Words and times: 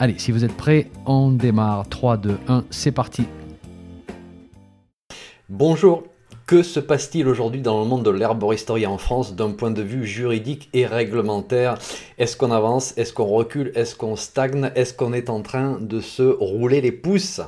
Allez, 0.00 0.14
si 0.18 0.30
vous 0.30 0.44
êtes 0.44 0.56
prêts, 0.56 0.90
on 1.06 1.32
démarre. 1.32 1.88
3, 1.88 2.18
2, 2.18 2.38
1, 2.46 2.64
c'est 2.70 2.92
parti. 2.92 3.24
Bonjour. 5.48 6.04
Que 6.46 6.62
se 6.62 6.78
passe-t-il 6.80 7.26
aujourd'hui 7.26 7.60
dans 7.60 7.82
le 7.82 7.86
monde 7.86 8.04
de 8.04 8.10
l'herboristerie 8.10 8.86
en 8.86 8.96
France 8.96 9.34
d'un 9.34 9.50
point 9.50 9.72
de 9.72 9.82
vue 9.82 10.06
juridique 10.06 10.70
et 10.72 10.86
réglementaire? 10.86 11.78
Est-ce 12.16 12.36
qu'on 12.36 12.52
avance? 12.52 12.96
Est-ce 12.96 13.12
qu'on 13.12 13.26
recule? 13.26 13.72
Est-ce 13.74 13.96
qu'on 13.96 14.14
stagne? 14.14 14.70
Est-ce 14.76 14.94
qu'on 14.94 15.12
est 15.12 15.30
en 15.30 15.42
train 15.42 15.78
de 15.80 16.00
se 16.00 16.22
rouler 16.22 16.80
les 16.80 16.92
pouces? 16.92 17.40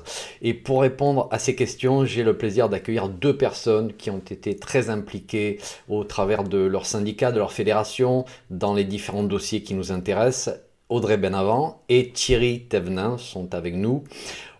Et 0.42 0.52
pour 0.52 0.82
répondre 0.82 1.28
à 1.30 1.38
ces 1.38 1.54
questions, 1.54 2.04
j'ai 2.04 2.24
le 2.24 2.36
plaisir 2.36 2.68
d'accueillir 2.68 3.08
deux 3.08 3.36
personnes 3.36 3.92
qui 3.94 4.10
ont 4.10 4.18
été 4.18 4.56
très 4.56 4.90
impliquées 4.90 5.58
au 5.88 6.02
travers 6.04 6.42
de 6.42 6.58
leur 6.58 6.84
syndicat, 6.84 7.32
de 7.32 7.38
leur 7.38 7.52
fédération, 7.52 8.24
dans 8.50 8.74
les 8.74 8.84
différents 8.84 9.22
dossiers 9.22 9.62
qui 9.62 9.74
nous 9.74 9.92
intéressent. 9.92 10.58
Audrey 10.90 11.16
Benavent 11.16 11.80
et 11.88 12.10
Thierry 12.10 12.64
Thévenin 12.68 13.16
sont 13.16 13.54
avec 13.54 13.74
nous. 13.74 14.02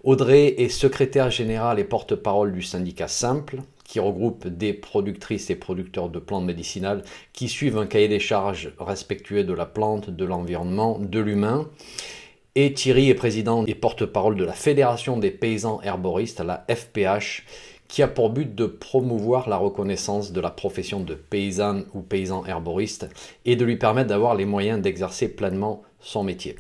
Audrey 0.05 0.55
est 0.59 0.69
secrétaire 0.69 1.31
générale 1.31 1.81
et 1.81 1.85
porte-parole 1.85 2.53
du 2.53 2.63
syndicat 2.63 3.09
Simple, 3.09 3.57
qui 3.85 3.99
regroupe 3.99 4.47
des 4.47 4.73
productrices 4.73 5.51
et 5.51 5.57
producteurs 5.57 6.09
de 6.09 6.21
plantes 6.21 6.45
médicinales 6.45 7.03
qui 7.33 7.49
suivent 7.49 7.79
un 7.79 7.87
cahier 7.87 8.07
des 8.07 8.21
charges 8.21 8.73
respectueux 8.79 9.43
de 9.43 9.53
la 9.53 9.67
plante, 9.67 10.09
de 10.09 10.25
l'environnement, 10.25 11.01
de 11.01 11.19
l'humain. 11.19 11.69
Et 12.55 12.73
Thierry 12.75 13.11
est 13.11 13.15
président 13.15 13.67
et 13.67 13.75
porte-parole 13.75 14.37
de 14.37 14.45
la 14.45 14.53
Fédération 14.53 15.19
des 15.19 15.33
paysans 15.33 15.81
herboristes, 15.83 16.41
la 16.41 16.65
FPH, 16.69 17.43
qui 17.89 18.05
a 18.05 18.09
pour 18.09 18.31
but 18.31 18.55
de 18.55 18.67
promouvoir 18.67 19.49
la 19.49 19.57
reconnaissance 19.57 20.31
de 20.31 20.41
la 20.41 20.51
profession 20.51 21.01
de 21.01 21.15
paysanne 21.15 21.87
ou 21.93 22.03
paysan 22.03 22.47
herboriste 22.47 23.09
et 23.45 23.57
de 23.57 23.65
lui 23.65 23.77
permettre 23.77 24.09
d'avoir 24.11 24.37
les 24.37 24.45
moyens 24.45 24.81
d'exercer 24.81 25.29
pleinement 25.29 25.83
son 26.01 26.25
métier. 26.25 26.57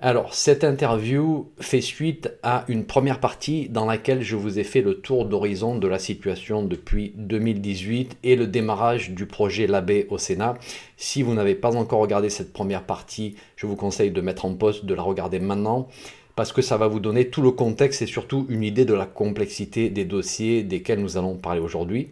Alors, 0.00 0.32
cette 0.32 0.62
interview 0.62 1.50
fait 1.58 1.80
suite 1.80 2.30
à 2.44 2.64
une 2.68 2.84
première 2.84 3.18
partie 3.18 3.68
dans 3.68 3.84
laquelle 3.84 4.22
je 4.22 4.36
vous 4.36 4.60
ai 4.60 4.62
fait 4.62 4.80
le 4.80 5.00
tour 5.00 5.24
d'horizon 5.24 5.76
de 5.76 5.88
la 5.88 5.98
situation 5.98 6.62
depuis 6.62 7.12
2018 7.16 8.18
et 8.22 8.36
le 8.36 8.46
démarrage 8.46 9.10
du 9.10 9.26
projet 9.26 9.66
Labé 9.66 10.06
au 10.10 10.16
Sénat. 10.16 10.54
Si 10.96 11.24
vous 11.24 11.34
n'avez 11.34 11.56
pas 11.56 11.74
encore 11.74 11.98
regardé 11.98 12.30
cette 12.30 12.52
première 12.52 12.84
partie, 12.84 13.34
je 13.56 13.66
vous 13.66 13.74
conseille 13.74 14.12
de 14.12 14.20
mettre 14.20 14.44
en 14.44 14.54
pause, 14.54 14.84
de 14.84 14.94
la 14.94 15.02
regarder 15.02 15.40
maintenant, 15.40 15.88
parce 16.36 16.52
que 16.52 16.62
ça 16.62 16.76
va 16.76 16.86
vous 16.86 17.00
donner 17.00 17.28
tout 17.28 17.42
le 17.42 17.50
contexte 17.50 18.00
et 18.00 18.06
surtout 18.06 18.46
une 18.48 18.62
idée 18.62 18.84
de 18.84 18.94
la 18.94 19.06
complexité 19.06 19.90
des 19.90 20.04
dossiers 20.04 20.62
desquels 20.62 21.00
nous 21.00 21.16
allons 21.16 21.34
parler 21.34 21.60
aujourd'hui. 21.60 22.10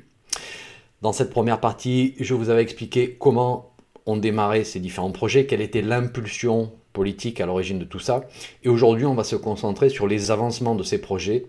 Dans 1.03 1.13
cette 1.13 1.31
première 1.31 1.61
partie, 1.61 2.15
je 2.19 2.35
vous 2.35 2.51
avais 2.51 2.63
expliqué 2.63 3.15
comment 3.17 3.76
ont 4.07 4.17
démarré 4.17 4.65
ces 4.65 4.81
différents 4.81 5.13
projets, 5.13 5.47
quelle 5.47 5.61
était 5.61 5.83
l'impulsion 5.83 6.73
politique 6.93 7.41
à 7.41 7.47
l'origine 7.47 7.79
de 7.79 7.85
tout 7.85 7.99
ça. 7.99 8.25
Et 8.65 8.69
aujourd'hui, 8.69 9.05
on 9.05 9.15
va 9.15 9.25
se 9.25 9.37
concentrer 9.37 9.91
sur 9.91 10.07
les 10.07 10.31
avancements 10.31 10.75
de 10.75 10.83
ces 10.83 11.01
projets 11.01 11.47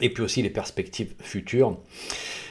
et 0.00 0.08
puis 0.08 0.22
aussi 0.22 0.42
les 0.42 0.50
perspectives 0.50 1.14
futures. 1.20 1.76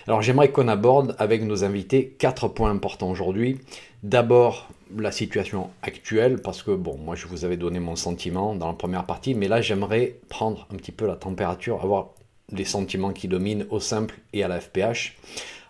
Alors 0.08 0.22
j'aimerais 0.22 0.52
qu'on 0.52 0.68
aborde 0.68 1.16
avec 1.20 1.44
nos 1.44 1.64
invités 1.64 2.16
quatre 2.18 2.48
points 2.48 2.72
importants 2.72 3.10
aujourd'hui. 3.10 3.60
D'abord 4.04 4.70
la 4.98 5.12
situation 5.12 5.70
actuelle, 5.84 6.42
parce 6.42 6.64
que 6.64 6.72
bon, 6.72 6.98
moi 6.98 7.16
je 7.16 7.28
vous 7.28 7.46
avais 7.46 7.58
donné 7.58 7.80
mon 7.80 7.96
sentiment 7.96 8.56
dans 8.56 8.68
la 8.68 8.74
première 8.74 9.06
partie, 9.06 9.36
mais 9.36 9.48
là 9.48 9.62
j'aimerais 9.62 10.16
prendre 10.30 10.68
un 10.72 10.76
petit 10.76 10.92
peu 10.92 11.06
la 11.06 11.16
température, 11.16 11.82
avoir 11.82 12.10
les 12.52 12.66
sentiments 12.66 13.14
qui 13.14 13.28
dominent 13.28 13.66
au 13.70 13.80
simple 13.80 14.20
et 14.34 14.44
à 14.44 14.48
la 14.48 14.60
FPH. 14.60 15.18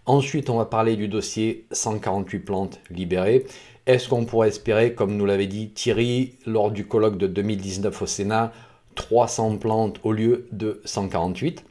Ensuite, 0.08 0.50
on 0.50 0.58
va 0.58 0.66
parler 0.66 0.96
du 0.96 1.08
dossier 1.08 1.68
148 1.72 2.40
plantes 2.40 2.80
libérées. 2.90 3.46
Est-ce 3.88 4.10
qu'on 4.10 4.26
pourrait 4.26 4.50
espérer, 4.50 4.94
comme 4.94 5.18
nous 5.18 5.26
l'avait 5.26 5.48
dit 5.48 5.72
Thierry 5.72 6.36
lors 6.46 6.70
du 6.70 6.88
colloque 6.88 7.18
de 7.18 7.28
2019 7.28 8.02
au 8.02 8.06
Sénat, 8.06 8.52
300 8.96 9.58
plantes 9.58 10.00
au 10.04 10.12
lieu 10.12 10.48
de 10.52 10.82
148 10.86 11.66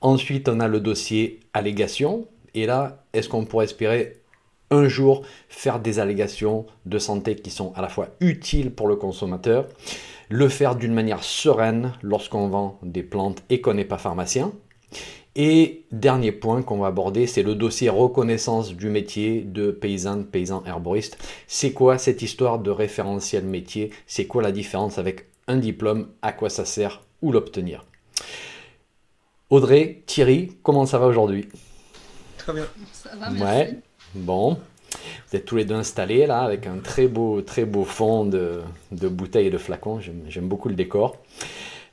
Ensuite, 0.00 0.48
on 0.48 0.58
a 0.58 0.68
le 0.68 0.80
dossier 0.80 1.40
allégations. 1.54 2.26
Et 2.54 2.66
là, 2.66 3.04
est-ce 3.12 3.28
qu'on 3.28 3.44
pourrait 3.44 3.66
espérer 3.66 4.20
un 4.70 4.88
jour 4.88 5.22
faire 5.48 5.80
des 5.80 6.00
allégations 6.00 6.66
de 6.86 6.98
santé 6.98 7.36
qui 7.36 7.50
sont 7.50 7.72
à 7.74 7.82
la 7.82 7.88
fois 7.88 8.08
utiles 8.20 8.72
pour 8.72 8.88
le 8.88 8.96
consommateur, 8.96 9.66
le 10.28 10.48
faire 10.48 10.74
d'une 10.74 10.92
manière 10.92 11.22
sereine 11.22 11.92
lorsqu'on 12.02 12.48
vend 12.48 12.78
des 12.82 13.02
plantes 13.02 13.42
et 13.48 13.60
qu'on 13.60 13.74
n'est 13.74 13.84
pas 13.84 13.98
pharmacien, 13.98 14.52
et 15.40 15.84
dernier 15.92 16.32
point 16.32 16.62
qu'on 16.62 16.78
va 16.78 16.88
aborder, 16.88 17.28
c'est 17.28 17.44
le 17.44 17.54
dossier 17.54 17.88
reconnaissance 17.88 18.74
du 18.74 18.90
métier 18.90 19.42
de 19.42 19.70
paysan, 19.70 20.24
paysan 20.24 20.64
herboriste. 20.66 21.16
C'est 21.46 21.72
quoi 21.72 21.96
cette 21.96 22.22
histoire 22.22 22.58
de 22.58 22.72
référentiel 22.72 23.44
métier? 23.44 23.90
C'est 24.08 24.26
quoi 24.26 24.42
la 24.42 24.50
différence 24.50 24.98
avec 24.98 25.26
un 25.46 25.56
diplôme? 25.56 26.08
À 26.22 26.32
quoi 26.32 26.50
ça 26.50 26.64
sert 26.64 27.02
Où 27.22 27.30
l'obtenir? 27.30 27.84
Audrey, 29.48 30.02
Thierry, 30.06 30.56
comment 30.64 30.86
ça 30.86 30.98
va 30.98 31.06
aujourd'hui? 31.06 31.48
Très 32.36 32.52
bien. 32.52 32.66
Ça 32.92 33.10
va, 33.14 33.30
merci. 33.30 33.44
Ouais, 33.44 33.78
bon. 34.16 34.58
Vous 35.30 35.36
êtes 35.36 35.44
tous 35.44 35.54
les 35.54 35.64
deux 35.64 35.76
installés 35.76 36.26
là 36.26 36.40
avec 36.40 36.66
un 36.66 36.78
très 36.78 37.06
beau, 37.06 37.42
très 37.42 37.64
beau 37.64 37.84
fond 37.84 38.24
de, 38.24 38.62
de 38.90 39.06
bouteilles 39.06 39.46
et 39.46 39.50
de 39.50 39.58
flacons. 39.58 40.00
J'aime 40.00 40.48
beaucoup 40.48 40.68
le 40.68 40.74
décor. 40.74 41.16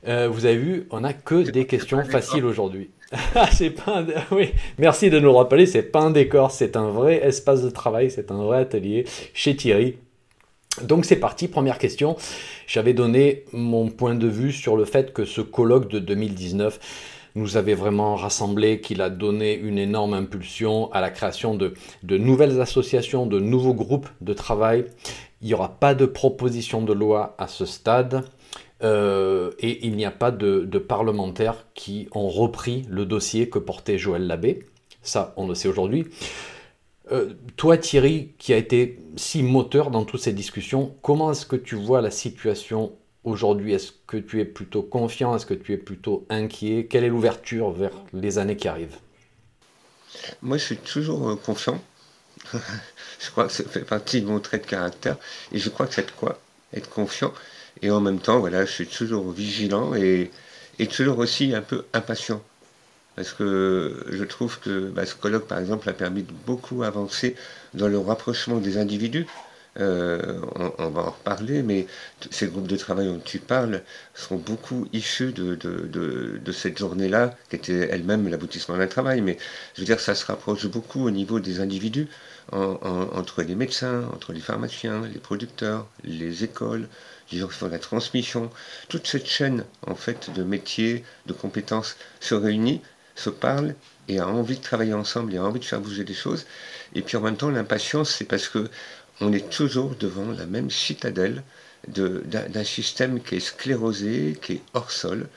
Euh, 0.06 0.28
vous 0.28 0.46
avez 0.46 0.56
vu, 0.56 0.86
on 0.90 1.00
n'a 1.00 1.12
que 1.12 1.50
des 1.50 1.66
questions 1.66 2.04
faciles 2.04 2.44
aujourd'hui. 2.44 2.90
C'est 3.52 3.70
pas 3.70 4.04
oui, 4.30 4.50
merci 4.78 5.10
de 5.10 5.18
nous 5.18 5.30
le 5.30 5.36
rappeler, 5.36 5.66
c'est 5.66 5.82
pas 5.82 6.00
un 6.00 6.10
décor, 6.10 6.50
c'est 6.50 6.76
un 6.76 6.88
vrai 6.88 7.24
espace 7.24 7.62
de 7.62 7.70
travail, 7.70 8.10
c'est 8.10 8.32
un 8.32 8.42
vrai 8.42 8.58
atelier 8.58 9.04
chez 9.32 9.54
Thierry. 9.54 9.96
Donc 10.82 11.04
c'est 11.04 11.16
parti, 11.16 11.48
première 11.48 11.78
question. 11.78 12.16
J'avais 12.66 12.94
donné 12.94 13.44
mon 13.52 13.88
point 13.88 14.14
de 14.14 14.26
vue 14.26 14.52
sur 14.52 14.76
le 14.76 14.84
fait 14.84 15.12
que 15.12 15.24
ce 15.24 15.40
colloque 15.40 15.88
de 15.88 16.00
2019 16.00 16.80
nous 17.36 17.56
avait 17.56 17.74
vraiment 17.74 18.16
rassemblé, 18.16 18.80
qu'il 18.80 19.00
a 19.02 19.10
donné 19.10 19.54
une 19.54 19.78
énorme 19.78 20.14
impulsion 20.14 20.90
à 20.92 21.00
la 21.00 21.10
création 21.10 21.54
de, 21.54 21.74
de 22.02 22.18
nouvelles 22.18 22.60
associations, 22.60 23.26
de 23.26 23.38
nouveaux 23.38 23.74
groupes 23.74 24.08
de 24.20 24.32
travail. 24.32 24.86
Il 25.42 25.48
n'y 25.48 25.54
aura 25.54 25.68
pas 25.68 25.94
de 25.94 26.06
proposition 26.06 26.82
de 26.82 26.92
loi 26.92 27.34
à 27.38 27.46
ce 27.46 27.66
stade. 27.66 28.24
Euh, 28.82 29.52
et 29.58 29.86
il 29.86 29.96
n'y 29.96 30.04
a 30.04 30.10
pas 30.10 30.30
de, 30.30 30.78
parlementaires 30.78 31.66
qui 31.74 32.08
ont 32.12 32.28
repris 32.28 32.84
le 32.88 33.06
dossier 33.06 33.48
que 33.48 33.58
portait 33.58 33.98
Joël 33.98 34.26
Labbé. 34.26 34.66
Ça, 35.02 35.32
on 35.36 35.46
le 35.46 35.54
sait 35.54 35.68
aujourd'hui. 35.68 36.06
Euh, 37.12 37.34
toi, 37.56 37.78
Thierry, 37.78 38.32
qui 38.38 38.52
a 38.52 38.56
été 38.56 38.98
si 39.16 39.42
moteur 39.42 39.90
dans 39.90 40.04
toutes 40.04 40.20
ces 40.20 40.32
discussions, 40.32 40.94
comment 41.02 41.30
est-ce 41.30 41.46
que 41.46 41.56
tu 41.56 41.76
vois 41.76 42.00
la 42.00 42.10
situation 42.10 42.92
aujourd'hui? 43.24 43.72
Est-ce 43.72 43.92
que 44.06 44.16
tu 44.16 44.40
es 44.40 44.44
plutôt 44.44 44.82
confiant? 44.82 45.34
Est-ce 45.36 45.46
que 45.46 45.54
tu 45.54 45.72
es 45.72 45.78
plutôt 45.78 46.26
inquiet? 46.28 46.86
Quelle 46.86 47.04
est 47.04 47.08
l'ouverture 47.08 47.70
vers 47.70 47.92
les 48.12 48.38
années 48.38 48.56
qui 48.56 48.66
arrivent? 48.66 48.98
Moi, 50.42 50.58
je 50.58 50.64
suis 50.64 50.76
toujours 50.76 51.30
euh, 51.30 51.36
confiant. 51.36 51.80
je 52.52 53.30
crois 53.30 53.46
que 53.46 53.52
ça 53.52 53.64
fait 53.64 53.84
partie 53.84 54.20
de 54.20 54.26
mon 54.26 54.40
trait 54.40 54.58
de 54.58 54.66
caractère. 54.66 55.16
Et 55.52 55.58
je 55.58 55.70
crois 55.70 55.86
que 55.86 55.94
c'est 55.94 56.10
quoi? 56.16 56.40
Être 56.72 56.90
confiant. 56.90 57.32
Et 57.82 57.90
en 57.90 58.00
même 58.00 58.18
temps, 58.18 58.38
voilà, 58.40 58.64
je 58.64 58.72
suis 58.72 58.86
toujours 58.86 59.30
vigilant 59.30 59.94
et, 59.94 60.30
toujours 60.90 61.18
aussi 61.18 61.54
un 61.54 61.62
peu 61.62 61.84
impatient. 61.92 62.42
Parce 63.16 63.32
que 63.32 64.04
je 64.10 64.24
trouve 64.24 64.60
que 64.60 64.90
bah, 64.90 65.06
ce 65.06 65.14
colloque, 65.14 65.46
par 65.46 65.58
exemple, 65.58 65.88
a 65.88 65.94
permis 65.94 66.22
de 66.22 66.32
beaucoup 66.46 66.82
avancer 66.82 67.34
dans 67.74 67.88
le 67.88 67.98
rapprochement 67.98 68.58
des 68.58 68.76
individus. 68.78 69.26
Euh, 69.78 70.40
on, 70.78 70.88
va 70.88 71.02
en 71.02 71.10
reparler, 71.10 71.62
mais 71.62 71.86
ces 72.30 72.46
groupes 72.46 72.66
de 72.66 72.76
travail 72.76 73.08
dont 73.08 73.20
tu 73.22 73.38
parles 73.38 73.82
sont 74.14 74.36
beaucoup 74.36 74.86
issus 74.94 75.32
de, 75.32 76.52
cette 76.52 76.78
journée-là, 76.78 77.36
qui 77.50 77.56
était 77.56 77.88
elle-même 77.90 78.28
l'aboutissement 78.28 78.78
d'un 78.78 78.86
travail. 78.86 79.20
Mais 79.20 79.36
je 79.74 79.80
veux 79.80 79.86
dire, 79.86 80.00
ça 80.00 80.14
se 80.14 80.24
rapproche 80.26 80.66
beaucoup 80.66 81.04
au 81.04 81.10
niveau 81.10 81.40
des 81.40 81.60
individus, 81.60 82.08
entre 82.52 83.42
les 83.42 83.54
médecins, 83.54 84.08
entre 84.14 84.32
les 84.32 84.40
pharmaciens, 84.40 85.02
les 85.12 85.18
producteurs, 85.18 85.86
les 86.04 86.44
écoles, 86.44 86.88
qui 87.26 87.40
font 87.40 87.68
la 87.68 87.78
transmission, 87.78 88.50
toute 88.88 89.06
cette 89.06 89.26
chaîne 89.26 89.64
en 89.86 89.94
fait 89.94 90.30
de 90.34 90.42
métiers, 90.42 91.04
de 91.26 91.32
compétences 91.32 91.96
se 92.20 92.34
réunit, 92.34 92.80
se 93.14 93.30
parle 93.30 93.74
et 94.08 94.18
a 94.20 94.28
envie 94.28 94.56
de 94.56 94.62
travailler 94.62 94.94
ensemble 94.94 95.34
et 95.34 95.38
a 95.38 95.44
envie 95.44 95.60
de 95.60 95.64
faire 95.64 95.80
bouger 95.80 96.04
des 96.04 96.14
choses. 96.14 96.46
Et 96.94 97.02
puis 97.02 97.16
en 97.16 97.22
même 97.22 97.36
temps, 97.36 97.50
l'impatience, 97.50 98.10
c'est 98.10 98.24
parce 98.24 98.48
que 98.48 98.70
on 99.20 99.32
est 99.32 99.48
toujours 99.50 99.94
devant 99.96 100.30
la 100.30 100.46
même 100.46 100.70
citadelle 100.70 101.42
d'un 101.88 102.64
système 102.64 103.20
qui 103.22 103.36
est 103.36 103.40
sclérosé, 103.40 104.38
qui 104.42 104.54
est 104.54 104.62
hors 104.74 104.90
sol, 104.90 105.28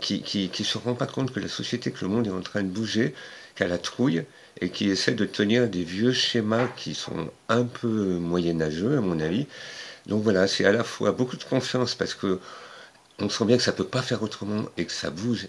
qui 0.00 0.50
ne 0.58 0.64
se 0.64 0.78
rend 0.78 0.94
pas 0.94 1.06
compte 1.06 1.32
que 1.32 1.40
la 1.40 1.48
société, 1.48 1.90
que 1.90 2.04
le 2.04 2.10
monde 2.10 2.26
est 2.26 2.30
en 2.30 2.40
train 2.40 2.62
de 2.62 2.68
bouger, 2.68 3.14
qu'à 3.54 3.66
la 3.66 3.78
trouille, 3.78 4.24
et 4.60 4.70
qui 4.70 4.88
essaie 4.88 5.14
de 5.14 5.24
tenir 5.24 5.68
des 5.68 5.82
vieux 5.82 6.12
schémas 6.12 6.68
qui 6.68 6.94
sont 6.94 7.30
un 7.48 7.64
peu 7.64 8.18
moyenâgeux, 8.18 8.96
à 8.96 9.00
mon 9.00 9.20
avis. 9.20 9.46
Donc 10.06 10.22
voilà, 10.22 10.46
c'est 10.46 10.64
à 10.64 10.72
la 10.72 10.84
fois 10.84 11.12
beaucoup 11.12 11.36
de 11.36 11.44
confiance 11.44 11.94
parce 11.94 12.14
que 12.14 12.40
on 13.18 13.28
sent 13.28 13.44
bien 13.44 13.56
que 13.56 13.62
ça 13.62 13.72
ne 13.72 13.76
peut 13.76 13.86
pas 13.86 14.02
faire 14.02 14.22
autrement 14.22 14.66
et 14.76 14.84
que 14.84 14.92
ça 14.92 15.10
bouge. 15.10 15.48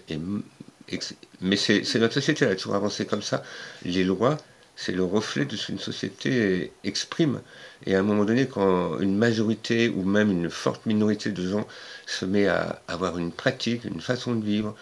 Mais 1.40 1.56
c'est 1.56 1.98
notre 1.98 2.14
société, 2.14 2.44
elle 2.44 2.52
a 2.52 2.56
toujours 2.56 2.74
avancé 2.74 3.06
comme 3.06 3.22
ça. 3.22 3.42
Les 3.84 4.04
lois, 4.04 4.38
c'est 4.74 4.92
le 4.92 5.04
reflet 5.04 5.44
de 5.44 5.56
ce 5.56 5.66
qu'une 5.66 5.78
société 5.78 6.72
exprime. 6.84 7.40
Et 7.84 7.94
à 7.94 7.98
un 8.00 8.02
moment 8.02 8.24
donné, 8.24 8.46
quand 8.46 8.98
une 9.00 9.16
majorité 9.16 9.88
ou 9.88 10.04
même 10.04 10.30
une 10.30 10.50
forte 10.50 10.86
minorité 10.86 11.30
de 11.30 11.46
gens 11.48 11.66
se 12.06 12.24
met 12.24 12.46
à 12.46 12.80
avoir 12.88 13.18
une 13.18 13.32
pratique, 13.32 13.84
une 13.84 14.00
façon 14.00 14.34
de 14.34 14.44
vivre, 14.44 14.74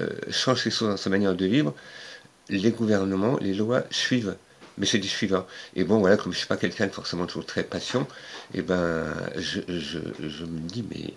euh, 0.00 0.08
change 0.30 0.64
les 0.64 0.70
choses 0.70 0.88
dans 0.88 0.96
sa 0.96 1.10
manière 1.10 1.34
de 1.34 1.46
vivre, 1.46 1.74
les 2.48 2.70
gouvernements, 2.70 3.38
les 3.40 3.54
lois 3.54 3.84
suivent. 3.90 4.36
Mais 4.78 4.86
c'est 4.86 4.98
du 4.98 5.08
suivant. 5.08 5.46
Et 5.76 5.84
bon, 5.84 5.98
voilà, 5.98 6.16
comme 6.16 6.32
je 6.32 6.36
ne 6.36 6.40
suis 6.40 6.46
pas 6.46 6.56
quelqu'un 6.56 6.86
de 6.86 6.92
forcément 6.92 7.26
toujours 7.26 7.46
très 7.46 7.62
patient, 7.62 8.02
et 8.54 8.58
eh 8.58 8.62
ben, 8.62 9.06
je, 9.36 9.58
me 10.44 10.60
dis, 10.60 10.84
mais 10.90 11.14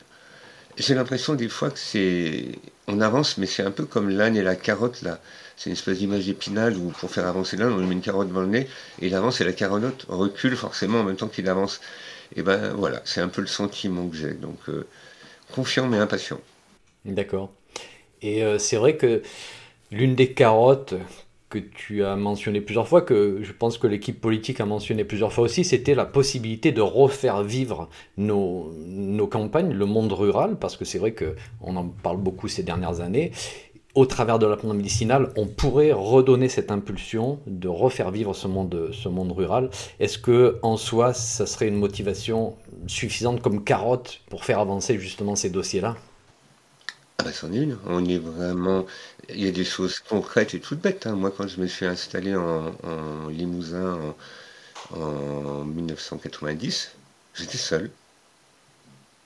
j'ai 0.77 0.93
l'impression 0.93 1.35
des 1.35 1.49
fois 1.49 1.69
que 1.69 1.79
c'est. 1.79 2.59
On 2.87 3.01
avance, 3.01 3.37
mais 3.37 3.47
c'est 3.47 3.63
un 3.63 3.71
peu 3.71 3.85
comme 3.85 4.09
l'âne 4.09 4.35
et 4.35 4.43
la 4.43 4.55
carotte, 4.55 5.01
là. 5.01 5.19
C'est 5.57 5.69
une 5.69 5.75
espèce 5.75 5.99
d'image 5.99 6.27
épinale 6.27 6.75
où 6.75 6.89
pour 6.89 7.09
faire 7.09 7.27
avancer 7.27 7.55
l'âne, 7.55 7.71
on 7.71 7.77
lui 7.77 7.87
met 7.87 7.93
une 7.93 8.01
carotte 8.01 8.27
devant 8.27 8.41
le 8.41 8.47
nez, 8.47 8.67
et 9.01 9.07
il 9.07 9.15
avance 9.15 9.39
et 9.39 9.45
la 9.45 9.53
carotte 9.53 10.05
recule 10.09 10.57
forcément 10.57 10.99
en 10.99 11.03
même 11.03 11.15
temps 11.15 11.29
qu'il 11.29 11.47
avance. 11.47 11.79
Et 12.35 12.43
ben 12.43 12.73
voilà, 12.73 13.01
c'est 13.05 13.21
un 13.21 13.29
peu 13.29 13.41
le 13.41 13.47
sentiment 13.47 14.07
que 14.07 14.17
j'ai. 14.17 14.33
Donc, 14.33 14.57
euh, 14.67 14.85
confiant 15.53 15.87
mais 15.87 15.97
impatient. 15.97 16.41
D'accord. 17.05 17.51
Et 18.21 18.43
euh, 18.43 18.57
c'est 18.57 18.77
vrai 18.77 18.97
que 18.97 19.21
l'une 19.91 20.15
des 20.15 20.33
carottes 20.33 20.95
que 21.61 21.75
tu 21.75 22.03
as 22.03 22.15
mentionné 22.15 22.61
plusieurs 22.61 22.87
fois, 22.87 23.01
que 23.01 23.39
je 23.41 23.51
pense 23.53 23.77
que 23.77 23.87
l'équipe 23.87 24.19
politique 24.19 24.59
a 24.59 24.65
mentionné 24.65 25.03
plusieurs 25.03 25.31
fois 25.31 25.45
aussi, 25.45 25.63
c'était 25.63 25.95
la 25.95 26.05
possibilité 26.05 26.71
de 26.71 26.81
refaire 26.81 27.43
vivre 27.43 27.89
nos, 28.17 28.71
nos 28.85 29.27
campagnes, 29.27 29.71
le 29.71 29.85
monde 29.85 30.11
rural, 30.11 30.57
parce 30.59 30.75
que 30.75 30.85
c'est 30.85 30.99
vrai 30.99 31.13
qu'on 31.13 31.75
en 31.75 31.85
parle 31.87 32.17
beaucoup 32.17 32.47
ces 32.47 32.63
dernières 32.63 32.99
années. 33.01 33.31
Au 33.93 34.05
travers 34.05 34.39
de 34.39 34.45
la 34.45 34.57
plante 34.57 34.75
médicinale, 34.75 35.31
on 35.37 35.47
pourrait 35.47 35.93
redonner 35.93 36.49
cette 36.49 36.69
impulsion 36.69 37.39
de 37.47 37.69
refaire 37.69 38.11
vivre 38.11 38.33
ce 38.33 38.47
monde, 38.47 38.89
ce 38.91 39.07
monde 39.07 39.31
rural. 39.31 39.69
Est-ce 40.01 40.17
que 40.17 40.59
en 40.63 40.75
soi, 40.75 41.13
ça 41.13 41.45
serait 41.45 41.69
une 41.69 41.77
motivation 41.77 42.55
suffisante 42.87 43.41
comme 43.41 43.63
carotte 43.63 44.21
pour 44.29 44.43
faire 44.43 44.59
avancer 44.59 44.99
justement 44.99 45.37
ces 45.37 45.49
dossiers-là? 45.49 45.95
C'en 47.31 47.51
est 47.53 47.57
une. 47.57 47.77
On 47.85 48.05
est 48.05 48.17
vraiment. 48.17 48.85
Il 49.29 49.43
y 49.43 49.47
a 49.47 49.51
des 49.51 49.65
choses 49.65 49.99
concrètes 49.99 50.53
et 50.53 50.59
toutes 50.59 50.79
bêtes. 50.79 51.07
Hein. 51.07 51.15
Moi, 51.15 51.31
quand 51.35 51.47
je 51.47 51.59
me 51.59 51.67
suis 51.67 51.85
installé 51.85 52.35
en, 52.35 52.73
Limousin 53.29 53.99
en, 54.91 55.63
1990, 55.65 56.91
j'étais 57.35 57.57
seul. 57.57 57.91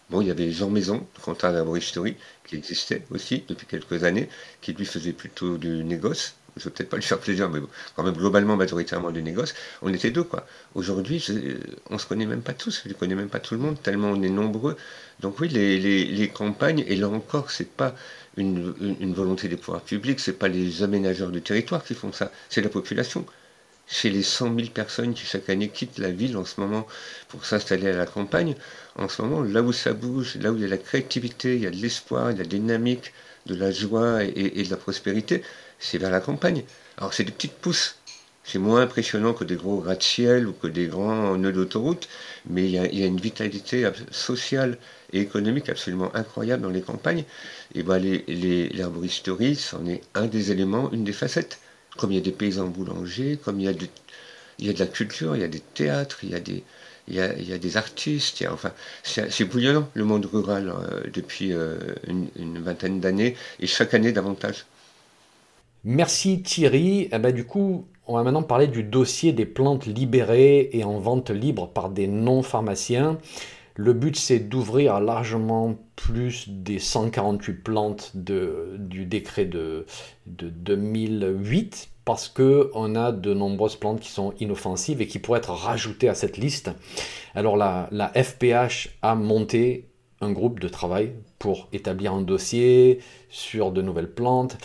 Bon, 0.10 0.22
il 0.22 0.28
y 0.28 0.32
avait 0.32 0.52
Jean 0.52 0.70
Maison, 0.70 1.06
comptable 1.22 1.56
d'arboristerie, 1.56 2.16
qui 2.46 2.56
existait 2.56 3.06
aussi 3.12 3.44
depuis 3.48 3.68
quelques 3.68 4.04
années, 4.04 4.28
qui 4.62 4.74
lui 4.74 4.86
faisait 4.86 5.14
plutôt 5.14 5.58
du 5.58 5.84
négoce 5.84 6.34
je 6.60 6.66
vais 6.66 6.72
peut-être 6.72 6.90
pas 6.90 6.98
lui 6.98 7.04
faire 7.04 7.20
plaisir, 7.20 7.50
mais 7.50 7.60
quand 7.96 8.04
même 8.04 8.14
globalement 8.14 8.56
majoritairement 8.56 9.12
du 9.12 9.24
négoce, 9.24 9.54
on 9.82 9.94
était 9.94 10.12
deux 10.12 10.24
quoi. 10.24 10.46
Aujourd'hui, 10.76 11.26
on 11.90 11.98
se 11.98 12.06
connaît 12.06 12.26
même 12.26 12.42
pas 12.42 12.54
tous, 12.54 12.82
je 12.84 12.90
ne 12.90 12.94
connais 12.94 13.16
même 13.16 13.30
pas 13.30 13.40
tout 13.40 13.56
le 13.56 13.62
monde, 13.62 13.82
tellement 13.82 14.10
on 14.10 14.22
est 14.22 14.30
nombreux. 14.30 14.76
Donc 15.22 15.40
oui, 15.40 15.50
les, 15.50 16.30
campagnes, 16.30 16.84
et 16.88 16.96
là 16.96 17.10
encore, 17.10 17.52
c'est 17.52 17.70
pas 17.70 17.96
une, 18.38 18.74
volonté 19.14 19.48
des 19.48 19.58
pouvoirs 19.58 19.82
publics, 19.82 20.20
c'est 20.20 20.34
pas 20.34 20.48
les 20.48 20.84
aménageurs 20.84 21.32
de 21.32 21.40
territoire 21.40 21.84
qui 21.84 21.96
font 21.96 22.12
ça, 22.14 22.32
c'est 22.50 22.62
la 22.62 22.70
population. 22.70 23.26
Chez 23.92 24.12
les 24.12 24.22
100 24.22 24.56
000 24.56 24.68
personnes 24.70 25.16
qui 25.16 25.26
chaque 25.26 25.50
année 25.50 25.70
quittent 25.70 25.98
la 25.98 26.12
ville 26.12 26.38
en 26.38 26.46
ce 26.46 26.62
moment 26.62 26.86
pour 27.28 27.44
s'installer 27.46 27.90
à 27.90 27.98
la 27.98 28.06
campagne, 28.06 28.56
en 28.96 29.10
ce 29.10 29.24
moment, 29.24 29.42
là 29.42 29.64
où 29.64 29.74
ça 29.74 29.94
bouge, 29.94 30.36
là 30.36 30.52
où 30.52 30.56
il 30.58 30.62
y 30.62 30.66
a 30.66 30.68
la 30.68 30.78
créativité, 30.78 31.56
il 31.56 31.64
y 31.64 31.68
a 31.68 31.72
de 31.72 31.78
l'espoir, 31.78 32.30
il 32.30 32.38
y 32.38 32.42
a 32.42 32.44
de 32.44 32.50
la 32.50 32.60
dynamique, 32.60 33.14
de 33.48 33.56
la 33.56 33.72
joie 33.72 34.24
et 34.24 34.64
de 34.64 34.70
la 34.70 34.78
prospérité, 34.78 35.42
c'est 35.80 35.98
vers 35.98 36.12
la 36.12 36.20
campagne. 36.20 36.64
Alors 36.98 37.14
c'est 37.14 37.24
des 37.24 37.32
petites 37.32 37.54
pousses. 37.54 37.96
C'est 38.44 38.60
moins 38.60 38.82
impressionnant 38.82 39.34
que 39.34 39.44
des 39.44 39.56
gros 39.56 39.80
gratte-ciel 39.80 40.48
ou 40.48 40.54
que 40.54 40.66
des 40.66 40.88
grands 40.88 41.38
nœuds 41.38 41.52
d'autoroute, 41.52 42.10
mais 42.50 42.66
il 42.66 42.72
y, 42.72 43.04
a, 43.04 43.06
une 43.06 43.20
vitalité 43.20 43.88
sociale 44.10 44.80
et 45.14 45.20
économique 45.20 45.70
absolument 45.70 46.14
incroyable 46.16 46.64
dans 46.64 46.70
les 46.70 46.82
campagnes. 46.82 47.26
Et 47.76 47.84
ben 47.84 48.00
l'herboristerie, 48.00 49.56
c'en 49.56 49.86
est 49.86 50.02
un 50.16 50.26
des 50.26 50.52
éléments, 50.52 50.92
une 50.92 51.04
des 51.04 51.14
facettes. 51.14 51.60
Comme 51.98 52.12
il 52.12 52.16
y 52.16 52.18
a 52.18 52.24
des 52.24 52.32
paysans 52.32 52.68
boulangers, 52.68 53.38
comme 53.44 53.60
il 53.60 53.66
y 53.66 53.70
a 53.70 53.74
de, 53.74 53.86
il 54.58 54.66
y 54.66 54.70
a 54.70 54.74
de 54.74 54.80
la 54.80 54.88
culture, 54.88 55.36
il 55.36 55.42
y 55.42 55.46
a 55.46 55.48
des 55.48 55.60
théâtres, 55.60 56.24
il 56.24 56.32
y 56.32 56.36
a 56.36 56.40
des, 56.40 56.64
il 57.08 57.16
y 57.16 57.54
a, 57.54 57.58
des 57.58 57.78
artistes, 57.78 58.44
enfin, 58.50 58.72
c'est 59.04 59.46
bouillonnant 59.46 59.90
le 59.94 60.06
monde 60.06 60.26
rural 60.26 60.70
euh, 60.70 61.02
depuis 61.14 61.54
euh, 61.54 61.78
une 62.08 62.60
vingtaine 62.62 63.00
d'années, 63.00 63.36
et 63.60 63.68
chaque 63.68 63.94
année 63.94 64.12
davantage. 64.12 64.66
Merci 65.84 66.42
Thierry. 66.42 67.08
Eh 67.12 67.20
ben, 67.20 67.32
du 67.34 67.46
coup, 67.46 67.88
on 68.08 68.16
va 68.16 68.24
maintenant 68.24 68.44
parler 68.44 68.68
du 68.68 68.84
dossier 68.84 69.32
des 69.32 69.46
plantes 69.46 69.86
libérées 69.86 70.70
et 70.74 70.84
en 70.84 71.00
vente 71.00 71.30
libre 71.30 71.70
par 71.70 71.90
des 71.90 72.08
non-pharmaciens. 72.08 73.18
Le 73.76 73.94
but, 73.94 74.18
c'est 74.18 74.40
d'ouvrir 74.40 75.00
largement 75.00 75.76
plus 75.96 76.50
des 76.50 76.80
148 76.80 77.54
plantes 77.64 78.12
du 78.16 79.06
décret 79.06 79.46
de, 79.46 79.86
2008 80.26 81.90
parce 82.04 82.28
qu'on 82.28 82.96
a 82.96 83.14
de 83.14 83.34
nombreuses 83.34 83.78
plantes 83.78 84.02
qui 84.02 84.10
sont 84.10 84.34
inoffensives 84.40 85.02
et 85.02 85.08
qui 85.08 85.20
pourraient 85.20 85.40
être 85.40 85.54
rajoutées 85.54 86.10
à 86.10 86.16
cette 86.16 86.38
liste. 86.38 86.72
Alors 87.36 87.56
la, 87.56 87.88
la 87.92 88.10
FPH 88.10 88.90
a 89.02 89.16
monté 89.16 89.88
un 90.20 90.32
groupe 90.32 90.60
de 90.60 90.68
travail 90.68 91.14
pour 91.40 91.70
établir 91.72 92.14
un 92.14 92.22
dossier 92.22 93.00
sur 93.30 93.72
de 93.72 93.82
nouvelles 93.82 94.12
plantes. 94.12 94.58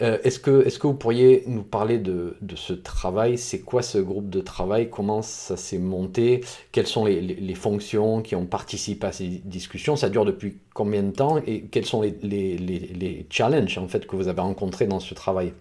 Euh, 0.00 0.18
est-ce, 0.24 0.38
que, 0.38 0.66
est 0.66 0.78
que 0.78 0.86
vous 0.86 0.94
pourriez 0.94 1.44
nous 1.46 1.62
parler 1.62 1.98
de, 1.98 2.36
ce 2.56 2.72
travail? 2.72 3.36
C'est 3.36 3.60
quoi 3.60 3.82
ce 3.82 3.98
groupe 3.98 4.30
de 4.30 4.40
travail? 4.40 4.88
Comment 4.90 5.22
ça 5.22 5.56
s'est 5.56 5.78
monté? 5.78 6.42
Quelles 6.72 6.86
sont 6.86 7.04
les, 7.04 7.54
fonctions 7.54 8.22
qui 8.22 8.34
ont 8.34 8.46
participé 8.46 9.06
à 9.06 9.12
ces 9.12 9.26
discussions? 9.44 9.94
Ça 9.94 10.08
dure 10.08 10.24
depuis 10.24 10.56
combien 10.74 11.02
de 11.02 11.10
temps? 11.10 11.38
Et 11.46 11.62
quels 11.62 11.86
sont 11.86 12.00
les, 12.00 12.16
les 12.22 13.26
challenges 13.30 13.76
en 13.78 13.88
fait, 13.88 14.06
que 14.06 14.16
vous 14.16 14.28
avez 14.28 14.40
rencontrés 14.40 14.86
dans 14.86 15.00
ce 15.00 15.14
travail? 15.14 15.52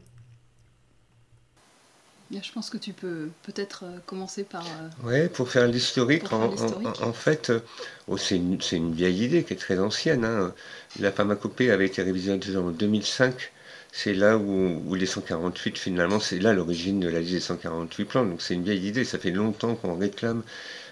Je 2.41 2.51
pense 2.51 2.69
que 2.69 2.77
tu 2.77 2.93
peux 2.93 3.29
peut-être 3.43 3.83
euh, 3.83 3.97
commencer 4.05 4.43
par. 4.43 4.65
Euh, 4.65 4.89
oui, 5.03 5.29
pour 5.29 5.49
faire 5.49 5.67
l'historique, 5.67 6.31
en, 6.31 6.53
en, 6.53 7.13
fait, 7.13 7.49
euh, 7.49 7.59
oh, 8.07 8.17
c'est 8.17 8.37
une, 8.37 8.59
une, 8.71 8.93
vieille 8.93 9.25
idée 9.25 9.43
qui 9.43 9.53
est 9.53 9.57
très 9.57 9.79
ancienne. 9.79 10.23
Hein. 10.23 10.53
La 10.99 11.11
pharmacopée 11.11 11.71
avait 11.71 11.87
été 11.87 12.01
révisée 12.01 12.31
en 12.31 12.71
2005. 12.71 13.51
C'est 13.91 14.13
là 14.13 14.37
où, 14.37 14.81
où, 14.87 14.95
les 14.95 15.05
148, 15.05 15.77
finalement, 15.77 16.21
c'est 16.21 16.39
là 16.39 16.53
l'origine 16.53 17.01
de 17.01 17.09
la 17.09 17.19
liste 17.19 17.33
des 17.33 17.39
148 17.41 18.05
plans. 18.05 18.25
Donc 18.25 18.41
c'est 18.41 18.53
une 18.53 18.63
vieille 18.63 18.87
idée. 18.87 19.03
Ça 19.03 19.19
fait 19.19 19.31
longtemps 19.31 19.75
qu'on 19.75 19.97
réclame 19.97 20.43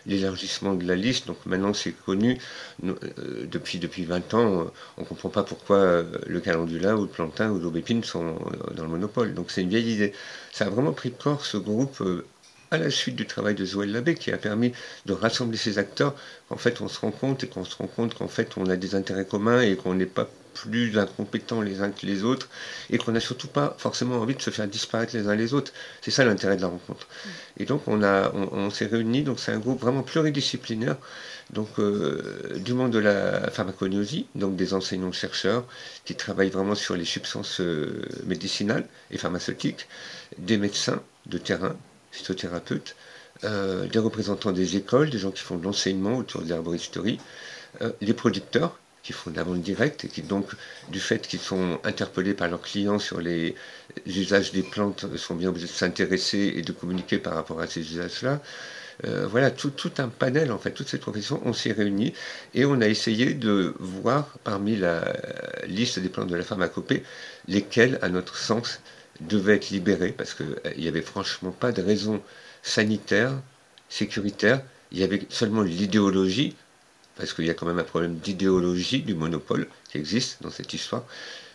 l'élargissement 0.06 0.74
de 0.74 0.86
la 0.86 0.96
liste. 0.96 1.28
Donc 1.28 1.46
maintenant 1.46 1.74
c'est 1.74 1.92
connu. 1.92 2.38
Euh, 2.86 2.96
depuis, 3.50 3.80
depuis 3.80 4.06
20 4.06 4.34
ans, 4.34 4.72
on 4.98 5.02
ne 5.02 5.06
comprend 5.06 5.30
pas 5.30 5.44
pourquoi 5.44 5.78
euh, 5.78 6.04
le 6.28 6.40
calendula 6.40 6.96
ou 6.96 7.02
le 7.04 7.08
plantain 7.08 7.52
ou 7.52 7.60
l'aubépine 7.60 8.04
sont 8.04 8.36
euh, 8.36 8.74
dans 8.74 8.84
le 8.84 8.90
monopole. 8.90 9.34
Donc 9.34 9.52
c'est 9.52 9.62
une 9.62 9.70
vieille 9.70 9.94
idée. 9.94 10.14
Ça 10.52 10.66
a 10.66 10.70
vraiment 10.70 10.94
pris 10.94 11.12
corps 11.12 11.46
ce 11.46 11.58
groupe 11.58 12.02
à 12.72 12.78
la 12.78 12.92
suite 12.92 13.16
du 13.16 13.26
travail 13.26 13.56
de 13.56 13.66
Zoël 13.66 13.92
Labbé 13.92 14.16
qui 14.16 14.32
a 14.32 14.38
permis 14.38 14.74
de 15.06 15.14
rassembler 15.14 15.58
ces 15.58 15.78
acteurs. 15.78 16.16
En 16.50 16.58
fait, 16.58 16.82
on 16.82 16.88
se 16.88 17.00
rend 17.00 17.12
compte 17.12 17.44
et 17.44 17.48
qu'on 17.48 17.66
se 17.66 17.76
rend 17.76 17.88
compte 17.88 18.14
qu'en 18.14 18.28
fait, 18.28 18.58
on 18.58 18.68
a 18.68 18.76
des 18.76 18.96
intérêts 18.96 19.26
communs 19.26 19.62
et 19.62 19.76
qu'on 19.76 19.94
n'est 19.96 20.06
pas 20.06 20.30
plus 20.62 20.98
incompétents 20.98 21.62
les 21.62 21.82
uns 21.82 21.92
que 21.92 22.06
les 22.06 22.24
autres 22.24 22.50
et 22.90 22.98
qu'on 22.98 23.12
n'a 23.12 23.20
surtout 23.20 23.48
pas 23.48 23.76
forcément 23.78 24.18
envie 24.18 24.36
de 24.36 24.42
se 24.42 24.50
faire 24.50 24.68
disparaître 24.68 25.16
les 25.16 25.28
uns 25.28 25.36
les 25.36 25.54
autres. 25.54 25.72
C'est 26.02 26.12
ça 26.12 26.26
l'intérêt 26.26 26.58
de 26.58 26.62
la 26.62 26.68
rencontre. 26.68 27.08
Et 27.58 27.66
donc 27.66 27.88
on, 27.88 28.02
on, 28.04 28.70
s'est 28.70 28.86
réunis, 28.86 29.24
donc 29.24 29.40
c'est 29.40 29.52
un 29.52 29.60
groupe 29.60 29.80
vraiment 29.80 30.04
pluridisciplinaire, 30.04 30.98
donc 31.52 31.68
euh, 31.80 32.58
du 32.58 32.74
monde 32.74 32.92
de 32.92 33.00
la 33.00 33.50
pharmacognosie, 33.52 34.28
donc 34.36 34.56
des 34.56 34.74
enseignants-chercheurs 34.74 35.66
qui 36.06 36.16
travaillent 36.16 36.50
vraiment 36.50 36.76
sur 36.76 36.96
les 36.96 37.06
substances 37.06 37.62
euh, 37.62 38.04
médicinales 38.26 38.88
et 39.12 39.18
pharmaceutiques, 39.18 39.88
des 40.38 40.58
médecins 40.58 41.02
de 41.26 41.38
terrain, 41.38 41.76
phytothérapeutes, 42.12 42.96
euh, 43.44 43.88
des 43.88 44.00
représentants 44.00 44.52
des 44.52 44.76
écoles, 44.76 45.10
des 45.10 45.20
gens 45.20 45.32
qui 45.32 45.42
font 45.42 45.58
de 45.58 45.64
l'enseignement 45.64 46.18
autour 46.18 46.42
de 46.42 46.50
l'herboristerie, 46.50 47.20
les 48.02 48.14
producteurs, 48.14 48.80
qui 49.04 49.14
font 49.14 49.32
de 49.32 49.38
la 49.38 49.44
vente 49.44 49.62
directe 49.62 50.06
et 50.06 50.08
qui 50.08 50.22
donc, 50.22 50.52
du 50.90 51.00
fait 51.00 51.28
qu'ils 51.28 51.40
sont 51.40 51.80
interpellés 51.84 52.34
par 52.34 52.50
leurs 52.50 52.62
clients 52.62 53.00
sur 53.00 53.22
les 53.22 53.56
usages 54.06 54.52
des 54.52 54.64
plantes, 54.64 55.06
sont 55.18 55.36
bien 55.36 55.50
obligés 55.50 55.68
de 55.68 55.72
s'intéresser 55.72 56.54
et 56.56 56.62
de 56.62 56.72
communiquer 56.72 57.18
par 57.18 57.34
rapport 57.36 57.60
à 57.62 57.68
ces 57.68 57.82
usages-là. 57.82 58.42
euh, 59.06 59.28
voilà, 59.28 59.52
tout, 59.52 59.74
un 59.98 60.10
panel, 60.10 60.52
en 60.52 60.58
fait, 60.58 60.72
toutes 60.72 60.90
ces 60.90 60.98
professions, 60.98 61.42
on 61.46 61.54
s'est 61.54 61.72
réunis 61.72 62.14
et 62.54 62.66
on 62.66 62.82
a 62.82 62.88
essayé 62.88 63.34
de 63.34 63.74
voir 63.80 64.38
parmi 64.44 64.76
la 64.76 65.14
liste 65.68 66.00
des 66.00 66.10
plantes 66.10 66.28
de 66.30 66.36
la 66.36 66.44
pharmacopée 66.44 67.04
lesquelles, 67.48 68.00
à 68.02 68.10
notre 68.10 68.38
sens, 68.38 68.82
devaient 69.22 69.56
être 69.56 69.70
libérées 69.70 70.14
parce 70.18 70.34
qu'il 70.34 70.48
n'y 70.78 70.88
avait 70.88 71.02
franchement 71.02 71.52
pas 71.52 71.72
de 71.72 71.82
raison 71.82 72.22
sanitaire, 72.62 73.32
sécuritaire, 73.90 74.62
il 74.92 75.00
y 75.00 75.04
avait 75.04 75.26
seulement 75.30 75.62
l'idéologie, 75.62 76.56
parce 77.20 77.34
qu'il 77.34 77.46
y 77.46 77.50
a 77.50 77.54
quand 77.54 77.66
même 77.66 77.80
un 77.80 77.84
problème 77.84 78.16
d'idéologie 78.16 79.02
du 79.02 79.14
monopole 79.14 79.68
qui 79.92 79.98
existe 79.98 80.42
dans 80.42 80.50
cette 80.50 80.74
histoire. 80.74 81.04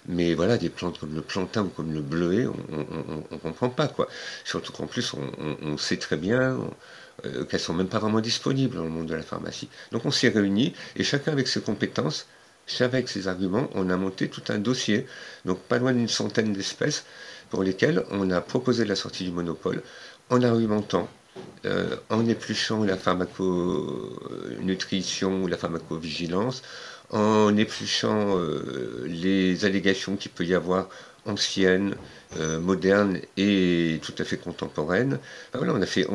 Mais 0.06 0.34
voilà, 0.34 0.58
des 0.58 0.68
plantes 0.68 0.98
comme 1.00 1.14
le 1.14 1.22
plantain 1.22 1.62
ou 1.62 1.68
comme 1.68 1.94
le 1.94 2.02
bleuet, 2.02 2.46
on 2.46 3.34
ne 3.34 3.38
comprend 3.38 3.70
pas. 3.70 3.88
quoi. 3.88 4.06
Surtout 4.44 4.72
qu'en 4.72 4.86
plus, 4.86 5.14
on, 5.14 5.78
sait 5.78 5.96
très 5.96 6.18
bien 6.18 6.58
euh, 7.24 7.44
qu'elles 7.46 7.60
sont 7.60 7.72
même 7.72 7.88
pas 7.88 7.98
vraiment 7.98 8.20
disponibles 8.20 8.76
dans 8.76 8.84
le 8.84 8.90
monde 8.90 9.06
de 9.06 9.14
la 9.14 9.22
pharmacie. 9.22 9.70
Donc 9.90 10.04
on 10.04 10.10
s'est 10.10 10.28
réunis, 10.28 10.74
et 10.96 11.02
chacun 11.02 11.32
avec 11.32 11.48
ses 11.48 11.62
compétences, 11.62 12.26
chacun 12.66 12.98
avec 12.98 13.08
ses 13.08 13.26
arguments, 13.26 13.70
on 13.74 13.88
a 13.88 13.96
monté 13.96 14.28
tout 14.28 14.42
un 14.48 14.58
dossier, 14.58 15.06
donc 15.46 15.60
pas 15.60 15.78
loin 15.78 15.94
d'une 15.94 16.08
centaine 16.08 16.52
d'espèces, 16.52 17.06
pour 17.48 17.62
lesquelles 17.62 18.04
on 18.10 18.30
a 18.30 18.42
proposé 18.42 18.84
la 18.84 18.96
sortie 18.96 19.24
du 19.24 19.30
monopole, 19.30 19.82
en 20.28 20.42
argumentant, 20.42 21.08
euh, 21.66 21.96
en 22.10 22.26
épluchant 22.28 22.84
la 22.84 22.96
pharmaconutrition 22.96 25.42
ou 25.42 25.46
la 25.46 25.56
pharmacovigilance, 25.56 26.62
en 27.10 27.56
épluchant 27.56 28.38
euh, 28.38 29.04
les 29.06 29.64
allégations 29.64 30.16
qu'il 30.16 30.30
peut 30.30 30.44
y 30.44 30.52
avoir 30.54 30.88
anciennes, 31.26 31.96
euh, 32.38 32.60
modernes 32.60 33.18
et 33.38 33.98
tout 34.02 34.12
à 34.18 34.24
fait 34.24 34.36
contemporaines. 34.36 35.18
voilà, 35.54 35.72
on, 35.72 35.80
a 35.80 35.86
fait, 35.86 36.06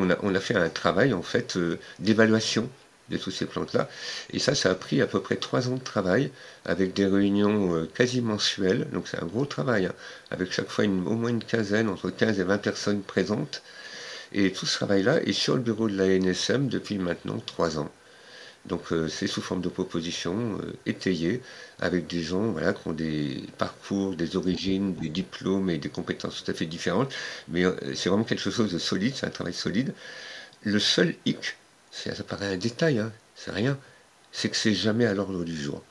un 0.55 0.69
travail 0.69 1.13
en 1.13 1.23
fait 1.23 1.57
d'évaluation 1.97 2.69
de 3.09 3.17
toutes 3.17 3.33
ces 3.33 3.47
plantes-là. 3.47 3.89
Et 4.31 4.37
ça, 4.39 4.53
ça 4.53 4.69
a 4.69 4.75
pris 4.75 5.01
à 5.01 5.07
peu 5.07 5.19
près 5.19 5.37
trois 5.37 5.67
ans 5.67 5.77
de 5.77 5.83
travail, 5.83 6.29
avec 6.63 6.93
des 6.93 7.07
réunions 7.07 7.87
quasi 7.95 8.21
mensuelles. 8.21 8.87
Donc 8.93 9.07
c'est 9.07 9.19
un 9.21 9.25
gros 9.25 9.45
travail, 9.45 9.87
hein, 9.87 9.93
avec 10.29 10.51
chaque 10.51 10.69
fois 10.69 10.85
au 10.85 10.89
moins 10.89 11.31
une 11.31 11.43
quinzaine, 11.43 11.89
entre 11.89 12.11
15 12.11 12.39
et 12.39 12.43
20 12.43 12.59
personnes 12.59 13.01
présentes. 13.01 13.63
Et 14.31 14.51
tout 14.51 14.65
ce 14.65 14.75
travail-là 14.75 15.21
est 15.23 15.33
sur 15.33 15.55
le 15.55 15.61
bureau 15.61 15.89
de 15.89 15.97
la 15.97 16.07
NSM 16.07 16.67
depuis 16.67 16.97
maintenant 16.97 17.39
trois 17.39 17.79
ans. 17.79 17.91
Donc 18.65 18.91
euh, 18.91 19.07
c'est 19.07 19.27
sous 19.27 19.41
forme 19.41 19.61
de 19.61 19.69
propositions 19.69 20.59
euh, 20.59 20.73
étayées 20.85 21.41
avec 21.79 22.07
des 22.07 22.21
gens 22.21 22.53
qui 22.55 22.87
ont 22.87 22.93
des 22.93 23.43
parcours, 23.57 24.15
des 24.15 24.35
origines, 24.35 24.93
des 24.95 25.09
diplômes 25.09 25.69
et 25.69 25.77
des 25.77 25.89
compétences 25.89 26.43
tout 26.43 26.51
à 26.51 26.53
fait 26.53 26.65
différentes. 26.65 27.13
Mais 27.47 27.65
euh, 27.65 27.73
c'est 27.95 28.09
vraiment 28.09 28.25
quelque 28.25 28.49
chose 28.49 28.71
de 28.71 28.77
solide, 28.79 29.15
c'est 29.15 29.25
un 29.25 29.31
travail 29.31 29.53
solide. 29.53 29.93
Le 30.63 30.79
seul 30.79 31.15
hic, 31.25 31.57
ça 31.91 32.11
paraît 32.23 32.53
un 32.53 32.57
détail, 32.57 32.99
hein, 32.99 33.11
c'est 33.35 33.51
rien, 33.51 33.77
c'est 34.31 34.49
que 34.49 34.57
c'est 34.57 34.73
jamais 34.73 35.05
à 35.05 35.13
l'ordre 35.13 35.43
du 35.45 35.55
jour. 35.55 35.83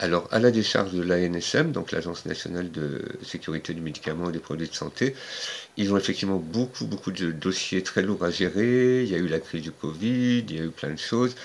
Alors, 0.00 0.26
à 0.32 0.40
la 0.40 0.50
décharge 0.50 0.92
de 0.92 1.02
l'ANSM, 1.02 1.70
donc 1.70 1.92
l'Agence 1.92 2.26
nationale 2.26 2.70
de 2.72 3.02
sécurité 3.22 3.72
du 3.74 3.80
médicament 3.80 4.28
et 4.28 4.32
des 4.32 4.40
produits 4.40 4.68
de 4.68 4.74
santé, 4.74 5.14
ils 5.76 5.92
ont 5.92 5.96
effectivement 5.96 6.38
beaucoup, 6.38 6.84
beaucoup 6.86 7.12
de 7.12 7.30
dossiers 7.30 7.82
très 7.82 8.02
lourds 8.02 8.24
à 8.24 8.30
gérer. 8.30 9.04
Il 9.04 9.08
y 9.08 9.14
a 9.14 9.18
eu 9.18 9.28
la 9.28 9.38
crise 9.38 9.62
du 9.62 9.70
Covid, 9.70 10.40
il 10.40 10.56
y 10.56 10.60
a 10.60 10.64
eu 10.64 10.70
plein 10.70 10.90
de 10.90 10.98
choses. 10.98 11.36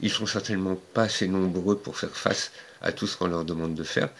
Ils 0.00 0.10
sont 0.10 0.26
certainement 0.26 0.78
pas 0.92 1.04
assez 1.04 1.28
nombreux 1.28 1.78
pour 1.78 1.96
faire 1.96 2.14
face 2.14 2.52
à 2.82 2.92
tout 2.92 3.06
ce 3.06 3.16
qu'on 3.16 3.26
leur 3.26 3.46
demande 3.46 3.74
de 3.74 3.84
faire. 3.84 4.10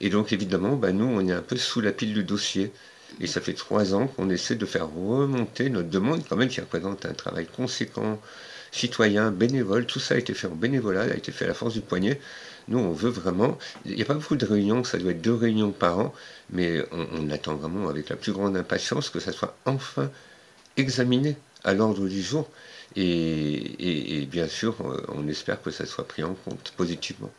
Et 0.00 0.08
donc, 0.08 0.32
évidemment, 0.32 0.76
bah, 0.76 0.92
nous, 0.92 1.04
on 1.04 1.26
est 1.28 1.32
un 1.32 1.42
peu 1.42 1.56
sous 1.58 1.82
la 1.82 1.92
pile 1.92 2.14
du 2.14 2.24
dossier. 2.24 2.72
Et 3.20 3.26
ça 3.26 3.40
fait 3.42 3.54
trois 3.54 3.94
ans 3.94 4.06
qu'on 4.06 4.30
essaie 4.30 4.54
de 4.54 4.66
faire 4.66 4.88
remonter 4.88 5.68
notre 5.70 5.90
demande, 5.90 6.22
quand 6.28 6.36
même, 6.36 6.48
qui 6.48 6.60
représente 6.60 7.04
un 7.04 7.14
travail 7.14 7.46
conséquent, 7.46 8.20
citoyen, 8.72 9.30
bénévole. 9.30 9.86
Tout 9.86 10.00
ça 10.00 10.14
a 10.14 10.18
été 10.18 10.34
fait 10.34 10.46
en 10.46 10.54
bénévolat, 10.54 11.02
a 11.02 11.14
été 11.16 11.30
fait 11.32 11.44
à 11.44 11.48
la 11.48 11.54
force 11.54 11.74
du 11.74 11.82
poignet. 11.82 12.20
Nous, 12.68 12.78
on 12.78 12.92
veut 12.92 13.10
vraiment. 13.10 13.56
Il 13.86 13.96
n'y 13.96 14.02
a 14.02 14.04
pas 14.04 14.14
beaucoup 14.14 14.36
de 14.36 14.44
réunions, 14.44 14.84
ça 14.84 14.98
doit 14.98 15.12
être 15.12 15.22
deux 15.22 15.34
réunions 15.34 15.72
par 15.72 15.98
an, 15.98 16.14
mais 16.50 16.82
on, 16.92 17.30
attend 17.30 17.54
vraiment 17.54 17.88
avec 17.88 18.10
la 18.10 18.16
plus 18.16 18.32
grande 18.32 18.56
impatience 18.56 19.08
que 19.08 19.20
ça 19.20 19.32
soit 19.32 19.56
enfin 19.64 20.10
examiné 20.76 21.36
à 21.64 21.72
l'ordre 21.72 22.06
du 22.08 22.22
jour. 22.22 22.48
Et, 22.96 24.26
bien 24.30 24.48
sûr, 24.48 24.76
on 25.08 25.26
espère 25.28 25.62
que 25.62 25.70
ça 25.70 25.86
soit 25.86 26.06
pris 26.06 26.22
en 26.22 26.34
compte 26.34 26.72
positivement. 26.76 27.30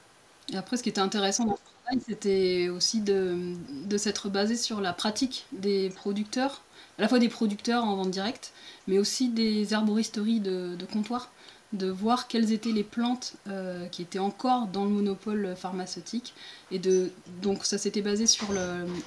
Et 0.51 0.57
après, 0.57 0.77
ce 0.77 0.83
qui 0.83 0.89
était 0.89 1.01
intéressant 1.01 1.45
dans 1.45 1.57
ce 1.57 1.83
travail, 1.83 2.03
c'était 2.07 2.69
aussi 2.69 3.01
de, 3.01 3.55
s'être 3.97 4.29
basé 4.29 4.55
sur 4.55 4.81
la 4.81 4.93
pratique 4.93 5.45
des 5.51 5.89
producteurs, 5.89 6.61
à 6.97 7.03
la 7.03 7.07
fois 7.07 7.19
des 7.19 7.29
producteurs 7.29 7.83
en 7.83 7.97
vente 7.97 8.11
directe, 8.11 8.51
mais 8.87 8.97
aussi 8.97 9.29
des 9.29 9.73
herboristeries 9.73 10.39
de, 10.39 10.75
de 10.75 10.85
comptoir 10.85 11.29
de 11.73 11.87
voir 11.87 12.27
quelles 12.27 12.51
étaient 12.51 12.71
les 12.71 12.83
plantes 12.83 13.33
euh, 13.47 13.85
qui 13.87 14.01
étaient 14.01 14.19
encore 14.19 14.67
dans 14.67 14.85
le 14.85 14.89
monopole 14.89 15.55
pharmaceutique. 15.55 16.33
Et 16.71 16.81
donc 17.41 17.65
ça 17.65 17.77
s'était 17.77 18.01
basé 18.01 18.25
sur 18.25 18.47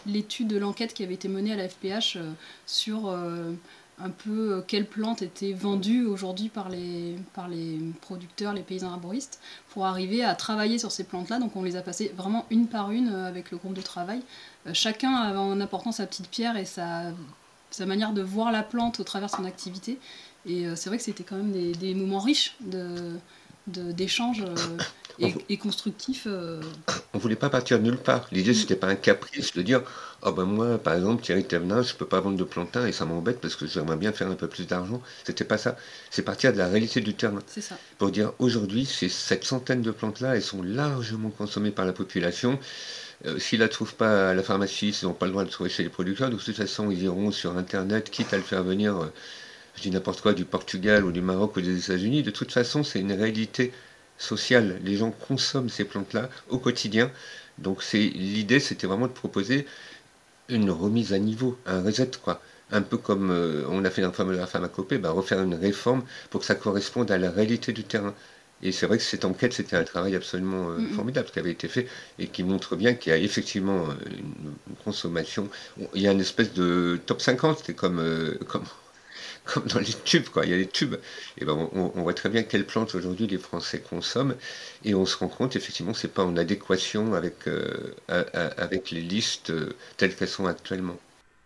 l'étude 0.07 0.49
de 0.49 0.59
l'enquête 0.59 0.95
qui 0.95 1.03
avait 1.03 1.15
été 1.15 1.29
menée 1.29 1.53
à 1.53 1.57
la 1.57 1.69
FPH 1.69 2.17
euh, 2.17 2.33
sur 2.67 3.09
euh, 3.09 3.53
un 3.99 4.11
peu 4.11 4.65
quelles 4.67 4.87
plantes 4.87 5.23
étaient 5.23 5.53
vendues 5.53 6.07
aujourd'hui 6.07 6.49
par 6.49 6.69
les, 6.69 7.17
par 7.35 7.49
les 7.49 7.79
producteurs, 8.01 8.53
les 8.53 8.63
paysans 8.63 8.93
arboristes, 8.93 9.41
pour 9.71 9.87
arriver 9.87 10.25
à 10.25 10.35
travailler 10.35 10.79
sur 10.79 10.93
ces 10.93 11.05
plantes-là. 11.05 11.41
Donc 11.41 11.57
on 11.57 11.63
les 11.63 11.77
a 11.77 11.83
passées 11.83 12.13
vraiment 12.17 12.47
une 12.51 12.69
par 12.69 12.91
une 12.91 13.09
avec 13.09 13.51
le 13.51 13.59
groupe 13.59 13.75
de 13.75 13.83
travail, 13.83 14.23
chacun 14.73 15.37
en 15.37 15.61
apportant 15.61 15.93
sa 15.93 16.07
petite 16.07 16.29
pierre 16.29 16.57
et 16.57 16.65
sa, 16.65 17.13
sa 17.71 17.87
manière 17.87 18.13
de 18.13 18.23
voir 18.23 18.51
la 18.51 18.63
plante 18.63 18.99
au 18.99 19.05
travers 19.05 19.29
de 19.29 19.35
son 19.37 19.45
activité. 19.45 19.99
Et 20.47 20.67
euh, 20.67 20.77
c'est 20.77 20.89
vrai 20.89 20.99
que 20.99 21.05
c'était 21.05 21.25
quand 21.25 21.37
même 21.37 21.53
des, 21.53 21.95
moments 21.95 22.21
riches 22.21 22.57
de 22.61 23.17
d'échanges 23.69 24.43
euh, 25.21 25.29
et, 25.49 25.57
constructifs. 25.57 26.25
Euh. 26.27 26.61
On 27.15 27.19
voulait 27.19 27.37
pas 27.37 27.49
partir 27.49 27.79
de 27.79 27.85
nulle 27.85 27.97
part. 27.97 28.27
L'idée, 28.33 28.55
c'était 28.55 28.75
pas 28.75 28.89
un 28.89 28.97
caprice 28.97 29.55
de 29.55 29.63
dire 29.63 29.83
oh 30.23 30.33
ben 30.33 30.45
moi, 30.45 30.79
par 30.79 30.95
exemple, 30.95 31.23
Thierry 31.23 31.45
Thévenin, 31.45 31.83
je 31.83 31.95
peux 31.95 32.07
pas 32.07 32.19
vendre 32.19 32.37
de 32.37 32.43
plantain 32.43 32.89
et 32.89 32.93
ça 32.93 33.05
m'embête 33.05 33.41
parce 33.41 33.55
que 33.55 33.69
j'aimerais 33.69 33.97
bien 33.97 34.11
faire 34.11 34.29
un 34.29 34.35
peu 34.35 34.49
plus 34.49 34.67
d'argent. 34.67 35.01
C'était 35.23 35.45
pas 35.45 35.59
ça. 35.59 35.77
C'est 36.11 36.23
partir 36.23 36.53
de 36.53 36.59
la 36.59 36.67
réalité 36.67 37.01
du 37.01 37.15
terrain. 37.15 37.39
C'est 37.47 37.61
ça. 37.61 37.79
Pour 37.99 38.11
dire 38.11 38.33
aujourd'hui, 38.41 38.85
ces, 38.85 39.09
cette 39.09 39.45
centaine 39.45 39.81
de 39.81 39.93
plantes-là, 39.93 40.35
elles 40.35 40.43
sont 40.43 40.63
largement 40.63 41.31
consommées 41.31 41.71
par 41.71 41.85
la 41.85 41.93
population. 41.93 42.59
s'ils 43.39 43.61
la 43.61 43.69
trouvent 43.69 43.95
pas 43.95 44.31
à 44.31 44.35
la 44.35 44.43
pharmacie, 44.43 44.89
ils 44.89 45.07
n'ont 45.07 45.15
pas 45.15 45.27
le 45.27 45.33
droit 45.33 45.45
de 45.45 45.51
trouver 45.51 45.71
chez 45.71 45.85
les 45.85 45.89
producteurs. 45.89 46.31
de 46.31 46.37
toute 46.37 46.57
façon, 46.57 46.91
ils 46.91 47.05
iront 47.05 47.31
sur 47.31 47.57
Internet, 47.57 48.11
quitte 48.11 48.35
à 48.35 48.39
le 48.39 48.43
faire 48.43 48.65
venir 48.65 49.09
je 49.77 49.83
dis 49.83 49.91
n'importe 49.91 50.21
quoi, 50.21 50.33
du 50.33 50.45
Portugal 50.45 51.05
ou 51.05 51.13
du 51.13 51.23
Maroc 51.23 51.57
ou 51.57 51.61
des 51.61 51.79
États-Unis, 51.79 52.23
de 52.23 52.31
toute 52.31 52.53
façon, 52.53 52.85
c'est 52.85 53.01
une 53.01 53.13
réalité 53.13 53.73
sociale. 54.19 54.79
Les 54.85 54.97
gens 54.97 55.11
consomment 55.11 55.69
ces 55.69 55.85
plantes-là 55.85 56.29
au 56.49 56.59
quotidien. 56.59 57.11
Donc 57.59 57.83
c'est 57.83 57.99
l'idée, 57.99 58.61
c'était 58.61 58.87
vraiment 58.87 59.07
de 59.07 59.13
proposer 59.13 59.67
une 60.49 60.71
remise 60.71 61.13
à 61.13 61.19
niveau, 61.19 61.59
un 61.67 61.83
reset, 61.83 62.11
quoi. 62.23 62.41
Un 62.71 62.83
peu 62.83 62.97
comme 62.97 63.31
euh, 63.31 63.65
on 63.69 63.85
a 63.85 63.91
fait 63.91 64.03
dans 64.03 64.13
la 64.31 64.47
pharmacopée, 64.47 64.99
bah, 64.99 65.11
refaire 65.11 65.43
une 65.43 65.55
réforme 65.55 66.05
pour 66.31 66.41
que 66.41 66.47
ça 66.47 66.55
corresponde 66.55 67.11
à 67.11 67.19
la 67.19 67.31
réalité 67.31 67.73
du 67.73 67.85
terrain. 67.85 68.15
Et 68.63 68.73
c'est 68.73 68.87
vrai 68.87 68.97
que 68.97 69.03
cette 69.03 69.25
enquête, 69.25 69.53
c'était 69.53 69.77
un 69.77 69.85
travail 69.85 70.15
absolument 70.15 70.71
euh, 70.71 70.79
formidable 70.95 71.29
qui 71.31 71.39
avait 71.39 71.51
été 71.51 71.69
fait 71.69 71.87
et 72.19 72.29
qui 72.29 72.45
montre 72.45 72.77
bien 72.77 72.95
qu'il 72.95 73.11
y 73.11 73.15
a 73.15 73.19
effectivement 73.19 73.89
euh, 73.89 73.95
une, 74.11 74.77
consommation. 74.85 75.51
Il 75.95 76.03
y 76.03 76.09
a 76.09 76.13
une 76.13 76.21
espèce 76.21 76.53
de 76.55 76.99
top 77.07 77.21
50, 77.21 77.63
c'est 77.67 77.75
comme, 77.75 78.03
comme 78.49 78.65
comme 79.45 79.67
dans 79.67 79.81
les 79.81 79.95
tubes, 80.05 80.29
quoi. 80.29 80.45
Il 80.45 80.51
y 80.51 80.55
a 80.55 80.59
des 80.59 80.69
tubes. 80.69 80.97
Et 81.39 81.45
ben, 81.45 81.69
on, 81.73 82.03
voit 82.03 82.15
très 82.15 82.29
bien 82.29 82.43
quelles 82.43 82.67
plantes 82.67 82.95
aujourd'hui 82.95 83.27
les 83.27 83.39
Français 83.39 83.81
consomment, 83.81 84.37
et 84.85 84.95
on 84.95 85.07
se 85.07 85.17
rend 85.17 85.29
compte 85.29 85.57
effectivement 85.57 85.95
c'est 85.95 86.13
pas 86.13 86.25
en 86.25 86.37
adéquation 86.37 87.15
avec 87.15 87.49
euh, 87.49 87.93
avec 88.09 88.91
les 88.91 89.01
listes 89.01 89.51
euh, 89.51 89.75
telles 89.97 90.15
qu'elles 90.15 90.29
sont 90.29 90.47
actuellement. 90.47 90.97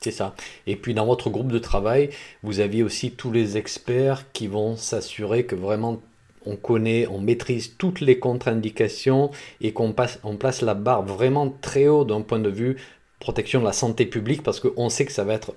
C'est 0.00 0.10
ça. 0.10 0.34
Et 0.66 0.76
puis 0.76 0.94
dans 0.94 1.06
votre 1.06 1.30
groupe 1.30 1.50
de 1.50 1.58
travail, 1.58 2.10
vous 2.42 2.60
aviez 2.60 2.82
aussi 2.82 3.12
tous 3.12 3.32
les 3.32 3.56
experts 3.56 4.30
qui 4.32 4.46
vont 4.46 4.76
s'assurer 4.76 5.46
que 5.46 5.54
vraiment 5.54 6.02
on 6.44 6.56
connaît, 6.56 7.06
on 7.08 7.20
maîtrise 7.20 7.74
toutes 7.76 8.00
les 8.00 8.18
contre-indications 8.18 9.30
et 9.60 9.72
qu'on 9.72 9.94
on 10.22 10.36
place 10.36 10.62
la 10.62 10.74
barre 10.74 11.02
vraiment 11.02 11.50
très 11.60 11.88
haut 11.88 12.04
d'un 12.04 12.20
point 12.20 12.38
de 12.38 12.50
vue 12.50 12.76
protection 13.20 13.60
de 13.60 13.64
la 13.64 13.72
santé 13.72 14.06
publique 14.06 14.42
parce 14.42 14.60
qu'on 14.60 14.88
sait 14.88 15.06
que 15.06 15.12
ça 15.12 15.24
va 15.24 15.34
être 15.34 15.54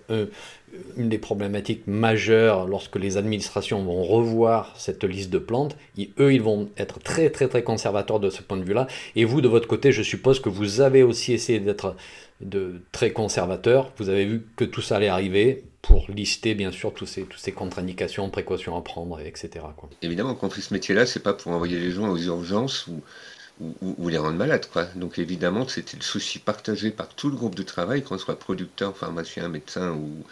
une 0.98 1.10
des 1.10 1.18
problématiques 1.18 1.88
majeures 1.88 2.68
lorsque 2.68 2.96
les 2.96 3.18
administrations 3.18 3.84
vont 3.84 4.04
revoir 4.04 4.74
cette 4.78 5.04
liste 5.04 5.30
de 5.30 5.40
plantes. 5.40 5.76
eux, 6.20 6.34
ils 6.34 6.42
vont 6.42 6.70
être 6.78 7.00
très 7.00 7.30
très 7.30 7.48
très 7.48 7.64
conservateurs 7.64 8.20
de 8.20 8.30
ce 8.30 8.42
point 8.42 8.58
de 8.58 8.64
vue-là. 8.64 8.88
Et 9.16 9.26
vous, 9.26 9.42
de 9.42 9.48
votre 9.48 9.68
côté, 9.68 9.92
je 9.92 10.04
suppose 10.04 10.40
que 10.40 10.50
vous 10.50 10.82
avez 10.82 11.04
aussi 11.04 11.34
essayé 11.34 11.60
d'être 11.60 11.96
de 12.42 12.82
très 12.92 13.12
conservateur. 13.12 13.92
Vous 13.98 14.10
avez 14.10 14.26
vu 14.26 14.46
que 14.56 14.66
tout 14.66 14.82
ça 14.82 14.98
allait 14.98 15.08
arriver 15.08 15.64
pour 15.82 16.06
lister 16.10 16.56
bien 16.56 16.72
sûr 16.72 16.94
tous 16.94 17.06
ces, 17.06 17.24
toutes 17.24 17.40
ces 17.40 17.52
contre-indications, 17.52 18.30
précautions 18.30 18.78
à 18.78 18.82
prendre, 18.82 19.20
etc. 19.22 19.50
Quoi. 19.76 19.90
Évidemment, 20.02 20.36
quand 20.36 20.54
ce 20.54 20.74
métier-là, 20.74 21.06
c'est 21.06 21.22
pas 21.22 21.34
pour 21.34 21.52
envoyer 21.52 21.80
les 21.80 21.92
gens 21.92 22.10
aux 22.10 22.18
urgences 22.18 22.88
ou 22.88 23.02
ou, 23.60 24.08
les 24.10 24.18
rendre 24.18 24.38
malades. 24.38 24.68
Quoi. 24.72 24.86
Donc 24.96 25.20
évidemment, 25.20 25.68
c'était 25.68 25.98
le 25.98 26.04
souci 26.04 26.40
partagé 26.40 26.92
par 26.92 27.10
tout 27.10 27.30
le 27.30 27.36
groupe 27.36 27.56
de 27.56 27.64
travail, 27.64 28.04
qu'on 28.04 28.18
soit 28.18 28.40
producteur, 28.40 28.96
pharmacien, 28.96 29.50
médecin 29.50 29.92
ou, 29.92 30.24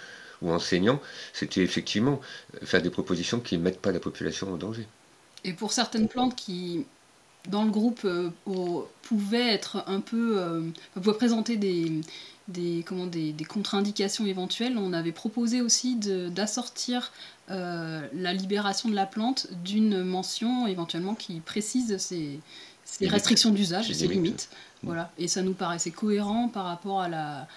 ou 0.41 0.51
enseignants, 0.51 1.01
c'était 1.33 1.61
effectivement 1.61 2.21
faire 2.63 2.81
des 2.81 2.89
propositions 2.89 3.39
qui 3.39 3.57
ne 3.57 3.63
mettent 3.63 3.81
pas 3.81 3.91
la 3.91 3.99
population 3.99 4.53
en 4.53 4.57
danger. 4.57 4.87
Et 5.43 5.53
pour 5.53 5.71
certaines 5.71 6.07
plantes 6.07 6.35
qui, 6.35 6.85
dans 7.47 7.63
le 7.63 7.71
groupe, 7.71 8.01
euh, 8.05 8.29
pouvaient 9.03 9.53
être 9.53 9.83
un 9.87 10.01
peu. 10.01 10.39
Euh, 10.39 10.61
pouvaient 10.93 11.17
présenter 11.17 11.57
des, 11.57 12.01
des, 12.47 12.83
contre-indications 13.47 14.25
éventuelles, 14.25 14.77
on 14.77 14.93
avait 14.93 15.11
proposé 15.11 15.61
aussi 15.61 15.95
d'assortir 15.95 17.11
euh, 17.49 18.07
la 18.13 18.33
libération 18.33 18.89
de 18.89 18.95
la 18.95 19.05
plante 19.05 19.47
d'une 19.63 20.03
mention 20.03 20.67
éventuellement 20.67 21.15
qui 21.15 21.39
précise 21.39 21.97
ces, 21.97 22.39
restrictions 23.01 23.51
d'usage, 23.51 23.91
ces 23.91 24.07
limites. 24.07 24.49
Voilà. 24.83 25.11
Et 25.17 25.27
ça 25.27 25.41
nous 25.41 25.53
paraissait 25.53 25.91
cohérent 25.91 26.49
par 26.49 26.65
rapport 26.65 27.01
à 27.01 27.09
la, 27.09 27.47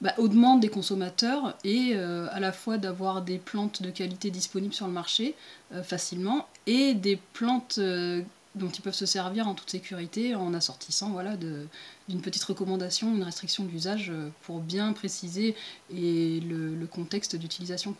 bah, 0.00 0.12
aux 0.18 0.28
demandes 0.28 0.60
des 0.60 0.68
consommateurs 0.68 1.56
et 1.62 1.92
euh, 1.94 2.26
à 2.32 2.40
la 2.40 2.52
fois 2.52 2.78
d'avoir 2.78 3.22
des 3.22 3.38
plantes 3.38 3.82
de 3.82 3.90
qualité 3.90 4.30
disponibles 4.30 4.74
sur 4.74 4.86
le 4.86 4.92
marché 4.92 5.34
euh, 5.72 5.82
facilement 5.82 6.48
et 6.66 6.94
des 6.94 7.18
plantes 7.32 7.78
dont 8.54 8.68
ils 8.68 8.80
peuvent 8.80 8.94
se 8.94 9.06
servir 9.06 9.48
en 9.48 9.54
toute 9.54 9.70
sécurité 9.70 10.34
en 10.34 10.54
assortissant 10.54 11.10
voilà, 11.10 11.36
d'une 11.36 12.20
petite 12.20 12.44
recommandation, 12.44 13.14
une 13.14 13.22
restriction 13.22 13.64
d'usage 13.64 14.10
euh, 14.10 14.28
pour 14.42 14.60
bien 14.60 14.92
préciser 14.92 15.54
et 15.94 16.40
le, 16.40 16.86
contexte 16.86 17.34
d'utilisation. 17.34 17.94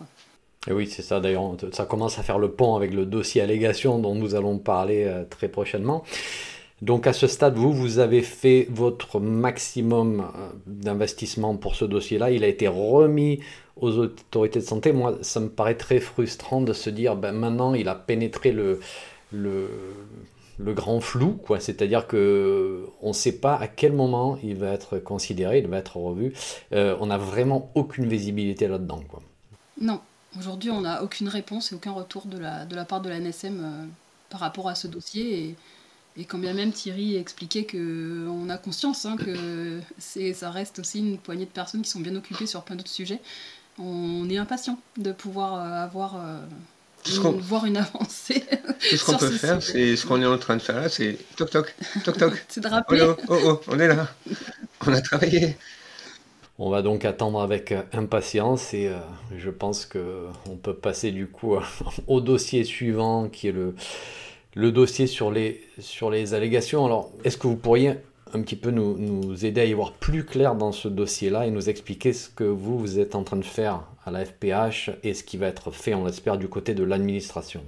Et 0.68 0.72
oui, 0.72 0.86
c'est 0.86 1.02
ça 1.02 1.18
d'ailleurs, 1.18 1.56
ça 1.72 1.84
commence 1.86 2.18
à 2.18 2.22
faire 2.22 2.38
le 2.38 2.50
pont 2.50 2.76
avec 2.76 2.92
le 2.92 3.06
dossier 3.06 3.40
allégation 3.40 3.98
dont 3.98 4.14
nous 4.14 4.34
allons 4.34 4.58
parler 4.58 5.04
euh, 5.04 5.24
très 5.24 5.48
prochainement. 5.48 6.04
Donc 6.84 7.06
à 7.06 7.14
ce 7.14 7.26
stade, 7.26 7.54
vous, 7.56 7.72
vous 7.72 7.98
avez 7.98 8.20
fait 8.20 8.68
votre 8.68 9.18
maximum 9.18 10.20
euh, 10.20 10.50
d'investissement 10.66 11.56
pour 11.56 11.76
ce 11.76 11.86
dossier-là. 11.86 12.30
Il 12.30 12.44
a 12.44 12.46
été 12.46 12.68
remis 12.68 13.40
aux 13.76 13.96
autorités 13.96 14.58
de 14.58 14.64
santé. 14.66 14.92
Moi, 14.92 15.16
ça 15.22 15.40
me 15.40 15.48
paraît 15.48 15.78
très 15.78 15.98
frustrant 15.98 16.60
de 16.60 16.74
se 16.74 16.90
dire, 16.90 17.16
ben, 17.16 17.32
maintenant, 17.32 17.72
il 17.72 17.88
a 17.88 17.94
pénétré 17.94 18.52
le, 18.52 18.80
le, 19.32 19.70
le 20.58 20.74
grand 20.74 21.00
flou, 21.00 21.40
quoi. 21.42 21.58
C'est-à-dire 21.58 22.06
que 22.06 22.84
on 23.00 23.08
ne 23.08 23.12
sait 23.14 23.38
pas 23.38 23.56
à 23.56 23.66
quel 23.66 23.94
moment 23.94 24.38
il 24.42 24.56
va 24.56 24.72
être 24.72 24.98
considéré, 24.98 25.60
il 25.60 25.68
va 25.68 25.78
être 25.78 25.96
revu. 25.96 26.34
Euh, 26.74 26.98
on 27.00 27.06
n'a 27.06 27.16
vraiment 27.16 27.70
aucune 27.74 28.06
visibilité 28.06 28.68
là-dedans, 28.68 29.00
quoi. 29.08 29.22
Non, 29.80 30.00
aujourd'hui 30.38 30.70
on 30.70 30.82
n'a 30.82 31.02
aucune 31.02 31.28
réponse 31.28 31.72
et 31.72 31.76
aucun 31.76 31.92
retour 31.92 32.26
de 32.26 32.36
la, 32.36 32.66
de 32.66 32.76
la 32.76 32.84
part 32.84 33.00
de 33.00 33.08
la 33.08 33.20
NSM 33.20 33.64
euh, 33.64 33.86
par 34.28 34.40
rapport 34.40 34.68
à 34.68 34.74
ce 34.74 34.86
dossier. 34.86 35.44
Et, 35.44 35.54
et 36.16 36.24
quand 36.24 36.38
bien 36.38 36.54
même 36.54 36.72
Thierry 36.72 37.16
expliquait 37.16 37.64
que 37.64 38.28
on 38.28 38.48
a 38.48 38.56
conscience 38.56 39.04
hein, 39.04 39.16
que 39.16 39.80
c'est, 39.98 40.32
ça 40.32 40.50
reste 40.50 40.78
aussi 40.78 41.00
une 41.00 41.18
poignée 41.18 41.44
de 41.44 41.50
personnes 41.50 41.82
qui 41.82 41.90
sont 41.90 42.00
bien 42.00 42.14
occupées 42.14 42.46
sur 42.46 42.62
plein 42.62 42.76
d'autres 42.76 42.90
sujets, 42.90 43.20
on 43.78 44.28
est 44.30 44.36
impatient 44.36 44.78
de 44.96 45.12
pouvoir 45.12 45.54
euh, 45.54 45.84
avoir 45.84 46.20
voir 47.40 47.66
une 47.66 47.76
avancée. 47.76 48.44
Tout 48.90 48.96
ce 48.96 49.04
qu'on 49.04 49.16
peut 49.16 49.30
faire, 49.30 49.62
c'est 49.62 49.96
ce 49.96 50.06
qu'on 50.06 50.20
est 50.22 50.26
en 50.26 50.38
train 50.38 50.56
de 50.56 50.62
faire 50.62 50.80
là, 50.80 50.88
c'est 50.88 51.18
toc 51.36 51.50
toc, 51.50 51.74
toc 52.04 52.16
toc. 52.16 52.44
c'est 52.48 52.60
de 52.60 52.68
rappeler. 52.68 53.02
Oh, 53.02 53.16
oh, 53.28 53.38
oh, 53.44 53.60
on 53.68 53.78
est 53.78 53.88
là, 53.88 54.08
on 54.86 54.92
a 54.92 55.00
travaillé. 55.00 55.56
On 56.58 56.70
va 56.70 56.82
donc 56.82 57.04
attendre 57.04 57.40
avec 57.40 57.72
euh, 57.72 57.82
impatience 57.92 58.74
et 58.74 58.86
euh, 58.86 58.98
je 59.36 59.50
pense 59.50 59.86
que 59.86 60.26
on 60.48 60.56
peut 60.56 60.74
passer 60.74 61.10
du 61.10 61.26
coup 61.26 61.56
au 62.06 62.20
dossier 62.20 62.62
suivant 62.62 63.28
qui 63.28 63.48
est 63.48 63.52
le, 63.52 63.74
le 64.54 64.72
dossier 64.72 65.06
sur 65.06 65.30
les, 65.30 65.62
sur 65.78 66.10
les 66.10 66.34
allégations. 66.34 66.84
Alors, 66.86 67.10
est-ce 67.24 67.36
que 67.36 67.46
vous 67.46 67.56
pourriez 67.56 67.94
un 68.32 68.42
petit 68.42 68.56
peu 68.56 68.70
nous, 68.70 68.98
nous, 68.98 69.44
aider 69.44 69.60
à 69.60 69.64
y 69.64 69.72
voir 69.72 69.92
plus 69.92 70.24
clair 70.24 70.54
dans 70.54 70.72
ce 70.72 70.88
dossier-là 70.88 71.46
et 71.46 71.50
nous 71.50 71.68
expliquer 71.68 72.12
ce 72.12 72.28
que 72.28 72.44
vous, 72.44 72.78
vous 72.78 72.98
êtes 72.98 73.14
en 73.14 73.22
train 73.22 73.36
de 73.36 73.44
faire 73.44 73.82
à 74.04 74.10
la 74.10 74.24
FPH 74.24 74.90
et 75.02 75.14
ce 75.14 75.22
qui 75.22 75.36
va 75.36 75.46
être 75.46 75.70
fait, 75.70 75.94
on 75.94 76.04
l'espère, 76.04 76.36
du 76.36 76.48
côté 76.48 76.74
de 76.74 76.82
l'administration? 76.82 77.62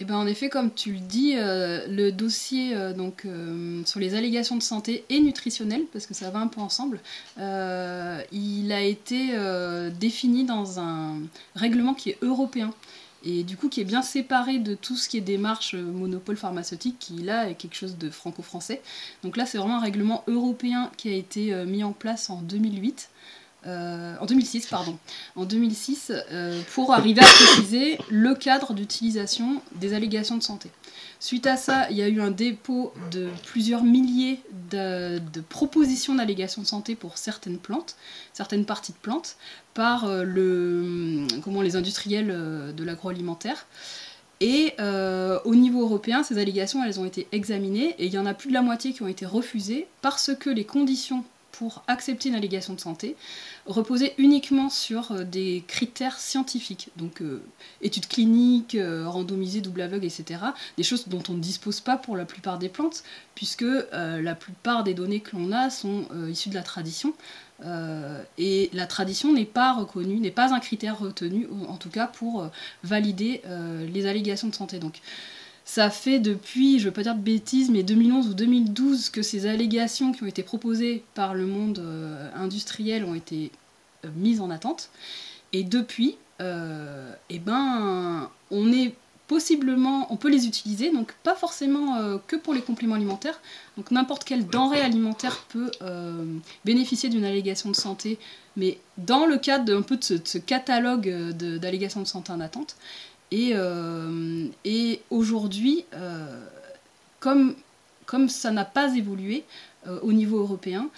Eh 0.00 0.04
ben 0.04 0.16
en 0.16 0.26
effet, 0.26 0.48
comme 0.48 0.72
tu 0.74 0.92
le 0.92 0.98
dis, 0.98 1.34
euh, 1.36 1.86
le 1.86 2.10
dossier 2.10 2.74
euh, 2.74 2.92
donc, 2.92 3.24
euh, 3.24 3.80
sur 3.84 4.00
les 4.00 4.16
allégations 4.16 4.56
de 4.56 4.62
santé 4.62 5.04
et 5.08 5.20
nutritionnelles, 5.20 5.84
parce 5.92 6.06
que 6.06 6.14
ça 6.14 6.30
va 6.30 6.40
un 6.40 6.48
peu 6.48 6.60
ensemble, 6.60 6.98
il 7.36 8.72
a 8.72 8.82
été 8.82 9.30
défini 9.98 10.44
dans 10.44 10.80
un 10.80 11.20
règlement 11.54 11.94
qui 11.94 12.10
est 12.10 12.18
européen 12.22 12.72
et 13.24 13.42
du 13.42 13.56
coup 13.56 13.68
qui 13.68 13.80
est 13.80 13.84
bien 13.84 14.02
séparé 14.02 14.58
de 14.58 14.74
tout 14.74 14.96
ce 14.96 15.08
qui 15.08 15.16
est 15.16 15.22
démarche 15.22 15.74
euh, 15.74 15.82
monopole 15.82 16.36
pharmaceutique 16.36 16.96
qui 16.98 17.14
là 17.14 17.48
est 17.48 17.54
quelque 17.54 17.74
chose 17.74 17.96
de 17.96 18.10
franco-français. 18.10 18.82
Donc 19.22 19.36
là 19.36 19.46
c'est 19.46 19.58
vraiment 19.58 19.78
un 19.78 19.82
règlement 19.82 20.24
européen 20.26 20.90
qui 20.96 21.08
a 21.08 21.12
été 21.12 21.52
euh, 21.52 21.64
mis 21.64 21.84
en 21.84 21.92
place 21.92 22.30
en 22.30 22.42
2008. 22.42 23.10
Euh, 23.66 24.14
en 24.20 24.26
2006, 24.26 24.66
pardon, 24.66 24.98
en 25.36 25.44
2006, 25.44 26.12
pour 26.74 26.92
arriver 26.92 27.22
à 27.22 27.24
préciser 27.24 27.98
le 28.10 28.34
cadre 28.34 28.74
d'utilisation 28.74 29.62
des 29.76 29.94
allégations 29.94 30.36
de 30.36 30.42
santé. 30.42 30.70
Suite 31.20 31.46
à 31.46 31.56
ça, 31.56 31.88
il 31.90 31.96
y 31.96 32.02
a 32.02 32.08
eu 32.08 32.20
un 32.20 32.30
dépôt 32.30 32.92
de 33.10 33.28
plusieurs 33.46 33.82
milliers 33.82 34.40
de, 34.70 35.20
propositions 35.48 36.14
d'allégations 36.14 36.60
de 36.62 36.66
santé 36.66 36.94
pour 36.94 37.16
certaines 37.16 37.58
plantes, 37.58 37.96
certaines 38.32 38.66
parties 38.66 38.92
de 38.92 38.98
plantes, 38.98 39.36
par 39.72 40.04
euh, 40.04 40.24
les 40.24 41.76
industriels 41.76 42.30
euh, 42.30 42.72
de 42.72 42.84
l'agroalimentaire. 42.84 43.66
Et 44.40 44.74
euh, 44.80 45.38
au 45.44 45.54
niveau 45.54 45.82
européen, 45.82 46.22
ces 46.22 46.36
allégations, 46.38 46.84
elles 46.84 47.00
ont 47.00 47.06
été 47.06 47.26
examinées 47.32 47.94
et 47.98 48.04
il 48.04 48.12
y 48.12 48.18
en 48.18 48.26
a 48.26 48.34
plus 48.34 48.48
de 48.48 48.54
la 48.54 48.62
moitié 48.62 48.92
qui 48.92 49.02
ont 49.02 49.08
été 49.08 49.24
refusées 49.24 49.86
parce 50.02 50.32
que 50.38 50.50
les 50.50 50.64
conditions 50.64 51.24
pour 51.58 51.84
accepter 51.86 52.28
une 52.28 52.34
allégation 52.34 52.74
de 52.74 52.80
santé 52.80 53.16
reposer 53.66 54.12
uniquement 54.18 54.70
sur 54.70 55.12
euh, 55.12 55.24
des 55.24 55.62
critères 55.66 56.18
scientifiques, 56.18 56.90
donc 56.96 57.22
euh, 57.22 57.42
études 57.80 58.08
cliniques, 58.08 58.74
euh, 58.74 59.08
randomisées, 59.08 59.60
double 59.60 59.82
aveugle, 59.82 60.04
etc. 60.04 60.40
Des 60.76 60.82
choses 60.82 61.06
dont 61.08 61.22
on 61.28 61.34
ne 61.34 61.38
dispose 61.38 61.80
pas 61.80 61.96
pour 61.96 62.16
la 62.16 62.24
plupart 62.24 62.58
des 62.58 62.68
plantes, 62.68 63.04
puisque 63.34 63.64
la 63.92 64.34
plupart 64.34 64.84
des 64.84 64.94
données 64.94 65.20
que 65.20 65.36
l'on 65.36 65.50
a 65.50 65.68
sont 65.68 66.06
issues 66.28 66.50
de 66.50 66.54
la 66.54 66.62
tradition. 66.62 67.14
et 68.38 68.70
la 68.72 68.86
tradition 68.86 69.32
n'est 69.32 69.44
pas 69.44 69.72
reconnue, 69.72 70.20
n'est 70.20 70.30
pas 70.30 70.54
un 70.54 70.60
critère 70.60 70.98
retenu, 70.98 71.48
en 71.68 71.76
tout 71.76 71.90
cas 71.90 72.06
pour 72.06 72.48
valider 72.84 73.42
les 73.92 74.06
allégations 74.06 74.48
de 74.48 74.54
santé. 74.54 74.78
Donc, 74.78 75.00
ça 75.64 75.88
fait 75.88 76.20
depuis, 76.20 76.78
je 76.78 76.84
ne 76.84 76.88
veux 76.90 76.94
pas 76.94 77.02
dire 77.02 77.14
de 77.14 77.22
bêtises, 77.22 77.70
mais 77.70 77.82
2011 77.82 78.28
ou 78.28 78.34
2012 78.34 79.08
que 79.08 79.22
ces 79.22 79.46
allégations 79.46 80.12
qui 80.12 80.22
ont 80.22 80.26
été 80.26 80.42
proposées 80.42 81.02
par 81.14 81.34
le 81.34 81.46
monde 81.46 81.78
euh, 81.78 82.30
industriel 82.36 83.04
ont 83.04 83.14
été 83.14 83.50
euh, 84.04 84.08
mises 84.14 84.40
en 84.42 84.50
attente. 84.50 84.90
Et 85.54 85.64
depuis, 85.64 86.16
euh, 86.42 87.10
eh 87.30 87.38
ben, 87.38 88.30
on 88.50 88.72
est 88.72 88.94
possiblement, 89.26 90.06
on 90.12 90.16
peut 90.18 90.28
les 90.28 90.46
utiliser, 90.46 90.92
donc 90.92 91.14
pas 91.22 91.34
forcément 91.34 92.18
que 92.26 92.36
pour 92.36 92.52
les 92.52 92.60
compléments 92.60 92.96
alimentaires. 92.96 93.40
Donc 93.78 93.90
n'importe 93.90 94.24
quelle 94.24 94.46
denrée 94.46 94.82
alimentaire 94.82 95.46
peut 95.48 95.70
bénéficier 96.66 97.08
d'une 97.08 97.24
allégation 97.24 97.70
de 97.70 97.74
santé, 97.74 98.18
mais 98.58 98.76
dans 98.98 99.24
le 99.24 99.38
cadre 99.38 99.64
d'un 99.64 99.80
peu 99.80 99.96
de 99.96 100.20
ce 100.22 100.36
catalogue 100.36 101.08
d'allégations 101.58 102.02
de 102.02 102.06
santé 102.06 102.32
en 102.32 102.40
attente. 102.40 102.76
Euh, 103.32 104.46
et, 104.64 105.00
aujourd'hui, 105.10 105.84
euh, 105.94 106.44
comme, 107.20 107.54
comme 108.06 108.28
ça 108.28 108.50
n'a 108.50 108.64
pas 108.64 108.94
évolué 108.94 109.44
euh, 109.86 109.98
au 110.02 110.12
niveau 110.12 110.38
européen, 110.38 110.88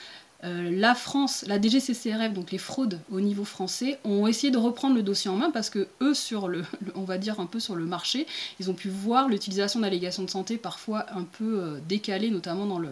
la 0.43 0.95
France, 0.95 1.45
la 1.49 1.61
DGCCRF, 1.61 2.33
donc 2.33 2.53
les 2.53 2.59
fraudes 2.59 3.01
au 3.11 3.21
niveau 3.21 3.45
français, 3.45 3.99
ont 4.05 4.29
essayé 4.29 4.53
de 4.53 4.59
reprendre 4.59 4.95
le 4.95 5.03
dossier 5.03 5.29
en 5.29 5.35
main 5.35 5.51
parce 5.51 5.71
que 5.71 5.89
eux, 6.01 6.15
sur 6.15 6.47
le, 6.47 6.63
on 6.95 7.03
va 7.03 7.19
dire 7.19 7.41
un 7.41 7.47
peu 7.47 7.59
sur 7.59 7.75
le 7.75 7.85
marché, 7.85 8.29
ils 8.61 8.71
ont 8.71 8.75
pu 8.75 8.89
voir 8.89 9.29
l'utilisation 9.29 9.81
d'allégations 9.81 10.23
de 10.23 10.31
santé 10.31 10.57
parfois 10.57 11.07
un 11.13 11.25
peu 11.25 11.81
décalées, 11.89 12.31
notamment 12.31 12.67
dans 12.67 12.79
le, 12.79 12.91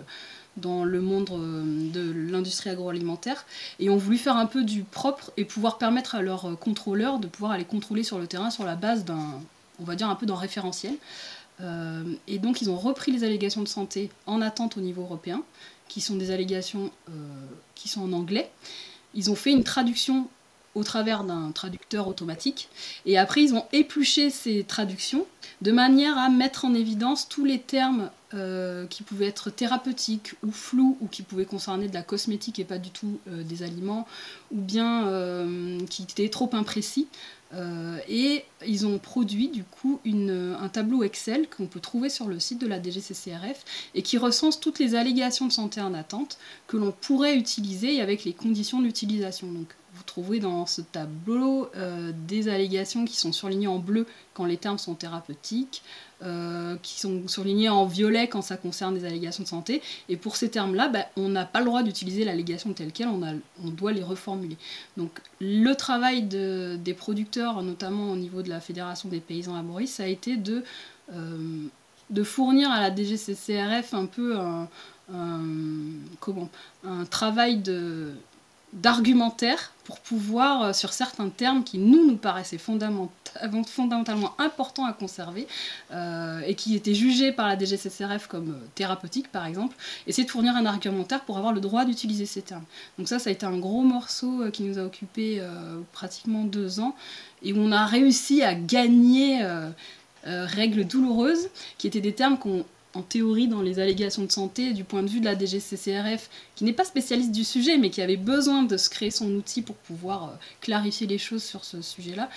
dans 0.56 0.84
le 0.84 1.00
monde 1.00 1.30
euh, 1.32 1.90
de 1.92 2.12
l'industrie 2.30 2.70
agroalimentaire 2.70 3.44
et 3.80 3.90
ont 3.90 3.96
voulu 3.96 4.18
faire 4.18 4.36
un 4.36 4.46
peu 4.46 4.62
du 4.62 4.84
propre 4.84 5.32
et 5.36 5.44
pouvoir 5.44 5.78
permettre 5.78 6.14
à 6.14 6.22
leurs 6.22 6.46
euh, 6.46 6.54
contrôleurs 6.54 7.18
de 7.18 7.26
pouvoir 7.26 7.52
aller 7.52 7.64
contrôler 7.64 8.04
sur 8.04 8.18
le 8.18 8.26
terrain 8.26 8.50
sur 8.50 8.64
la 8.64 8.76
base 8.76 9.04
d'un, 9.04 9.40
on 9.80 9.84
va 9.84 9.96
dire 9.96 10.08
un 10.08 10.14
peu 10.14 10.26
d'un 10.26 10.36
référentiel. 10.36 10.94
Euh, 11.60 12.02
et 12.26 12.38
donc 12.38 12.62
ils 12.62 12.70
ont 12.70 12.76
repris 12.76 13.12
les 13.12 13.24
allégations 13.24 13.62
de 13.62 13.68
santé 13.68 14.10
en 14.26 14.40
attente 14.40 14.76
au 14.76 14.80
niveau 14.80 15.02
européen, 15.02 15.42
qui 15.88 16.00
sont 16.00 16.16
des 16.16 16.30
allégations 16.30 16.90
qui 17.74 17.88
sont 17.88 18.02
en 18.02 18.12
anglais. 18.12 18.50
Ils 19.14 19.30
ont 19.30 19.36
fait 19.36 19.52
une 19.52 19.62
traduction 19.62 20.28
au 20.74 20.84
travers 20.84 21.24
d'un 21.24 21.52
traducteur 21.52 22.08
automatique. 22.08 22.68
Et 23.06 23.18
après, 23.18 23.42
ils 23.42 23.54
ont 23.54 23.64
épluché 23.72 24.30
ces 24.30 24.64
traductions 24.64 25.26
de 25.62 25.72
manière 25.72 26.18
à 26.18 26.28
mettre 26.28 26.64
en 26.64 26.74
évidence 26.74 27.28
tous 27.28 27.44
les 27.44 27.60
termes 27.60 28.10
euh, 28.34 28.86
qui 28.86 29.02
pouvaient 29.02 29.26
être 29.26 29.50
thérapeutiques 29.50 30.34
ou 30.44 30.50
flous 30.50 30.98
ou 31.00 31.06
qui 31.06 31.22
pouvaient 31.22 31.44
concerner 31.44 31.88
de 31.88 31.94
la 31.94 32.02
cosmétique 32.02 32.58
et 32.58 32.64
pas 32.64 32.78
du 32.78 32.90
tout 32.90 33.18
euh, 33.28 33.44
des 33.44 33.62
aliments, 33.62 34.08
ou 34.50 34.60
bien 34.60 35.06
euh, 35.06 35.78
qui 35.88 36.02
étaient 36.02 36.28
trop 36.28 36.50
imprécis. 36.52 37.06
et 38.08 38.44
ils 38.66 38.84
ont 38.84 38.98
produit 38.98 39.48
du 39.48 39.62
coup 39.62 40.00
un 40.04 40.68
tableau 40.68 41.04
Excel 41.04 41.46
qu'on 41.48 41.66
peut 41.66 41.78
trouver 41.78 42.08
sur 42.08 42.26
le 42.26 42.40
site 42.40 42.60
de 42.60 42.66
la 42.66 42.82
DGCCRF 42.82 43.64
et 43.94 44.02
qui 44.02 44.18
recense 44.18 44.58
toutes 44.58 44.80
les 44.80 44.96
allégations 44.96 45.46
de 45.46 45.52
santé 45.52 45.80
en 45.80 45.94
attente 45.94 46.36
que 46.66 46.76
l'on 46.76 46.90
pourrait 46.90 47.36
utiliser 47.36 48.00
avec 48.00 48.24
les 48.24 48.32
conditions 48.32 48.80
d'utilisation. 48.80 49.46
Retrouverez 50.04 50.38
dans 50.38 50.66
ce 50.66 50.80
tableau 50.80 51.68
euh, 51.76 52.12
des 52.28 52.48
allégations 52.48 53.04
qui 53.04 53.16
sont 53.16 53.32
surlignées 53.32 53.66
en 53.66 53.78
bleu 53.78 54.06
quand 54.34 54.44
les 54.44 54.56
termes 54.56 54.78
sont 54.78 54.94
thérapeutiques, 54.94 55.82
euh, 56.22 56.76
qui 56.82 57.00
sont 57.00 57.26
surlignées 57.26 57.68
en 57.68 57.86
violet 57.86 58.28
quand 58.28 58.42
ça 58.42 58.56
concerne 58.56 58.94
des 58.94 59.04
allégations 59.04 59.42
de 59.42 59.48
santé. 59.48 59.82
Et 60.08 60.16
pour 60.16 60.36
ces 60.36 60.50
termes-là, 60.50 60.88
bah, 60.88 61.06
on 61.16 61.28
n'a 61.28 61.44
pas 61.44 61.60
le 61.60 61.66
droit 61.66 61.82
d'utiliser 61.82 62.24
l'allégation 62.24 62.72
telle 62.74 62.92
qu'elle, 62.92 63.08
on, 63.08 63.68
doit 63.70 63.92
les 63.92 64.02
reformuler. 64.02 64.56
Donc 64.96 65.20
le 65.40 65.74
travail 65.74 66.22
des 66.22 66.94
producteurs, 66.96 67.62
notamment 67.62 68.12
au 68.12 68.16
niveau 68.16 68.42
de 68.42 68.50
la 68.50 68.60
Fédération 68.60 69.08
des 69.08 69.20
paysans 69.20 69.54
laboristes, 69.54 69.96
ça 69.96 70.04
a 70.04 70.06
été 70.06 70.36
de, 70.36 70.62
de 72.10 72.22
fournir 72.22 72.70
à 72.70 72.80
la 72.80 72.94
DGCCRF 72.94 73.94
un 73.94 74.06
peu 74.06 74.36
un 74.38 74.68
travail 77.10 77.58
de, 77.58 78.12
d'argumentaire 78.74 79.72
pour 79.84 80.00
pouvoir, 80.00 80.62
euh, 80.62 80.72
sur 80.72 80.92
certains 80.92 81.28
termes 81.28 81.62
qui 81.62 81.78
nous, 81.78 82.06
nous 82.06 82.16
paraissaient 82.16 82.58
fondamentalement 82.58 84.34
importants 84.38 84.86
à 84.86 84.92
conserver 84.92 85.46
euh, 85.92 86.40
et 86.46 86.54
qui 86.54 86.74
étaient 86.74 86.94
jugés 86.94 87.32
par 87.32 87.46
la 87.46 87.58
DGCCRF 87.58 88.26
comme 88.26 88.50
euh, 88.50 88.66
thérapeutiques, 88.74 89.30
par 89.30 89.46
exemple, 89.46 89.76
essayer 90.06 90.24
de 90.24 90.30
fournir 90.30 90.56
un 90.56 90.66
argumentaire 90.66 91.22
pour 91.24 91.36
avoir 91.38 91.52
le 91.52 91.60
droit 91.60 91.84
d'utiliser 91.84 92.26
ces 92.26 92.42
termes. 92.42 92.64
Donc 92.98 93.08
ça, 93.08 93.18
ça 93.18 93.30
a 93.30 93.32
été 93.32 93.46
un 93.46 93.58
gros 93.58 93.82
morceau 93.82 94.50
qui 94.52 94.62
nous 94.62 94.78
a 94.78 94.82
occupé 94.82 95.42
pratiquement 95.92 96.44
deux 96.44 96.80
ans 96.80 96.94
et 97.42 97.52
où 97.52 97.58
on 97.58 97.72
a 97.72 97.84
réussi 97.84 98.42
à 98.42 98.54
gagner 98.54 99.46
règles 100.24 100.84
douloureuses, 100.84 101.48
qui 101.78 101.86
étaient 101.86 102.00
des 102.00 102.14
termes 102.14 102.38
qu'on 102.38 102.64
en 102.94 103.02
théorie 103.02 103.48
dans 103.48 103.62
les 103.62 103.78
allégations 103.78 104.24
de 104.24 104.32
santé 104.32 104.72
du 104.72 104.84
point 104.84 105.02
de 105.02 105.08
vue 105.08 105.20
de 105.20 105.24
la 105.24 105.38
DGCCRF, 105.38 106.30
qui 106.54 106.64
n'est 106.64 106.72
pas 106.72 106.84
spécialiste 106.84 107.32
du 107.32 107.44
sujet, 107.44 107.76
mais 107.76 107.90
qui 107.90 108.02
avait 108.02 108.16
besoin 108.16 108.62
de 108.62 108.76
se 108.76 108.88
créer 108.88 109.10
son 109.10 109.30
outil 109.32 109.62
pour 109.62 109.76
pouvoir 109.76 110.24
euh, 110.24 110.32
clarifier 110.60 111.06
les 111.06 111.18
choses 111.18 111.42
sur 111.42 111.64
ce 111.64 111.82
sujet-là, 111.82 112.28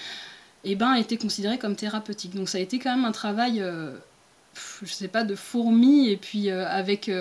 et 0.63 0.71
eh 0.71 0.75
ben, 0.75 0.95
été 0.95 1.17
considéré 1.17 1.57
comme 1.57 1.75
thérapeutique. 1.75 2.35
Donc 2.35 2.49
ça 2.49 2.57
a 2.57 2.61
été 2.61 2.79
quand 2.79 2.95
même 2.95 3.05
un 3.05 3.11
travail, 3.11 3.61
euh, 3.61 3.91
je 4.81 4.91
sais 4.91 5.07
pas, 5.07 5.23
de 5.23 5.35
fourmi, 5.35 6.09
et 6.09 6.17
puis 6.17 6.49
euh, 6.49 6.67
avec 6.67 7.11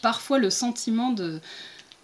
parfois 0.00 0.38
le 0.38 0.48
sentiment 0.48 1.10
de 1.10 1.40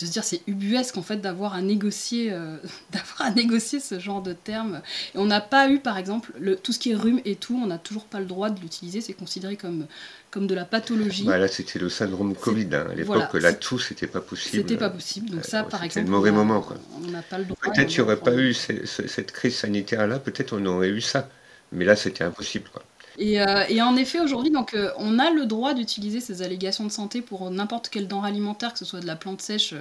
de 0.01 0.07
se 0.07 0.13
dire 0.13 0.25
c'est 0.25 0.43
ubuesque 0.47 0.97
en 0.97 1.03
fait 1.03 1.19
d'avoir 1.19 1.55
à 1.55 1.61
négocier 1.61 2.33
euh, 2.33 2.57
d'avoir 2.93 3.23
à 3.23 3.31
négocier 3.31 3.81
ce 3.81 3.99
genre 3.99 4.23
de 4.23 4.33
termes. 4.33 4.81
Et 5.15 5.19
on 5.19 5.27
n'a 5.27 5.41
pas 5.41 5.69
eu 5.71 5.79
par 5.79 5.99
exemple 5.99 6.33
le, 6.39 6.57
tout 6.57 6.73
ce 6.73 6.79
qui 6.79 6.93
est 6.93 6.95
rhume 6.95 7.21
et 7.25 7.37
tout 7.37 7.61
on 7.63 7.67
n'a 7.67 7.79
toujours 7.79 8.05
pas 8.05 8.21
le 8.21 8.27
droit 8.27 8.51
de 8.51 8.61
l'utiliser. 8.61 9.01
C'est 9.01 9.13
considéré 9.13 9.57
comme 9.57 9.87
comme 10.31 10.47
de 10.47 10.55
la 10.55 10.65
pathologie. 10.65 11.25
Bah 11.25 11.39
là 11.39 11.49
c'était 11.49 11.79
le 11.79 11.89
syndrome 11.89 12.35
Covid 12.35 12.69
hein. 12.73 12.87
à 12.91 12.95
l'époque 12.95 13.35
là 13.35 13.53
tout 13.53 13.79
c'était 13.79 14.07
pas 14.07 14.21
possible. 14.21 14.57
c'était 14.57 14.77
pas 14.77 14.91
possible. 14.91 15.31
Donc 15.31 15.45
ça 15.45 15.65
par 15.65 15.83
exemple 15.85 16.07
le 16.07 16.11
mauvais 16.11 16.31
moment 16.31 16.61
quoi. 16.61 16.77
on 16.97 17.11
n'a 17.11 17.23
pas 17.23 17.39
le 17.39 17.45
droit 17.45 17.59
peut-être 17.61 17.89
qu'il 17.89 17.99
n'y 17.99 18.05
aurait 18.05 18.17
pas 18.17 18.35
eu 18.35 18.55
cette 18.55 19.33
crise 19.33 19.57
sanitaire 19.57 20.07
là 20.07 20.19
peut-être 20.19 20.53
on 20.53 20.65
aurait 20.67 20.91
eu 20.91 21.01
ça. 21.01 21.29
Mais 21.73 21.85
là 21.85 21.95
c'était 21.95 22.25
impossible 22.25 22.69
quoi 22.73 22.83
euh, 23.19 23.65
et, 23.69 23.83
en 23.83 23.97
effet, 23.97 24.21
aujourd'hui, 24.21 24.51
donc, 24.51 24.75
euh, 24.75 24.91
on 24.97 25.19
a 25.19 25.31
le 25.31 25.47
droit 25.47 25.75
d'utiliser 25.75 26.21
ces 26.21 26.43
allégations 26.43 26.85
de 26.85 26.91
santé 26.91 27.21
pour 27.23 27.51
n'importe 27.51 27.89
quel 27.89 28.07
denrée 28.09 28.29
alimentaire, 28.29 28.73
que 28.73 28.79
ce 28.79 28.85
soit 28.85 29.01
de 29.01 29.07
la 29.07 29.17
plante 29.17 29.41
sèche, 29.41 29.75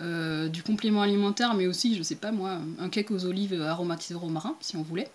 euh, 0.00 0.48
du 0.48 0.62
complément 0.62 1.02
alimentaire, 1.02 1.54
mais 1.54 1.66
aussi, 1.66 1.96
je 1.96 2.02
sais 2.02 2.16
pas 2.16 2.32
moi, 2.32 2.58
un 2.78 2.88
cake 2.88 3.10
aux 3.10 3.24
olives 3.24 3.60
aromatisé 3.62 4.14
au 4.14 4.18
romarin, 4.18 4.54
si 4.60 4.76
on 4.76 4.82
voulait. 4.82 5.10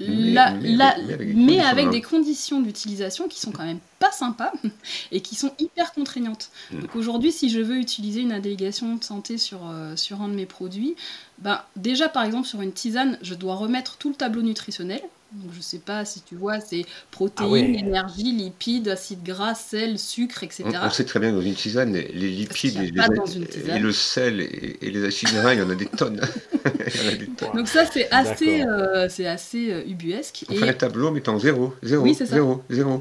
mais, 0.00 1.60
avec, 1.60 1.90
des 1.90 2.02
conditions 2.02 2.60
d'utilisation 2.60 3.28
qui 3.28 3.40
sont 3.40 3.52
quand 3.52 3.64
même 3.64 3.80
pas 3.98 4.10
sympas 4.10 4.52
et 5.12 5.20
qui 5.20 5.34
sont 5.34 5.52
hyper 5.58 5.92
contraignantes. 5.92 6.50
Hmm. 6.72 6.80
Donc 6.80 6.96
aujourd'hui, 6.96 7.32
si 7.32 7.48
je 7.48 7.60
veux 7.60 7.76
utiliser 7.76 8.20
une 8.20 8.32
allégation 8.32 8.96
de 8.96 9.04
santé 9.04 9.38
sur, 9.38 9.60
sur 9.96 10.20
un 10.22 10.28
de 10.28 10.34
mes 10.34 10.46
produits, 10.46 10.96
ben, 11.38 11.60
déjà 11.76 12.08
par 12.08 12.24
exemple 12.24 12.48
sur 12.48 12.60
une 12.60 12.72
tisane, 12.72 13.18
je 13.22 13.34
dois 13.34 13.54
remettre 13.54 13.98
tout 13.98 14.08
le 14.08 14.14
tableau 14.14 14.42
nutritionnel, 14.42 15.02
je 15.54 15.60
sais 15.60 15.78
pas 15.78 16.04
si 16.04 16.20
tu 16.22 16.34
vois, 16.34 16.60
c'est 16.60 16.84
protéines, 17.10 17.74
ah 17.76 17.78
énergie, 17.78 18.32
lipides, 18.32 18.88
acides 18.88 19.22
gras, 19.22 19.54
sel, 19.54 19.98
sucre, 19.98 20.42
etc. 20.42 20.64
On, 20.82 20.90
sait 20.90 21.04
très 21.04 21.20
bien 21.20 21.32
dans 21.32 21.40
une 21.40 21.54
tisane, 21.54 21.92
les 21.92 22.30
lipides 22.30 22.78
et, 22.78 23.78
le 23.78 23.92
sel 23.92 24.40
et, 24.40 24.90
les 24.90 25.04
acides 25.04 25.32
gras, 25.32 25.54
il 25.54 25.60
y 25.60 25.62
en 25.62 25.70
a 25.70 25.74
des 25.74 25.86
tonnes. 25.86 26.20
Donc 27.54 27.68
ça, 27.68 27.86
c'est 27.86 28.10
assez, 28.10 28.62
euh, 28.62 29.08
c'est 29.08 29.26
assez 29.26 29.72
euh, 29.72 29.86
ubuesque. 29.86 30.44
On 30.48 30.54
fait 30.54 30.68
un 30.68 30.74
tableau 30.74 31.10
mettant 31.10 31.38
zéro, 31.38 31.74
zéro, 31.82 32.02
oui, 32.02 32.14
zéro, 32.14 32.62
zéro. 32.68 33.00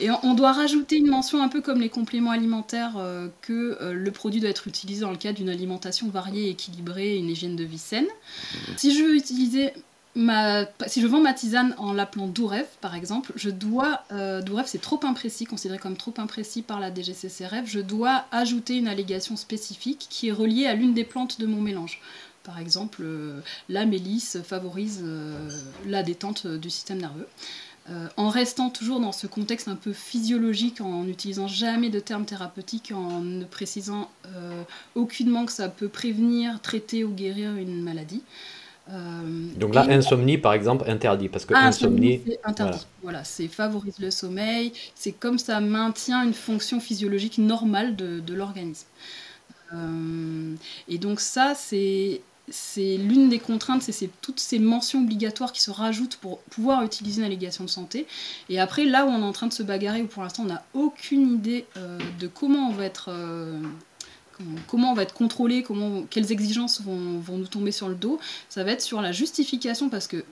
Et 0.00 0.08
on 0.22 0.32
doit 0.32 0.52
rajouter 0.52 0.96
une 0.96 1.08
mention 1.08 1.42
un 1.42 1.48
peu 1.48 1.60
comme 1.60 1.80
les 1.80 1.90
compléments 1.90 2.30
alimentaires 2.30 2.94
euh, 2.96 3.28
que 3.42 3.92
le 3.92 4.10
produit 4.10 4.40
doit 4.40 4.50
être 4.50 4.66
utilisé 4.66 5.02
dans 5.02 5.10
le 5.10 5.18
cadre 5.18 5.36
d'une 5.36 5.50
alimentation 5.50 6.08
variée, 6.08 6.48
équilibrée 6.48 7.14
et 7.14 7.18
une 7.18 7.28
hygiène 7.28 7.56
de 7.56 7.64
vie 7.64 7.78
saine. 7.78 8.06
Mmh. 8.06 8.58
Si 8.78 8.98
je 8.98 9.04
veux 9.04 9.14
utiliser 9.14 9.74
si 10.14 11.00
je 11.00 11.06
vends 11.06 11.20
ma 11.20 11.32
tisane 11.32 11.74
en 11.78 11.92
l'appelant 11.92 12.26
Dourev, 12.26 12.66
par 12.80 12.94
exemple, 12.94 13.32
je 13.34 13.48
dois, 13.48 14.04
euh, 14.12 14.42
Dourev 14.42 14.66
c'est 14.66 14.80
trop 14.80 15.00
imprécis, 15.04 15.46
considéré 15.46 15.78
comme 15.78 15.96
trop 15.96 16.12
imprécis 16.18 16.62
par 16.62 16.80
la 16.80 16.94
DGCCRF, 16.94 17.64
je 17.64 17.80
dois 17.80 18.26
ajouter 18.30 18.76
une 18.76 18.88
allégation 18.88 19.36
spécifique 19.36 20.06
qui 20.10 20.28
est 20.28 20.32
reliée 20.32 20.66
à 20.66 20.74
l'une 20.74 20.92
des 20.92 21.04
plantes 21.04 21.40
de 21.40 21.46
mon 21.46 21.60
mélange. 21.62 22.00
Par 22.44 22.58
exemple, 22.58 23.02
euh, 23.04 23.40
la 23.68 23.86
mélisse 23.86 24.38
favorise 24.42 25.00
euh, 25.02 25.48
la 25.86 26.02
détente 26.02 26.46
du 26.46 26.68
système 26.68 26.98
nerveux. 26.98 27.28
en 28.16 28.28
restant 28.28 28.70
toujours 28.70 29.00
dans 29.00 29.12
ce 29.12 29.26
contexte 29.26 29.66
un 29.66 29.76
peu 29.76 29.92
physiologique, 29.92 30.80
en 30.80 31.04
n'utilisant 31.04 31.48
jamais 31.48 31.90
de 31.90 32.00
termes 32.00 32.26
thérapeutiques, 32.26 32.92
en 32.94 33.20
ne 33.20 33.44
précisant 33.44 34.08
aucunement 34.94 35.46
que 35.46 35.52
ça 35.52 35.68
peut 35.68 35.88
prévenir, 35.88 36.60
traiter 36.60 37.02
ou 37.02 37.10
guérir 37.10 37.56
une 37.56 37.82
maladie. 37.82 38.22
Euh, 38.90 39.46
Donc 39.56 39.74
là, 39.74 39.86
insomnie, 39.88 40.38
par 40.38 40.52
exemple, 40.54 40.90
interdit, 40.90 41.28
parce 41.28 41.44
que 41.44 41.54
ah, 41.56 41.66
insomnie, 41.66 42.20
c'est 42.26 42.40
interdit. 42.44 42.86
Voilà, 43.02 43.22
c'est 43.24 43.48
favorise 43.48 43.98
le 43.98 44.10
sommeil, 44.10 44.72
c'est 44.94 45.12
comme 45.12 45.38
ça 45.38 45.60
maintient 45.60 46.24
une 46.24 46.34
fonction 46.34 46.80
physiologique 46.80 47.38
normale 47.38 47.94
de, 47.96 48.20
de 48.20 48.34
l'organisme. 48.34 48.86
Euh, 49.72 50.54
et 50.88 50.98
donc 50.98 51.20
ça, 51.20 51.54
c'est 51.54 52.22
c'est 52.48 52.96
l'une 52.96 53.28
des 53.28 53.38
contraintes, 53.38 53.82
c'est 53.82 54.10
toutes 54.20 54.40
ces 54.40 54.58
mentions 54.58 55.00
obligatoires 55.02 55.52
qui 55.52 55.62
se 55.62 55.70
rajoutent 55.70 56.16
pour 56.16 56.40
pouvoir 56.42 56.82
utiliser 56.82 57.20
une 57.20 57.26
allégation 57.26 57.62
de 57.64 57.70
santé. 57.70 58.06
Et 58.48 58.58
après, 58.58 58.84
là 58.84 59.06
où 59.06 59.08
on 59.08 59.20
est 59.20 59.24
en 59.24 59.32
train 59.32 59.46
de 59.46 59.52
se 59.52 59.62
bagarrer, 59.62 60.02
où 60.02 60.06
pour 60.08 60.22
l'instant 60.24 60.42
on 60.42 60.46
n'a 60.46 60.64
aucune 60.74 61.34
idée 61.34 61.66
euh, 61.76 61.98
de 62.18 62.26
comment 62.26 62.68
on 62.68 62.72
va 62.72 62.84
être 62.84 63.10
comment 64.66 64.92
on 64.92 64.94
va 64.94 65.02
être 65.02 65.14
contrôlé, 65.14 65.64
quelles 66.10 66.32
exigences 66.32 66.80
vont, 66.82 67.22
nous 67.28 67.46
tomber 67.46 67.72
sur 67.72 67.88
le 67.88 67.94
dos, 67.94 68.18
ça 68.48 68.64
va 68.64 68.72
être 68.72 68.82
sur 68.82 69.00
la 69.00 69.12
justification 69.12 69.88
parce 69.88 70.06
que 70.06 70.24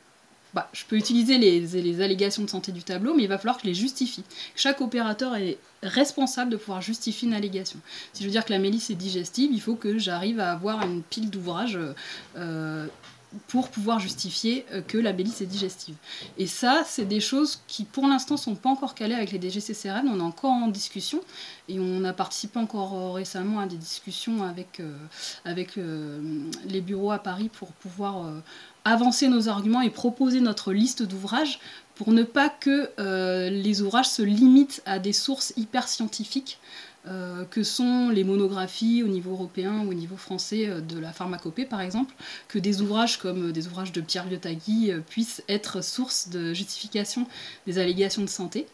bah, 0.52 0.68
je 0.72 0.84
peux 0.84 0.96
utiliser 0.96 1.38
les, 1.38 2.00
allégations 2.00 2.42
de 2.42 2.50
santé 2.50 2.72
du 2.72 2.82
tableau, 2.82 3.14
mais 3.14 3.22
il 3.22 3.28
va 3.28 3.38
falloir 3.38 3.56
que 3.56 3.62
je 3.62 3.68
les 3.68 3.74
justifie. 3.74 4.24
Chaque 4.56 4.80
opérateur 4.80 5.36
est 5.36 5.58
responsable 5.82 6.50
de 6.50 6.56
pouvoir 6.56 6.82
justifier 6.82 7.28
une 7.28 7.34
allégation. 7.34 7.78
Si 8.12 8.22
je 8.22 8.28
veux 8.28 8.32
dire 8.32 8.44
que 8.44 8.52
la 8.52 8.58
mélisse 8.58 8.90
est 8.90 8.96
digestive, 8.96 9.50
il 9.52 9.60
faut 9.60 9.76
que 9.76 9.98
j'arrive 9.98 10.40
à 10.40 10.50
avoir 10.50 10.82
une 10.82 11.02
pile 11.02 11.30
d'ouvrages 11.30 11.78
euh, 12.36 12.86
pour 13.46 13.68
pouvoir 13.68 14.00
justifier 14.00 14.64
euh, 14.72 14.82
que 14.82 14.98
la 14.98 15.12
mélisse 15.12 15.40
est 15.40 15.46
digestive. 15.46 15.94
Et 16.36 16.46
ça, 16.46 16.82
c'est 16.84 17.04
des 17.04 17.20
choses 17.20 17.60
qui, 17.68 17.84
pour 17.84 18.06
l'instant, 18.06 18.36
sont 18.36 18.56
pas 18.56 18.68
encore 18.68 18.94
calées 18.94 19.14
avec 19.14 19.30
les 19.30 19.40
DGCCRN. 19.40 20.08
On 20.08 20.18
est 20.18 20.22
encore 20.22 20.50
en 20.50 20.68
discussion 20.68 21.20
et 21.68 21.78
on 21.78 22.02
a 22.04 22.12
participé 22.12 22.58
encore 22.58 22.94
euh, 22.94 23.12
récemment 23.12 23.60
à 23.60 23.66
des 23.66 23.76
discussions 23.76 24.42
avec, 24.42 24.80
euh, 24.80 24.96
avec 25.44 25.78
les 26.66 26.80
bureaux 26.80 27.12
à 27.12 27.18
Paris 27.18 27.50
pour 27.52 27.68
pouvoir 27.72 28.26
avancer 28.84 29.28
nos 29.28 29.48
arguments 29.48 29.80
et 29.80 29.90
proposer 29.90 30.40
notre 30.40 30.72
liste 30.72 31.02
d'ouvrages 31.02 31.60
pour 31.94 32.12
ne 32.12 32.22
pas 32.22 32.48
que 32.48 32.90
les 33.48 33.82
ouvrages 33.82 34.08
se 34.08 34.22
limitent 34.22 34.82
à 34.86 34.98
des 34.98 35.12
sources 35.12 35.52
hyper 35.56 35.86
scientifiques 35.88 36.58
euh, 37.06 37.46
que 37.46 37.62
sont 37.62 38.10
les 38.10 38.24
monographies 38.24 39.02
au 39.02 39.06
niveau 39.06 39.30
européen 39.30 39.84
ou 39.86 39.90
au 39.90 39.94
niveau 39.94 40.18
français 40.18 40.68
euh, 40.68 40.82
de 40.82 40.98
la 40.98 41.12
pharmacopée 41.14 41.64
par 41.64 41.80
exemple, 41.80 42.14
que 42.46 42.58
des 42.58 42.82
ouvrages 42.82 43.18
comme 43.18 43.48
euh, 43.48 43.52
des 43.52 43.68
ouvrages 43.68 43.92
de 43.92 44.02
Pierre 44.02 44.28
Liotagui 44.28 44.92
puissent 45.08 45.42
être 45.48 45.82
source 45.82 46.28
de 46.28 46.52
justification 46.52 47.26
des 47.66 47.78
allégations 47.78 48.20
de 48.20 48.28
santé 48.28 48.66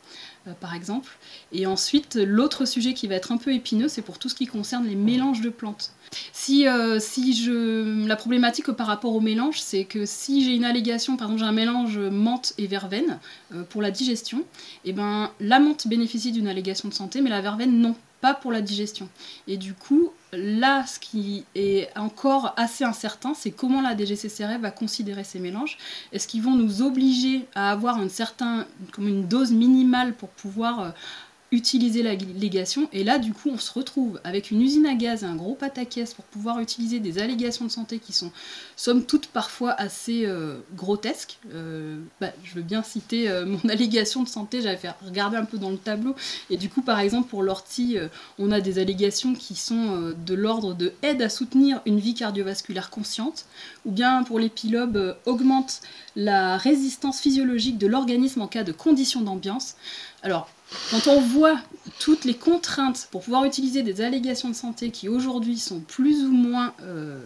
par 0.60 0.74
exemple. 0.74 1.12
Et 1.52 1.66
ensuite, 1.66 2.16
l'autre 2.16 2.64
sujet 2.64 2.94
qui 2.94 3.06
va 3.06 3.14
être 3.14 3.32
un 3.32 3.36
peu 3.36 3.52
épineux, 3.52 3.88
c'est 3.88 4.02
pour 4.02 4.18
tout 4.18 4.28
ce 4.28 4.34
qui 4.34 4.46
concerne 4.46 4.86
les 4.86 4.94
mélanges 4.94 5.40
de 5.40 5.50
plantes. 5.50 5.92
Si, 6.32 6.66
si 7.00 7.34
je... 7.34 8.06
La 8.06 8.16
problématique 8.16 8.70
par 8.72 8.86
rapport 8.86 9.14
au 9.14 9.20
mélange, 9.20 9.60
c'est 9.60 9.84
que 9.84 10.06
si 10.06 10.44
j'ai 10.44 10.54
une 10.54 10.64
allégation, 10.64 11.16
par 11.16 11.28
exemple 11.28 11.40
j'ai 11.40 11.48
un 11.48 11.52
mélange 11.52 11.98
menthe 11.98 12.54
et 12.58 12.66
verveine 12.66 13.18
pour 13.70 13.82
la 13.82 13.90
digestion, 13.90 14.40
et 14.84 14.90
eh 14.90 14.92
ben, 14.92 15.30
la 15.40 15.58
menthe 15.58 15.88
bénéficie 15.88 16.32
d'une 16.32 16.48
allégation 16.48 16.88
de 16.88 16.94
santé, 16.94 17.20
mais 17.20 17.30
la 17.30 17.40
verveine 17.40 17.80
non 17.80 17.96
pas 18.20 18.34
pour 18.34 18.52
la 18.52 18.60
digestion. 18.60 19.08
Et 19.46 19.56
du 19.56 19.74
coup, 19.74 20.12
là, 20.32 20.84
ce 20.86 20.98
qui 20.98 21.44
est 21.54 21.88
encore 21.96 22.52
assez 22.56 22.84
incertain, 22.84 23.34
c'est 23.34 23.50
comment 23.50 23.80
la 23.80 23.96
DGCCRF 23.96 24.60
va 24.60 24.70
considérer 24.70 25.24
ces 25.24 25.38
mélanges. 25.38 25.78
Est-ce 26.12 26.26
qu'ils 26.26 26.42
vont 26.42 26.54
nous 26.54 26.82
obliger 26.82 27.46
à 27.54 27.70
avoir 27.70 27.98
un 27.98 28.08
certain, 28.08 28.66
une 28.98 29.26
dose 29.26 29.52
minimale 29.52 30.14
pour 30.14 30.28
pouvoir 30.30 30.80
euh, 30.80 30.90
utiliser 31.52 32.02
la 32.02 32.14
légation. 32.14 32.88
Et 32.92 33.04
là, 33.04 33.18
du 33.18 33.32
coup, 33.32 33.50
on 33.50 33.58
se 33.58 33.72
retrouve 33.72 34.20
avec 34.24 34.50
une 34.50 34.60
usine 34.60 34.84
à 34.86 34.94
gaz 34.94 35.22
et 35.22 35.26
un 35.26 35.36
gros 35.36 35.54
pataquès 35.54 36.12
pour 36.12 36.24
pouvoir 36.24 36.58
utiliser 36.60 36.98
des 36.98 37.18
allégations 37.18 37.64
de 37.64 37.70
santé 37.70 38.00
qui 38.00 38.12
sont, 38.12 38.32
somme 38.74 39.04
toute, 39.04 39.28
parfois 39.28 39.72
assez 39.72 40.26
euh, 40.26 40.58
grotesques. 40.74 41.38
Euh, 41.54 41.98
bah, 42.20 42.32
je 42.42 42.54
veux 42.54 42.62
bien 42.62 42.82
citer 42.82 43.28
euh, 43.28 43.46
mon 43.64 43.68
allégation 43.68 44.24
de 44.24 44.28
santé, 44.28 44.60
j'avais 44.60 44.76
fait 44.76 44.90
regarder 45.06 45.36
un 45.36 45.44
peu 45.44 45.58
dans 45.58 45.70
le 45.70 45.78
tableau. 45.78 46.16
Et 46.50 46.56
du 46.56 46.68
coup, 46.68 46.82
par 46.82 46.98
exemple, 46.98 47.28
pour 47.28 47.42
l'ortie, 47.42 47.96
on 48.38 48.50
a 48.50 48.60
des 48.60 48.78
allégations 48.78 49.34
qui 49.34 49.54
sont 49.54 50.14
de 50.16 50.34
l'ordre 50.34 50.74
de 50.74 50.92
aide 51.02 51.22
à 51.22 51.28
soutenir 51.28 51.80
une 51.86 52.00
vie 52.00 52.14
cardiovasculaire 52.14 52.90
consciente, 52.90 53.46
ou 53.84 53.92
bien 53.92 54.22
pour 54.24 54.38
les 54.38 54.50
augmente 55.26 55.80
la 56.14 56.56
résistance 56.56 57.20
physiologique 57.20 57.78
de 57.78 57.86
l'organisme 57.86 58.40
en 58.40 58.48
cas 58.48 58.64
de 58.64 58.72
conditions 58.72 59.20
d'ambiance. 59.20 59.76
Alors, 60.22 60.48
quand 60.90 61.06
on 61.06 61.20
voit 61.20 61.58
toutes 62.00 62.24
les 62.24 62.34
contraintes 62.34 63.08
pour 63.10 63.22
pouvoir 63.22 63.44
utiliser 63.44 63.82
des 63.82 64.00
allégations 64.00 64.48
de 64.48 64.54
santé 64.54 64.90
qui 64.90 65.08
aujourd'hui 65.08 65.58
sont 65.58 65.80
plus 65.80 66.24
ou 66.24 66.32
moins 66.32 66.74
euh, 66.82 67.20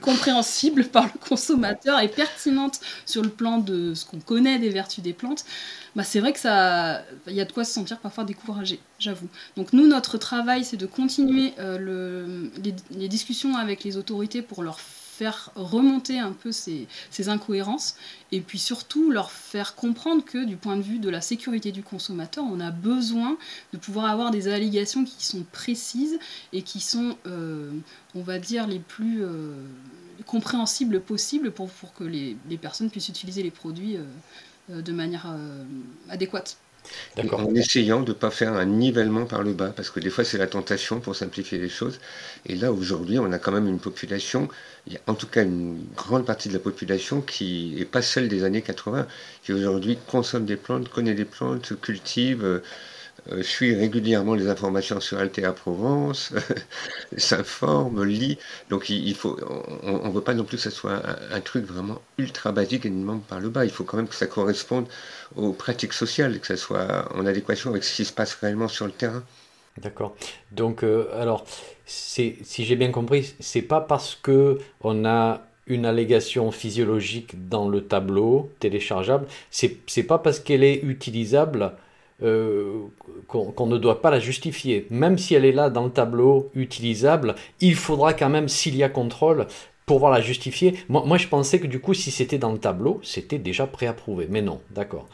compréhensibles. 0.00 0.84
par 0.84 1.04
le 1.04 1.18
consommateur 1.28 2.00
et 2.00 2.08
pertinentes 2.08 2.80
sur 3.06 3.22
le 3.22 3.28
plan 3.28 3.58
de 3.58 3.94
ce 3.94 4.04
qu'on 4.04 4.18
connaît 4.18 4.58
des 4.58 4.68
vertus 4.68 5.02
des 5.02 5.12
plantes, 5.12 5.44
bah 5.94 6.02
c'est 6.02 6.20
vrai 6.20 6.32
que 6.32 6.40
ça, 6.40 7.02
il 7.26 7.34
y 7.34 7.40
a 7.40 7.44
de 7.44 7.52
quoi 7.52 7.64
se 7.64 7.72
sentir 7.72 7.98
parfois 7.98 8.24
découragé, 8.24 8.80
j'avoue. 8.98 9.28
Donc 9.56 9.72
nous, 9.72 9.86
notre 9.86 10.18
travail, 10.18 10.64
c'est 10.64 10.76
de 10.76 10.86
continuer 10.86 11.54
euh, 11.58 11.78
le, 11.78 12.50
les, 12.62 12.74
les, 12.90 13.08
discussions 13.08 13.56
avec 13.56 13.84
les 13.84 13.96
autorités 13.96 14.42
pour 14.42 14.62
leur 14.62 14.78
faire 15.20 15.50
remonter 15.54 16.18
un 16.18 16.32
peu 16.32 16.50
ces, 16.50 16.88
incohérences 17.28 17.96
et 18.32 18.40
puis 18.40 18.58
surtout 18.58 19.10
leur 19.10 19.30
faire 19.30 19.74
comprendre 19.74 20.24
que 20.24 20.46
du 20.46 20.56
point 20.56 20.78
de 20.78 20.82
vue 20.82 20.98
de 20.98 21.10
la 21.10 21.20
sécurité 21.20 21.72
du 21.72 21.82
consommateur, 21.82 22.42
on 22.50 22.58
a 22.58 22.70
besoin 22.70 23.36
de 23.74 23.78
pouvoir 23.78 24.06
avoir 24.06 24.30
des 24.30 24.48
allégations 24.48 25.04
qui 25.04 25.26
sont 25.26 25.44
précises 25.52 26.18
et 26.54 26.62
qui 26.62 26.80
sont, 26.80 27.18
euh, 27.26 27.70
on 28.14 28.22
va 28.22 28.38
dire, 28.38 28.66
les 28.66 28.78
plus 28.78 29.22
euh, 29.22 29.52
compréhensibles 30.24 31.02
possibles 31.02 31.50
pour, 31.50 31.68
que 31.94 32.04
les, 32.04 32.36
personnes 32.56 32.88
puissent 32.88 33.10
utiliser 33.10 33.42
les 33.42 33.50
produits 33.50 33.98
euh, 34.70 34.80
de 34.80 34.92
manière 34.92 35.26
adéquate. 36.08 36.56
En 37.32 37.54
essayant 37.54 38.00
de 38.02 38.10
ne 38.12 38.16
pas 38.18 38.30
faire 38.30 38.52
un 38.54 38.64
nivellement 38.66 39.26
par 39.26 39.42
le 39.42 39.52
bas, 39.52 39.72
parce 39.74 39.90
que 39.90 40.00
des 40.00 40.10
fois 40.10 40.24
c'est 40.24 40.38
la 40.38 40.46
tentation 40.46 41.00
pour 41.00 41.16
simplifier 41.16 41.58
les 41.58 41.68
choses. 41.68 42.00
Et 42.46 42.56
là 42.56 42.72
aujourd'hui, 42.72 43.18
on 43.18 43.32
a 43.32 43.38
quand 43.38 43.52
même 43.52 43.66
une 43.68 43.80
population, 43.80 44.48
en 45.06 45.14
tout 45.14 45.26
cas 45.26 45.42
une 45.44 45.84
grande 45.96 46.24
partie 46.26 46.48
de 46.48 46.54
la 46.54 46.60
population 46.60 47.20
qui 47.20 47.74
n'est 47.78 47.84
pas 47.84 48.02
celle 48.02 48.28
des 48.28 48.44
années 48.44 48.62
80, 48.62 49.06
qui 49.42 49.52
aujourd'hui 49.52 49.98
consomme 50.06 50.46
des 50.46 50.56
plantes, 50.56 50.88
connaît 50.88 51.14
des 51.14 51.24
plantes, 51.24 51.78
cultive, 51.80 52.62
euh, 53.28 53.38
euh, 53.38 53.42
suit 53.42 53.74
régulièrement 53.74 54.34
les 54.34 54.48
informations 54.48 55.00
sur 55.00 55.18
Altea 55.18 55.52
Provence, 55.52 56.32
s'informe, 57.16 58.04
lit. 58.04 58.38
Donc 58.68 58.90
il, 58.90 59.14
faut, 59.14 59.38
on 59.82 60.08
ne 60.08 60.12
veut 60.12 60.20
pas 60.20 60.34
non 60.34 60.44
plus 60.44 60.56
que 60.56 60.62
ce 60.62 60.70
soit 60.70 61.02
un, 61.32 61.40
truc 61.40 61.64
vraiment 61.64 62.00
ultra 62.18 62.52
basique 62.52 62.86
et 62.86 62.90
demande 62.90 63.22
par 63.22 63.40
le 63.40 63.48
bas. 63.48 63.64
Il 63.64 63.70
faut 63.70 63.84
quand 63.84 63.96
même 63.96 64.08
que 64.08 64.14
ça 64.14 64.26
corresponde 64.26 64.86
aux 65.36 65.52
pratiques 65.52 65.92
sociales, 65.92 66.38
que 66.40 66.46
ça 66.46 66.56
soit 66.56 67.08
en 67.14 67.26
adéquation 67.26 67.70
avec 67.70 67.84
ce 67.84 67.94
qui 67.96 68.04
se 68.04 68.12
passe 68.12 68.34
réellement 68.34 68.68
sur 68.68 68.86
le 68.86 68.92
terrain. 68.92 69.22
D'accord. 69.78 70.16
Donc 70.52 70.82
euh, 70.82 71.08
alors, 71.18 71.44
si 71.86 72.36
j'ai 72.46 72.76
bien 72.76 72.90
compris, 72.90 73.34
c'est 73.40 73.62
pas 73.62 73.80
parce 73.80 74.14
que 74.14 74.58
on 74.82 75.04
a 75.04 75.42
une 75.66 75.86
allégation 75.86 76.50
physiologique 76.50 77.48
dans 77.48 77.68
le 77.68 77.84
tableau 77.84 78.50
téléchargeable, 78.58 79.26
c'est 79.50 80.02
pas 80.02 80.18
parce 80.18 80.40
qu'elle 80.40 80.64
est 80.64 80.82
utilisable 80.82 81.72
euh, 82.22 82.86
qu'on 83.26 83.66
ne 83.66 83.78
doit 83.78 84.02
pas 84.02 84.10
la 84.10 84.20
justifier. 84.20 84.86
Même 84.90 85.18
si 85.18 85.34
elle 85.34 85.44
est 85.44 85.52
là 85.52 85.70
dans 85.70 85.84
le 85.84 85.90
tableau 85.90 86.50
utilisable, 86.54 87.34
il 87.60 87.74
faudra 87.74 88.12
quand 88.12 88.28
même, 88.28 88.48
s'il 88.48 88.76
y 88.76 88.82
a 88.82 88.88
contrôle, 88.88 89.46
pouvoir 89.86 90.12
la 90.12 90.20
justifier. 90.20 90.74
Moi, 90.88 91.04
moi, 91.06 91.18
je 91.18 91.28
pensais 91.28 91.58
que 91.60 91.66
du 91.66 91.80
coup, 91.80 91.94
si 91.94 92.10
c'était 92.10 92.38
dans 92.38 92.52
le 92.52 92.58
tableau, 92.58 93.00
c'était 93.02 93.38
déjà 93.38 93.66
préapprouvé. 93.66 94.26
Mais 94.30 94.42
non, 94.42 94.60
d'accord. 94.70 95.08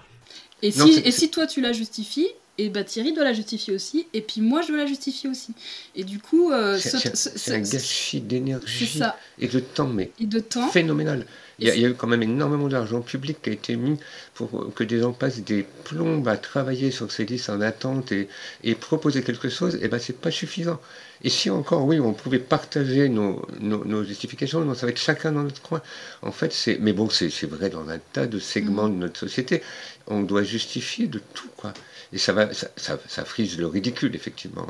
Et, 0.63 0.71
si, 0.71 1.01
et 1.05 1.11
si 1.11 1.31
toi, 1.31 1.47
tu 1.47 1.61
la 1.61 1.73
justifies, 1.73 2.29
et 2.59 2.71
bah 2.71 2.85
Thierry 2.85 3.13
doit 3.13 3.25
la 3.25 3.33
justifier 3.33 3.75
aussi, 3.75 4.07
et 4.13 4.21
puis 4.21 4.41
moi 4.41 4.63
je 4.63 4.69
dois 4.69 4.79
la 4.79 4.87
justifier 4.87 5.29
aussi. 5.29 5.53
Et 5.95 6.05
du 6.05 6.19
coup, 6.19 6.53
euh, 6.53 6.79
c'est 6.79 7.53
un 7.53 7.61
gâchis 7.61 8.21
d'énergie 8.21 9.01
et 9.39 9.49
de 9.49 9.61
temps, 9.61 9.89
mais 9.89 10.11
de 10.19 10.41
temps. 10.41 10.69
phénoménal. 10.69 11.27
Il 11.59 11.67
y, 11.67 11.71
a, 11.71 11.75
il 11.75 11.81
y, 11.81 11.87
a, 11.87 11.89
eu 11.89 11.95
quand 11.95 12.07
même 12.07 12.23
énormément 12.23 12.69
d'argent 12.69 13.01
public 13.01 13.39
qui 13.41 13.49
a 13.49 13.53
été 13.55 13.77
mis 13.77 13.99
pour 14.35 14.75
que 14.75 14.85
des 14.85 15.01
gens 15.01 15.15
passent 15.15 15.41
des 15.41 15.65
plombes 15.85 16.29
à 16.29 16.37
travailler 16.37 16.91
sur 16.91 17.11
ces 17.11 17.25
listes 17.25 17.49
en 17.49 17.63
attente 17.63 18.13
et, 18.13 18.29
et 18.63 18.75
proposer 18.75 19.23
quelque 19.23 19.49
chose, 19.49 19.79
et 19.81 19.89
ben 19.89 19.99
c'est 19.99 20.19
pas 20.19 20.31
suffisant. 20.31 20.79
Et 21.23 21.31
si 21.31 21.49
encore, 21.51 21.85
oui, 21.87 21.99
on 21.99 22.13
pouvait 22.13 22.39
partager 22.39 23.09
nos, 23.09 23.43
nos, 23.61 24.05
justifications, 24.05 24.61
non, 24.61 24.75
ça 24.75 24.87
va 24.87 24.91
être 24.91 25.01
chacun 25.01 25.33
dans 25.33 25.43
notre 25.43 25.63
coin. 25.63 25.81
En 26.23 26.33
fait, 26.33 26.53
c'est, 26.53 26.79
mais 26.79 26.93
bon, 26.93 27.09
c'est 27.09 27.31
vrai 27.47 27.71
dans 27.71 27.89
un 27.89 27.99
tas 28.13 28.27
de 28.27 28.39
segments 28.39 28.89
mm. 28.89 28.93
de 28.93 28.97
notre 28.97 29.19
société. 29.19 29.63
On 30.07 30.21
doit 30.21 30.43
justifier 30.43 31.07
de 31.07 31.21
tout, 31.35 31.49
quoi. 31.57 31.73
Et 32.13 32.19
ça, 32.19 32.33
va, 32.33 32.53
ça, 32.53 32.69
ça, 32.77 33.25
frise 33.25 33.59
le 33.59 33.67
ridicule, 33.67 34.15
effectivement. 34.15 34.67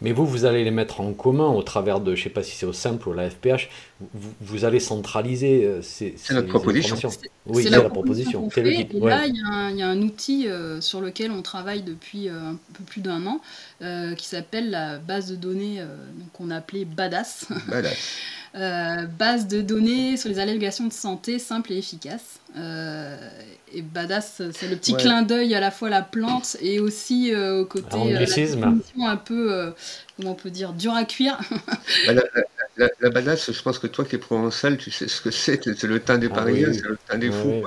Mais 0.00 0.12
vous, 0.12 0.26
vous 0.26 0.44
allez 0.44 0.64
les 0.64 0.70
mettre 0.70 1.00
en 1.00 1.12
commun 1.12 1.48
au 1.48 1.62
travers 1.62 2.00
de, 2.00 2.14
je 2.14 2.20
ne 2.20 2.24
sais 2.24 2.30
pas 2.30 2.42
si 2.42 2.56
c'est 2.56 2.66
au 2.66 2.72
simple 2.72 3.08
ou 3.08 3.12
la 3.12 3.30
FPH, 3.30 3.68
vous, 4.00 4.32
vous 4.40 4.64
allez 4.64 4.80
centraliser 4.80 5.64
euh, 5.64 5.82
ces, 5.82 6.14
C'est 6.16 6.34
notre 6.34 6.48
proposition. 6.48 6.96
Oui, 7.46 7.64
c'est 7.64 7.70
la, 7.70 7.82
proposition. 7.82 8.48
et 8.56 8.86
là, 9.00 9.26
il 9.26 9.36
y, 9.76 9.82
a 9.82 9.88
un 9.88 10.02
outil 10.02 10.48
euh, 10.48 10.80
sur 10.80 11.00
lequel 11.00 11.30
on 11.30 11.42
travaille 11.42 11.82
depuis 11.82 12.28
euh, 12.28 12.50
un 12.50 12.58
peu 12.72 12.84
plus 12.84 13.00
d'un 13.00 13.26
an, 13.26 13.40
qui 14.16 14.26
s'appelle 14.26 14.70
la 14.70 14.98
base 14.98 15.30
de 15.30 15.36
données 15.36 15.82
qu'on 16.32 16.50
a 16.50 16.56
appelée 16.56 16.84
BADAS. 16.84 17.46
BADAS. 17.68 17.96
base 19.18 19.46
de 19.48 19.60
données 19.60 20.16
sur 20.16 20.28
les 20.28 20.38
allégations 20.38 20.86
de 20.86 20.92
santé 20.92 21.38
simple 21.38 21.72
et 21.72 21.78
efficace. 21.78 22.40
et 22.56 23.82
badass, 23.82 24.42
c'est 24.52 24.68
le 24.68 24.76
petit 24.76 24.94
clin 24.94 25.22
d'œil 25.22 25.54
à 25.54 25.60
la 25.60 25.70
fois 25.70 25.88
la 25.88 26.02
plante 26.02 26.56
et 26.60 26.80
aussi 26.80 27.34
au 27.34 27.64
côté 27.64 27.96
un 28.98 29.16
peu, 29.16 29.72
comment 30.20 30.32
on 30.32 30.36
peut 30.36 30.50
dire, 30.50 30.72
dur 30.72 30.94
à 30.94 31.04
cuire. 31.04 31.38
Bah, 32.06 32.88
la, 33.00 33.10
badass, 33.10 33.52
je 33.52 33.62
pense 33.62 33.78
que 33.78 33.86
toi 33.86 34.06
qui 34.06 34.16
es 34.16 34.18
provençal, 34.18 34.78
tu 34.78 34.90
sais 34.90 35.08
ce 35.08 35.20
que 35.20 35.30
c'est. 35.30 35.62
C'est 35.62 35.86
le 35.86 36.00
teint 36.00 36.16
des 36.16 36.28
ah 36.30 36.34
Parisiens, 36.34 36.72
c'est 36.72 36.84
le 36.84 36.96
teint 37.06 37.18
des 37.18 37.30
fous. 37.30 37.62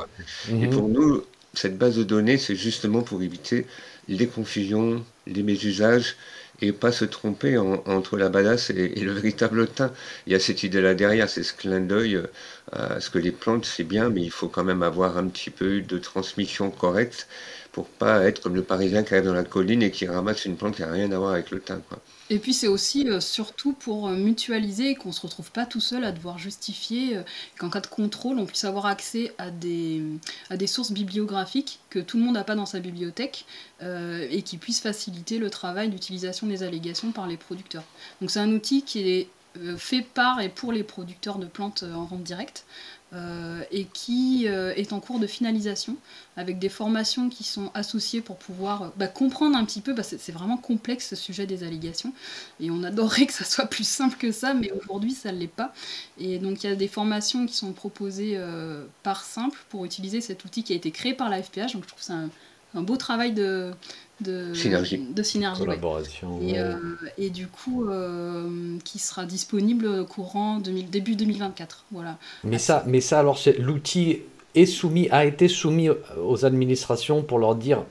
Et 0.49 0.53
mhm. 0.53 0.69
pour 0.71 0.89
nous, 0.89 1.23
cette 1.53 1.77
base 1.77 1.97
de 1.97 2.03
données, 2.03 2.37
c'est 2.37 2.55
justement 2.55 3.01
pour 3.01 3.21
éviter 3.21 3.67
les 4.07 4.27
confusions, 4.27 5.05
les 5.27 5.43
mésusages 5.43 6.15
et 6.61 6.71
pas 6.71 6.91
se 6.91 7.05
tromper 7.05 7.57
entre 7.57 8.17
la 8.17 8.29
badass 8.29 8.69
et, 8.71 8.99
le 9.01 9.11
véritable 9.21 9.67
teint. 9.67 9.91
Il 10.25 10.33
y 10.33 10.35
a 10.35 10.39
cette 10.39 10.63
idée-là 10.63 10.95
derrière, 10.95 11.29
c'est 11.29 11.43
ce 11.43 11.53
clin 11.53 11.81
d'œil 11.81 12.15
euh, 12.15 12.27
à 12.71 12.99
ce 12.99 13.09
que 13.09 13.19
les 13.19 13.31
plantes, 13.31 13.65
c'est 13.65 13.83
bien, 13.83 14.09
mais 14.09 14.21
il 14.21 14.31
faut 14.31 14.47
quand 14.47 14.63
même 14.63 14.83
avoir 14.83 15.17
un 15.17 15.27
petit 15.27 15.49
peu 15.49 15.81
de 15.81 15.97
transmission 15.99 16.71
correcte 16.71 17.27
pour 17.73 17.87
pas 17.87 18.23
être 18.23 18.39
comme 18.39 18.55
le 18.55 18.63
Parisien 18.63 19.03
qui 19.03 19.13
arrive 19.15 19.25
dans 19.25 19.33
la 19.33 19.43
colline 19.43 19.81
et 19.81 19.91
qui 19.91 20.05
ramasse 20.05 20.45
une 20.45 20.55
plante 20.55 20.75
qui 20.75 20.83
n'a 20.83 20.91
rien 20.91 21.11
à 21.11 21.17
voir 21.17 21.33
avec 21.33 21.49
le 21.49 21.59
teint. 21.59 21.81
Quoi. 21.89 21.99
Et 22.29 22.37
puis 22.37 22.53
c'est 22.53 22.67
aussi 22.67 23.09
euh, 23.09 23.19
surtout 23.19 23.73
pour 23.73 24.07
euh, 24.07 24.15
mutualiser 24.15 24.91
et 24.91 24.95
qu'on 24.95 25.09
ne 25.09 25.13
se 25.13 25.21
retrouve 25.21 25.51
pas 25.51 25.65
tout 25.65 25.81
seul 25.81 26.05
à 26.05 26.11
devoir 26.11 26.37
justifier 26.37 27.17
euh, 27.17 27.23
qu'en 27.57 27.71
cas 27.71 27.81
de 27.81 27.87
contrôle, 27.87 28.37
on 28.37 28.45
puisse 28.45 28.63
avoir 28.63 28.85
accès 28.85 29.33
à 29.39 29.49
des, 29.49 30.03
à 30.51 30.55
des 30.55 30.67
sources 30.67 30.91
bibliographiques 30.91 31.79
que 31.89 31.97
tout 31.97 32.17
le 32.17 32.23
monde 32.23 32.35
n'a 32.35 32.43
pas 32.43 32.55
dans 32.55 32.67
sa 32.67 32.79
bibliothèque 32.79 33.45
et 33.81 34.43
qui 34.43 34.57
puissent 34.57 34.79
faciliter 34.79 35.39
le 35.39 35.49
travail 35.49 35.89
d'utilisation 35.89 36.47
des 36.47 36.63
allégations 36.63 37.11
par 37.11 37.27
les 37.27 37.35
producteurs. 37.35 37.83
Donc 38.21 38.31
c'est 38.31 38.39
un 38.39 38.49
outil 38.53 38.83
qui 38.83 39.09
est 39.09 39.27
fait 39.77 40.01
par 40.01 40.39
et 40.39 40.47
pour 40.47 40.71
les 40.71 40.83
producteurs 40.83 41.37
de 41.37 41.45
plantes 41.45 41.83
en 41.83 42.05
vente 42.05 42.23
directe. 42.23 42.65
Euh, 43.13 43.63
et 43.69 43.85
qui 43.85 44.47
euh, 44.47 44.73
est 44.75 44.91
en 44.91 44.99
cours 44.99 45.19
de 45.19 45.27
finalisation 45.27 45.97
avec 46.35 46.57
des 46.57 46.69
formations 46.69 47.29
qui 47.29 47.43
sont 47.43 47.69
associées 47.75 48.21
pour 48.21 48.37
pouvoir 48.37 48.81
euh, 48.81 48.87
bah, 48.97 49.05
comprendre 49.05 49.55
un 49.55 49.63
petit 49.65 49.81
peu, 49.81 49.93
c'est 50.01 50.31
vraiment 50.31 50.57
complexe 50.57 51.09
ce 51.09 51.15
sujet 51.15 51.45
des 51.45 51.63
allégations 51.63 52.11
et 52.59 52.71
on 52.71 52.81
adorerait 52.81 53.25
que 53.27 53.33
ça 53.33 53.43
soit 53.43 53.67
plus 53.67 53.87
simple 53.87 54.17
que 54.17 54.31
ça, 54.31 54.55
mais 54.55 54.71
aujourd'hui 54.71 55.11
ça 55.11 55.31
ne 55.31 55.37
l'est 55.37 55.47
pas. 55.47 55.75
Et 56.17 56.39
donc 56.39 56.63
il 56.63 56.69
y 56.71 56.73
a 56.73 56.75
des 56.75 56.87
formations 56.87 57.45
qui 57.45 57.53
sont 57.55 57.73
proposées 57.73 58.39
par 59.03 59.23
simple 59.23 59.59
pour 59.69 59.85
utiliser 59.85 60.19
cet 60.19 60.43
outil 60.43 60.63
qui 60.63 60.73
a 60.73 60.75
été 60.75 60.89
créé 60.89 61.13
par 61.13 61.29
la 61.29 61.43
FPH, 61.43 61.73
donc 61.73 61.83
je 61.83 61.89
trouve 61.89 62.01
ça 62.01 62.15
un 62.75 62.81
beau 62.81 62.97
travail 62.97 63.33
de, 63.33 63.71
de 64.21 64.53
synergie, 64.53 64.97
de 64.97 65.23
synergie 65.23 65.61
collaboration. 65.61 66.39
Et, 66.41 66.59
euh, 66.59 66.75
et, 67.17 67.29
du 67.29 67.47
coup, 67.47 67.85
euh, 67.85 68.77
qui 68.83 68.99
sera 68.99 69.25
disponible 69.25 70.05
courant 70.05 70.59
début 70.59 71.15
2024. 71.15 71.85
Voilà. 71.91 72.17
Mais 72.43 72.59
ça, 72.59 72.83
mais 72.87 73.01
ça 73.01 73.19
alors, 73.19 73.39
l'outil 73.59 74.19
est 74.55 74.65
soumis, 74.65 75.09
a 75.09 75.25
été 75.25 75.47
soumis 75.47 75.89
aux 75.89 76.45
administrations 76.45 77.23
pour 77.23 77.39
leur 77.39 77.55
dire 77.55 77.83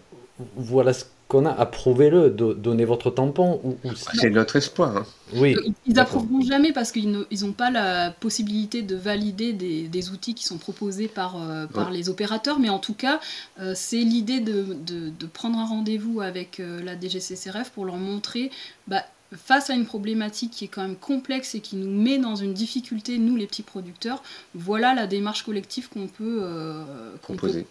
voilà 0.57 0.93
ce 0.93 1.05
qu'on 1.33 1.47
a, 1.47 1.51
approuvez-le, 1.51 2.29
donnez 2.29 2.85
votre 2.85 3.11
tampon. 3.11 3.59
Ou, 3.64 3.77
C'est 3.95 4.29
notre 4.29 4.57
espoir. 4.57 4.99
Hein. 4.99 5.07
Oui. 5.35 5.57
Ils 5.87 5.99
approuveront 5.99 6.42
jamais 6.42 6.73
parce 6.73 6.92
qu'ils 6.92 7.11
n'ont 7.11 7.53
pas 7.53 7.71
la 7.71 8.11
possibilité 8.11 8.83
de 8.83 8.95
valider 8.95 9.55
des, 9.55 10.11
outils 10.11 10.35
qui 10.35 10.45
sont 10.45 10.59
proposés 10.59 11.09
par, 11.09 11.40
euh, 11.40 11.66
par 11.66 11.90
les 11.90 12.11
opérateurs, 12.11 12.59
mais 12.59 12.68
en 12.68 12.79
tout 12.79 12.92
cas, 12.92 13.18
euh, 13.61 13.73
c'est 13.75 14.03
l'idée 14.03 14.40
de, 14.40 14.77
de, 14.85 15.27
prendre 15.27 15.59
un 15.59 15.64
rendez-vous 15.64 16.21
avec 16.21 16.61
euh, 16.61 16.83
la 16.83 17.01
DGCCRF 17.01 17.71
pour 17.71 17.87
leur 17.87 17.97
montrer 17.97 18.51
bah, 18.87 19.03
face 19.37 19.71
à 19.71 19.75
une 19.75 19.87
problématique 19.87 20.51
qui 20.51 20.64
est 20.64 20.68
quand 20.68 20.83
même 20.83 20.97
complexe 20.97 21.55
et 21.55 21.61
qui 21.61 21.77
nous 21.77 21.90
met 21.90 22.18
dans 22.18 22.37
une 22.37 22.53
difficulté, 22.53 23.18
nous 23.18 23.37
les 23.37 23.47
petits 23.47 23.62
producteurs, 23.62 24.23
voilà 24.55 24.95
la 24.95 25.07
démarche 25.07 25.45
collective 25.45 25.88
qu'on 25.88 26.07
peut, 26.07 26.40
euh, 26.42 27.16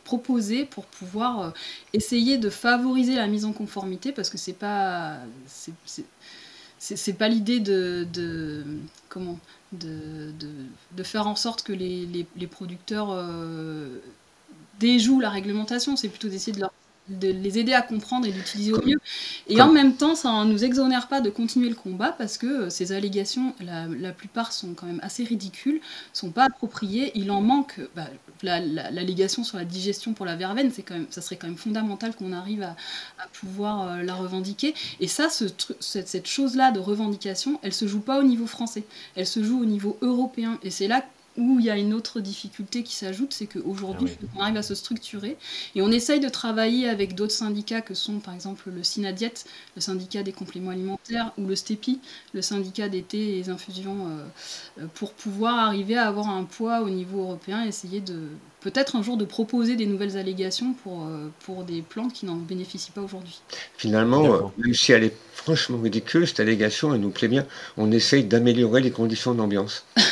proposer. 0.04 0.66
pour 0.66 0.86
pouvoir 0.86 1.42
euh, 1.42 1.50
essayer 1.94 2.38
de 2.38 2.50
favoriser 2.50 3.16
la 3.16 3.28
mise 3.28 3.46
en 3.46 3.54
conformité 3.54 4.12
parce 4.12 4.30
que 4.30 4.38
c'est 4.38 4.54
pas 4.54 5.18
c'est 6.80 7.14
pas 7.14 7.28
l'idée 7.28 7.60
de, 7.60 8.66
comment 9.08 9.38
de, 9.72 10.32
de, 10.96 11.04
faire 11.04 11.28
en 11.28 11.36
sorte 11.36 11.62
que 11.62 11.74
les, 11.74 12.08
les, 12.36 12.48
producteurs 12.48 13.10
euh, 13.12 14.00
déjouent 14.80 15.20
la 15.20 15.30
réglementation, 15.30 15.96
c'est 15.96 16.10
plutôt 16.10 16.28
d'essayer 16.28 16.54
de 16.54 16.60
leur 16.60 16.74
de 17.10 17.30
les 17.30 17.60
aider 17.60 17.74
à 17.74 17.82
comprendre 17.82 18.26
et 18.26 18.32
d'utiliser 18.32 18.74
au 18.74 18.86
mieux. 18.86 19.00
Et 19.48 19.62
en 19.62 19.72
même 19.72 19.96
temps, 19.96 20.16
ça 20.16 20.44
ne 20.44 20.52
nous 20.52 20.64
exonère 20.64 21.08
pas 21.08 21.20
de 21.22 21.30
continuer 21.30 21.70
le 21.70 21.76
combat 21.76 22.12
parce 22.12 22.38
que 22.38 22.46
euh, 22.46 22.70
ces 22.70 22.92
allégations, 22.92 23.54
la, 23.60 24.12
plupart 24.12 24.54
sont 24.54 24.74
quand 24.74 24.86
même 24.86 25.00
assez 25.02 25.24
ridicules, 25.24 25.82
sont 26.14 26.30
pas 26.30 26.46
appropriées. 26.46 27.12
Il 27.16 27.32
en 27.32 27.42
manque. 27.42 27.80
Bah, 27.96 28.08
l'allégation 28.44 29.44
sur 29.44 29.58
la 29.58 29.66
digestion 29.66 30.14
pour 30.14 30.26
la 30.26 30.36
verveine, 30.36 30.72
c'est 30.74 30.82
quand 30.82 30.96
même, 30.96 31.06
ça 31.12 31.22
serait 31.22 31.36
quand 31.36 31.46
même 31.46 31.58
fondamental 31.58 32.16
qu'on 32.16 32.34
arrive 32.34 32.64
à, 32.64 32.76
pouvoir 33.34 33.88
euh, 33.88 34.04
la 34.04 34.16
revendiquer. 34.16 34.74
Et 35.00 35.08
ça, 35.08 35.30
ce, 35.30 35.46
cette, 35.80 36.08
cette 36.08 36.28
chose-là 36.28 36.72
de 36.72 36.80
revendication, 36.80 37.60
elle 37.62 37.74
se 37.74 37.88
joue 37.88 38.00
pas 38.00 38.20
au 38.20 38.24
niveau 38.24 38.48
français, 38.48 38.84
elle 39.16 39.28
se 39.28 39.44
joue 39.44 39.62
au 39.62 39.66
niveau 39.66 39.98
européen. 40.02 40.58
Et 40.64 40.72
c'est 40.72 40.88
là 40.88 41.04
où 41.38 41.60
il 41.60 41.66
y 41.66 41.70
a 41.70 41.78
une 41.78 41.94
autre 41.94 42.20
difficulté 42.20 42.84
qui 42.84 42.96
s'ajoute, 42.96 43.34
c'est 43.34 43.48
qu'aujourd'hui, 43.48 44.10
ah 44.22 44.26
on 44.36 44.42
arrive 44.42 44.58
à 44.58 44.64
se 44.64 44.76
structurer 44.76 45.38
et 45.76 45.82
on 45.82 45.90
essaye 45.90 46.20
de 46.20 46.28
travailler 46.30 46.90
avec 46.90 47.16
d'autres 47.16 47.34
syndicats 47.34 47.82
que 47.82 47.94
sont 47.94 48.20
par 48.20 48.34
exemple 48.34 48.70
le 48.70 48.84
SINADIET, 48.84 49.46
le 49.76 49.82
syndicat 49.82 50.24
des 50.24 50.34
compléments 50.34 50.72
alimentaires, 50.72 51.32
ou 51.38 51.46
le 51.46 51.56
STEPI, 51.56 52.00
le 52.34 52.42
syndicat 52.42 52.90
des 52.90 53.02
thés 53.02 53.38
et 53.38 53.44
des 53.44 53.50
infusions, 53.50 54.08
euh, 54.08 54.82
euh, 54.82 54.86
pour 54.94 55.14
pouvoir 55.14 55.58
arriver 55.60 55.98
à 55.98 56.08
avoir 56.08 56.30
un 56.30 56.44
poids 56.44 56.82
au 56.82 56.90
niveau 56.90 57.22
européen, 57.22 57.64
essayer 57.64 58.02
de 58.02 58.20
peut-être 58.60 58.96
un 58.96 59.02
jour 59.02 59.18
de 59.18 59.26
proposer 59.26 59.76
des 59.76 59.86
nouvelles 59.86 60.18
allégations 60.18 60.74
pour, 60.84 61.06
euh, 61.06 61.30
pour 61.46 61.64
des 61.64 61.82
plantes 61.82 62.14
qui 62.14 62.26
n'en 62.26 62.36
bénéficient 62.36 62.92
pas 62.92 63.02
aujourd'hui. 63.02 63.42
Finalement, 63.78 64.52
même 64.58 64.74
si 64.74 64.92
elle 64.92 65.06
est 65.06 65.16
franchement 65.34 65.80
ridicule, 65.80 66.28
cette 66.28 66.40
allégation, 66.40 66.94
elle 66.94 67.02
nous 67.02 67.10
plaît 67.10 67.28
bien. 67.28 67.46
On 67.78 67.92
essaye 67.92 68.24
d'améliorer 68.24 68.82
les 68.82 68.92
conditions 68.92 69.34
d'ambiance. 69.34 69.86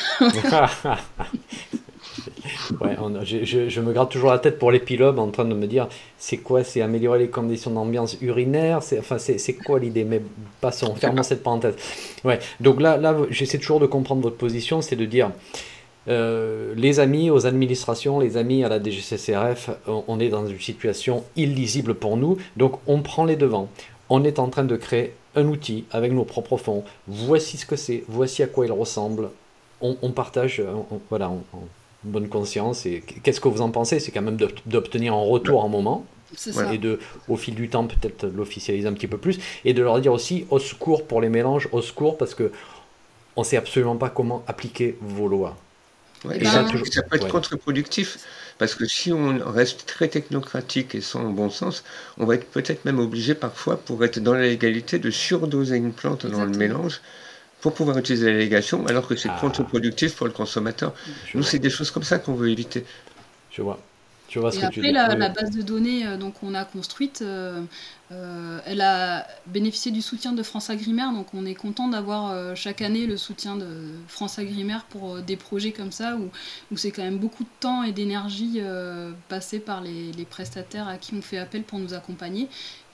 ouais, 2.82 2.98
je, 3.24 3.82
me 3.82 3.94
gratte 3.94 4.12
toujours 4.12 4.32
la 4.32 4.40
tête 4.40 4.60
pour 4.60 4.72
l'épilogue 4.72 5.20
en 5.20 5.30
train 5.30 5.46
de 5.46 5.54
me 5.54 5.68
dire 5.68 5.88
c'est 6.18 6.38
quoi 6.38 6.64
C'est 6.64 6.82
améliorer 6.82 7.20
les 7.20 7.30
conditions 7.30 7.72
d'ambiance 7.72 8.18
urinaire 8.22 8.84
C'est 8.84 9.00
enfin, 9.00 9.18
c'est 9.18 9.54
quoi 9.54 9.80
l'idée? 9.80 10.04
Mais 10.04 10.22
passons, 10.62 10.96
fermons 10.96 11.24
cette 11.24 11.44
parenthèse. 11.44 11.76
Ouais, 12.24 12.40
donc 12.60 12.82
là, 12.82 12.98
là 12.98 13.16
j'essaie 13.30 13.58
toujours 13.58 13.80
de 13.80 13.86
comprendre 13.86 14.22
votre 14.22 14.38
position 14.38 14.82
c'est 14.82 14.96
de 14.96 15.06
dire 15.06 15.32
euh, 16.08 16.74
les 16.76 17.00
amis 17.00 17.30
aux 17.30 17.46
administrations, 17.46 18.20
les 18.20 18.38
amis 18.38 18.64
à 18.64 18.70
la 18.70 18.82
DGCCRF, 18.82 19.70
on 19.88 20.20
est 20.20 20.30
dans 20.30 20.48
une 20.48 20.60
situation 20.60 21.24
illisible 21.36 21.94
pour 21.94 22.18
nous, 22.18 22.38
donc 22.58 22.80
on 22.88 23.02
prend 23.02 23.26
les 23.26 23.36
devants. 23.36 23.70
On 24.10 24.24
est 24.24 24.40
en 24.40 24.48
train 24.48 24.64
de 24.64 24.76
créer 24.76 25.14
un 25.36 25.46
outil 25.46 25.86
avec 25.92 26.12
nos 26.12 26.24
propres 26.24 26.58
fonds. 26.58 26.84
Voici 27.08 27.58
ce 27.58 27.66
que 27.66 27.76
c'est, 27.76 28.04
voici 28.08 28.42
à 28.42 28.48
quoi 28.48 28.66
il 28.66 28.72
ressemble. 28.72 29.30
On, 29.82 30.12
partage, 30.12 30.62
voilà, 31.10 31.30
en, 31.30 31.44
bonne 32.04 32.28
conscience. 32.28 32.86
Et 32.86 33.04
qu'est-ce 33.24 33.42
que 33.42 33.48
vous 33.48 33.62
en 33.62 33.72
pensez? 33.72 34.00
C'est 34.00 34.12
quand 34.12 34.22
même 34.22 34.38
d'obtenir 34.66 35.14
un 35.14 35.24
retour 35.24 35.64
un 35.64 35.70
moment. 35.70 36.06
Et 36.72 36.78
de, 36.78 37.00
au 37.28 37.38
fil 37.38 37.56
du 37.56 37.70
temps, 37.70 37.88
peut-être 37.88 38.28
l'officialiser 38.28 38.88
un 38.88 38.94
petit 38.94 39.08
peu 39.08 39.18
plus. 39.18 39.40
Et 39.66 39.74
de 39.74 39.82
leur 39.82 40.00
dire 40.00 40.14
aussi 40.14 40.46
au 40.50 40.60
secours 40.60 41.06
pour 41.06 41.22
les 41.22 41.30
mélanges, 41.30 41.68
au 41.72 41.82
secours 41.82 42.18
parce 42.18 42.36
que 42.36 42.52
on 43.36 43.42
ne 43.42 43.46
sait 43.46 43.58
absolument 43.58 43.96
pas 43.96 44.10
comment 44.10 44.44
appliquer 44.48 44.98
vos 45.02 45.28
lois. 45.28 45.58
et 46.34 46.44
ça, 46.44 46.68
ça, 46.92 47.02
peut 47.04 47.16
être 47.16 47.28
contre-productif. 47.30 48.20
Parce 48.58 48.76
que 48.76 48.86
si 48.86 49.14
on 49.14 49.40
reste 49.46 49.86
très 49.86 50.10
technocratique 50.10 50.94
et 50.94 51.02
sans 51.02 51.24
bon 51.30 51.50
sens, 51.50 51.86
on 52.18 52.26
va 52.26 52.36
être 52.36 52.46
peut-être 52.52 52.84
même 52.84 53.00
obligé 53.00 53.34
parfois, 53.34 53.78
pour 53.78 54.04
être 54.04 54.20
dans 54.20 54.34
la 54.34 54.42
légalité, 54.42 55.00
de 55.00 55.10
surdoser 55.10 55.78
une 55.78 55.94
plante 55.94 56.26
dans 56.26 56.44
le 56.44 56.52
mélange 56.52 57.00
pour 57.62 57.74
pouvoir 57.74 57.98
utiliser 57.98 58.32
l'allégation, 58.32 58.86
alors 58.88 59.08
que 59.08 59.16
c'est 59.16 59.30
ah. 59.30 59.38
contre-productif 59.40 60.16
pour 60.16 60.28
le 60.28 60.34
consommateur. 60.34 60.94
Nous, 61.34 61.44
c'est 61.44 61.60
des 61.60 61.70
choses 61.70 61.92
comme 61.92 62.04
ça 62.04 62.20
qu'on 62.20 62.34
veut 62.34 62.50
éviter. 62.50 62.86
Je 63.52 63.62
vois. 63.62 63.80
Tu 64.30 64.38
vois 64.38 64.52
ce 64.52 64.60
et 64.60 64.64
après, 64.64 64.92
la, 64.92 65.16
la, 65.16 65.30
base 65.30 65.50
de 65.50 65.64
données 65.64 66.06
euh, 66.06 66.16
donc, 66.16 66.36
on 66.44 66.54
a 66.54 66.64
construite, 66.64 67.24
euh, 67.24 67.62
euh, 68.12 68.60
elle 68.66 68.82
a 68.82 69.28
bénéficié 69.46 69.92
du 69.92 70.02
soutien 70.02 70.32
de 70.32 70.42
France 70.42 70.72
Agrimaire, 70.72 71.14
donc 71.14 71.28
on 71.36 71.46
est 71.46 71.54
content 71.54 71.88
d'avoir 71.88 72.32
euh, 72.32 72.56
chaque 72.56 72.82
année 72.82 73.06
le 73.06 73.18
soutien 73.18 73.56
de 73.56 73.68
France 74.08 74.40
Agrimaire 74.40 74.86
pour 74.90 75.18
euh, 75.18 75.22
des 75.22 75.36
projets 75.36 75.72
comme 75.72 75.92
ça, 75.92 76.16
où, 76.16 76.30
où 76.72 76.78
c'est 76.78 76.90
quand 76.90 77.04
même 77.04 77.20
beaucoup 77.20 77.44
de 77.44 77.50
temps 77.60 77.84
et 77.84 77.92
d'énergie 77.92 78.62
passé 79.28 79.60
par 79.60 79.82
les, 79.82 80.12
les, 80.12 80.26
prestataires 80.26 80.88
à 80.88 80.98
qui 80.98 81.14
on 81.14 81.22
fait 81.22 81.38
appel 81.38 81.64
pour 81.64 81.78
nous 81.78 81.94
accompagner. 81.94 82.48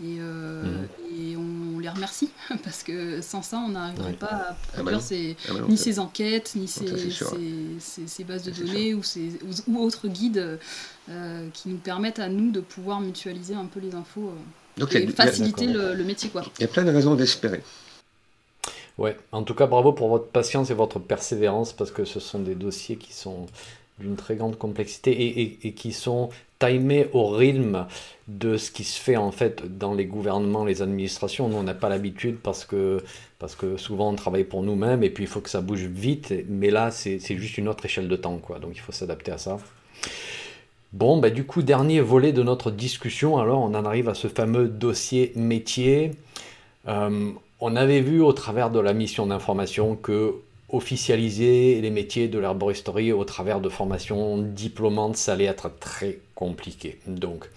Et, 0.04 0.20
mmh. 0.20 0.88
et 1.18 1.38
on, 1.38 1.80
les 1.80 1.88
remercie, 1.88 2.30
parce 2.64 2.84
que 2.84 3.22
sans 3.22 3.42
ça, 3.42 3.60
on 3.60 3.70
n'arriverait 3.70 4.14
pas 4.14 4.28
à, 4.28 4.50
à 4.50 4.56
ah 4.80 4.84
bah 4.84 5.00
ces, 5.00 5.38
ah 5.50 5.54
bah 5.54 5.60
ni 5.70 5.78
ces 5.78 6.00
enquêtes, 6.00 6.54
ni 6.56 6.68
ces, 6.68 7.12
ces, 7.80 8.08
ces, 8.08 8.24
bases 8.26 8.44
de 8.44 8.52
données 8.52 8.94
ou, 8.94 9.04
ces, 9.04 9.40
ou, 9.68 9.80
autres 9.80 10.10
guides 10.10 10.60
qui 11.54 11.70
nous 11.70 11.78
permettent 11.78 12.20
à 12.20 12.30
nous 12.30 12.52
de 12.52 12.60
pouvoir 12.60 13.00
mutualiser 13.00 13.54
un 13.54 13.66
peu 13.66 13.80
les 13.80 13.94
infos. 13.94 14.32
Donc, 14.78 14.94
et 14.96 15.08
faciliter 15.08 15.68
le, 15.68 16.04
métier. 16.04 16.30
Quoi. 16.30 16.44
Il 16.60 16.62
y 16.62 16.66
a 16.66 16.68
plein 16.68 16.84
de 16.84 16.92
raisons 16.92 17.16
d'espérer. 17.16 17.62
Ouais, 18.98 19.18
en 19.32 19.44
tout 19.44 19.54
cas, 19.54 19.68
bravo 19.68 19.92
pour 19.92 20.10
votre 20.10 20.28
patience 20.28 20.70
et 20.70 20.74
votre 20.74 21.00
persévérance 21.00 21.74
parce 21.74 21.92
que 21.92 22.06
ce 22.06 22.20
sont 22.20 22.40
des 22.40 22.56
dossiers 22.56 22.96
qui 22.96 23.14
sont 23.14 23.48
d'une 24.00 24.16
très 24.16 24.36
grande 24.36 24.58
complexité 24.58 25.12
et, 25.12 25.60
et, 25.64 25.74
qui 25.74 25.94
sont 25.94 26.30
timés 26.60 27.08
au 27.14 27.28
rythme 27.28 27.88
de 28.28 28.58
ce 28.58 28.72
qui 28.72 28.84
se 28.84 29.00
fait 29.00 29.16
en 29.16 29.32
fait 29.32 29.78
dans 29.78 29.94
les 29.94 30.06
gouvernements, 30.06 30.66
les 30.66 30.82
administrations. 30.82 31.48
Nous, 31.48 31.58
on 31.58 31.64
n'a 31.64 31.74
pas 31.74 31.90
l'habitude 31.90 32.38
parce 32.42 32.66
que, 32.66 33.02
parce 33.40 33.56
que 33.56 33.78
souvent 33.78 34.10
on 34.10 34.16
travaille 34.16 34.44
pour 34.44 34.64
nous-mêmes 34.64 35.04
et 35.04 35.10
puis 35.10 35.24
il 35.26 35.28
faut 35.28 35.42
que 35.42 35.50
ça 35.50 35.62
bouge 35.62 35.84
vite. 35.84 36.34
Mais 36.50 36.72
là, 36.72 36.92
c'est 36.92 37.20
juste 37.20 37.58
une 37.58 37.68
autre 37.68 37.86
échelle 37.86 38.08
de 38.08 38.16
temps, 38.16 38.38
quoi. 38.38 38.60
Donc 38.60 38.72
il 38.76 38.82
faut 38.82 38.92
s'adapter 38.92 39.32
à 39.32 39.38
ça. 39.38 39.58
Bon, 40.96 41.18
bah, 41.18 41.30
du 41.30 41.44
coup, 41.44 41.62
dernier 41.62 42.00
volet 42.00 42.32
de 42.32 42.42
notre 42.42 42.72
discussion, 42.72 43.38
alors 43.38 43.60
on 43.60 43.76
en 43.76 43.84
arrive 43.84 44.08
à 44.08 44.14
ce 44.14 44.30
fameux 44.30 44.70
dossier 44.70 45.34
métier. 45.36 46.12
Euh, 46.88 47.32
on 47.60 47.76
avait 47.76 48.00
vu 48.00 48.22
au 48.22 48.32
travers 48.32 48.70
de 48.70 48.80
la 48.80 48.94
mission 48.94 49.26
d'information 49.26 49.98
que 49.98 50.36
officialiser 50.70 51.82
les 51.82 51.90
métiers 51.90 52.30
de 52.30 52.40
l'herboristerie 52.40 53.12
au 53.12 53.26
travers 53.26 53.60
de 53.60 53.68
formations 53.68 54.38
diplômantes, 54.38 55.18
ça 55.18 55.34
allait 55.34 55.44
être 55.44 55.70
très 55.82 56.20
compliqué. 56.34 56.98
Donc, 57.08 57.50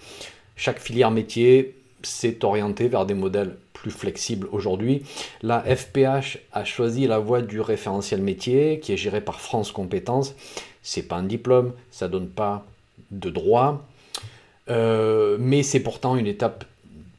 chaque 0.57 0.81
filière 0.81 1.09
métier 1.09 1.75
s'est 2.03 2.43
orientée 2.43 2.89
vers 2.89 3.05
des 3.05 3.13
modèles 3.13 3.55
plus 3.71 3.91
flexibles 3.91 4.49
aujourd'hui. 4.51 5.03
La 5.43 5.61
FPH 5.61 6.39
a 6.51 6.65
choisi 6.65 7.07
la 7.07 7.19
voie 7.19 7.41
du 7.41 7.61
référentiel 7.61 8.21
métier 8.21 8.81
qui 8.81 8.91
est 8.91 8.97
géré 8.97 9.21
par 9.21 9.39
France 9.39 9.71
Compétences. 9.71 10.35
C'est 10.83 11.07
pas 11.07 11.15
un 11.15 11.23
diplôme, 11.23 11.71
ça 11.89 12.09
donne 12.09 12.27
pas 12.27 12.65
de 13.11 13.29
droit, 13.29 13.85
euh, 14.69 15.37
mais 15.39 15.63
c'est 15.63 15.79
pourtant 15.79 16.15
une 16.15 16.27
étape 16.27 16.65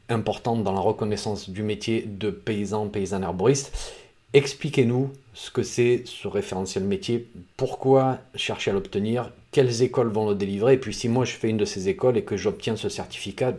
importante 0.09 0.63
dans 0.63 0.73
la 0.73 0.79
reconnaissance 0.79 1.49
du 1.49 1.63
métier 1.63 2.03
de 2.05 2.29
paysan, 2.29 2.87
paysan 2.87 3.21
herboriste. 3.21 3.95
Expliquez-nous 4.33 5.11
ce 5.33 5.51
que 5.51 5.63
c'est 5.63 6.03
ce 6.05 6.27
référentiel 6.27 6.83
métier, 6.83 7.27
pourquoi 7.57 8.19
chercher 8.35 8.71
à 8.71 8.73
l'obtenir, 8.73 9.31
quelles 9.51 9.81
écoles 9.81 10.09
vont 10.09 10.29
le 10.29 10.35
délivrer, 10.35 10.73
et 10.73 10.77
puis 10.77 10.93
si 10.93 11.09
moi 11.09 11.25
je 11.25 11.33
fais 11.33 11.49
une 11.49 11.57
de 11.57 11.65
ces 11.65 11.89
écoles 11.89 12.17
et 12.17 12.23
que 12.23 12.37
j'obtiens 12.37 12.77
ce 12.77 12.89
certificat, 12.89 13.53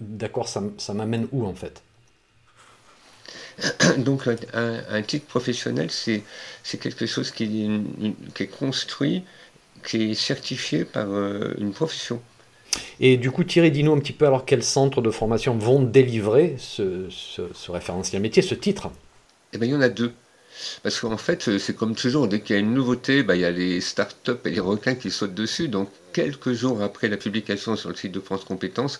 d'accord, 0.00 0.48
ça, 0.48 0.94
m'amène 0.94 1.28
où 1.32 1.46
en 1.46 1.54
fait? 1.54 1.82
Donc 3.98 4.28
un, 4.52 5.02
titre 5.02 5.26
professionnel, 5.26 5.90
c'est 5.90 6.22
quelque 6.78 7.06
chose 7.06 7.30
qui 7.30 7.68
est 8.38 8.46
construit 8.46 9.22
qui 9.86 10.10
est 10.10 10.14
certifié 10.14 10.84
par 10.84 11.06
euh, 11.08 11.54
une 11.58 11.72
profession. 11.72 12.20
Et 13.00 13.16
du 13.16 13.30
coup, 13.30 13.44
Thierry, 13.44 13.70
dis-nous 13.70 13.92
un 13.92 13.98
petit 13.98 14.12
peu 14.12 14.26
alors 14.26 14.44
quels 14.44 14.62
centres 14.62 15.00
de 15.00 15.10
formation 15.10 15.56
vont 15.56 15.80
délivrer 15.80 16.56
ce, 16.58 17.08
ce, 17.08 17.70
référentiel 17.70 18.20
métier, 18.20 18.42
ce 18.42 18.54
titre 18.54 18.90
Eh 19.52 19.58
bien, 19.58 19.68
il 19.68 19.72
y 19.72 19.76
en 19.76 19.80
a 19.80 19.88
deux. 19.88 20.12
Parce 20.82 21.00
qu'en 21.00 21.16
fait, 21.16 21.58
c'est 21.58 21.76
comme 21.76 21.94
toujours, 21.94 22.28
dès 22.28 22.40
qu'il 22.40 22.54
y 22.54 22.58
a 22.58 22.60
une 22.60 22.74
nouveauté, 22.74 23.22
bah, 23.22 23.36
il 23.36 23.42
y 23.42 23.44
a 23.44 23.50
les 23.50 23.80
startups 23.80 24.32
et 24.44 24.50
les 24.50 24.60
requins 24.60 24.94
qui 24.94 25.10
sautent 25.10 25.34
dessus. 25.34 25.68
Donc, 25.68 25.90
quelques 26.12 26.52
jours 26.52 26.82
après 26.82 27.08
la 27.08 27.16
publication 27.16 27.76
sur 27.76 27.90
le 27.90 27.94
site 27.94 28.12
de 28.12 28.20
France 28.20 28.44
Compétences, 28.44 28.98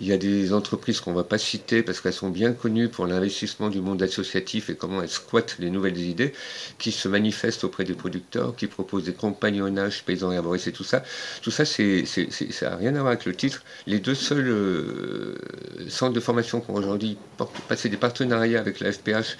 il 0.00 0.06
y 0.06 0.12
a 0.12 0.16
des 0.16 0.52
entreprises 0.52 1.00
qu'on 1.00 1.10
ne 1.10 1.16
va 1.16 1.24
pas 1.24 1.38
citer 1.38 1.82
parce 1.82 2.00
qu'elles 2.00 2.12
sont 2.12 2.30
bien 2.30 2.52
connues 2.52 2.88
pour 2.88 3.06
l'investissement 3.06 3.68
du 3.68 3.80
monde 3.80 4.02
associatif 4.02 4.70
et 4.70 4.76
comment 4.76 5.02
elles 5.02 5.08
squattent 5.08 5.56
les 5.58 5.70
nouvelles 5.70 5.98
idées, 5.98 6.32
qui 6.78 6.92
se 6.92 7.08
manifestent 7.08 7.64
auprès 7.64 7.84
des 7.84 7.94
producteurs, 7.94 8.54
qui 8.54 8.66
proposent 8.66 9.04
des 9.04 9.12
compagnonnages 9.12 10.04
paysans 10.04 10.30
et 10.30 10.36
arboristes 10.36 10.68
et 10.68 10.72
tout 10.72 10.84
ça. 10.84 11.02
Tout 11.42 11.50
ça, 11.50 11.64
ça 11.64 11.82
n'a 11.82 12.76
rien 12.76 12.94
à 12.94 13.00
voir 13.00 13.08
avec 13.08 13.24
le 13.24 13.34
titre. 13.34 13.62
Les 13.86 13.98
deux 13.98 14.14
seuls 14.14 14.48
euh, 14.48 15.36
centres 15.88 16.12
de 16.12 16.20
formation 16.20 16.60
qui 16.60 16.70
ont 16.70 16.74
aujourd'hui 16.74 17.18
passé 17.68 17.88
des 17.88 17.96
partenariats 17.96 18.60
avec 18.60 18.80
la 18.80 18.92
FPH 18.92 19.36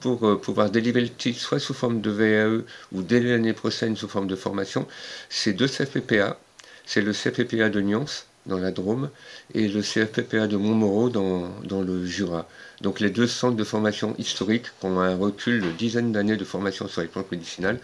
pour 0.00 0.26
euh, 0.26 0.36
pouvoir 0.40 0.70
délivrer 0.70 1.02
le 1.02 1.08
titre 1.10 1.38
soit 1.38 1.58
sous 1.58 1.74
forme 1.74 2.00
de 2.00 2.10
VAE 2.10 2.64
ou 2.92 3.02
dès 3.02 3.20
l'année 3.20 3.52
prochaine 3.52 3.96
sous 3.96 4.08
forme 4.08 4.26
de 4.26 4.36
formation, 4.36 4.86
c'est 5.28 5.52
deux 5.52 5.68
CFPPA. 5.68 6.38
C'est 6.86 7.02
le 7.02 7.12
CFPPA 7.12 7.68
de 7.68 7.80
Nyons 7.80 8.06
dans 8.46 8.58
la 8.58 8.70
Drôme, 8.70 9.10
et 9.54 9.68
le 9.68 9.82
CFPPA 9.82 10.46
de 10.46 10.56
Montmoreau 10.56 11.10
dans, 11.10 11.82
le 11.82 12.06
Jura. 12.06 12.48
Donc 12.80 13.00
les 13.00 13.10
deux 13.10 13.26
centres 13.26 13.56
de 13.56 13.64
formation 13.64 14.14
historiques 14.18 14.66
qui 14.80 14.86
ont 14.86 14.98
un 15.00 15.14
recul 15.14 15.60
de 15.60 15.70
dizaines 15.70 16.12
d'années 16.12 16.36
de 16.36 16.44
formation 16.44 16.88
sur 16.88 17.02
les 17.02 17.08
plantes 17.08 17.30
médicinales, 17.30 17.78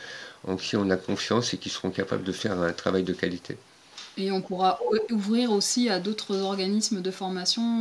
en 0.46 0.56
qui 0.56 0.76
on 0.76 0.88
a 0.90 0.96
confiance 0.96 1.52
et 1.54 1.58
qui 1.58 1.68
seront 1.68 1.90
capables 1.90 2.24
de 2.24 2.32
faire 2.32 2.58
un 2.60 2.72
travail 2.72 3.02
de 3.04 3.12
qualité. 3.12 3.58
Et 4.18 4.32
on 4.32 4.40
pourra 4.40 4.80
ouvrir 5.10 5.52
aussi 5.52 5.90
à 5.90 6.00
d'autres 6.00 6.36
organismes 6.36 7.02
de 7.02 7.10
formation 7.10 7.80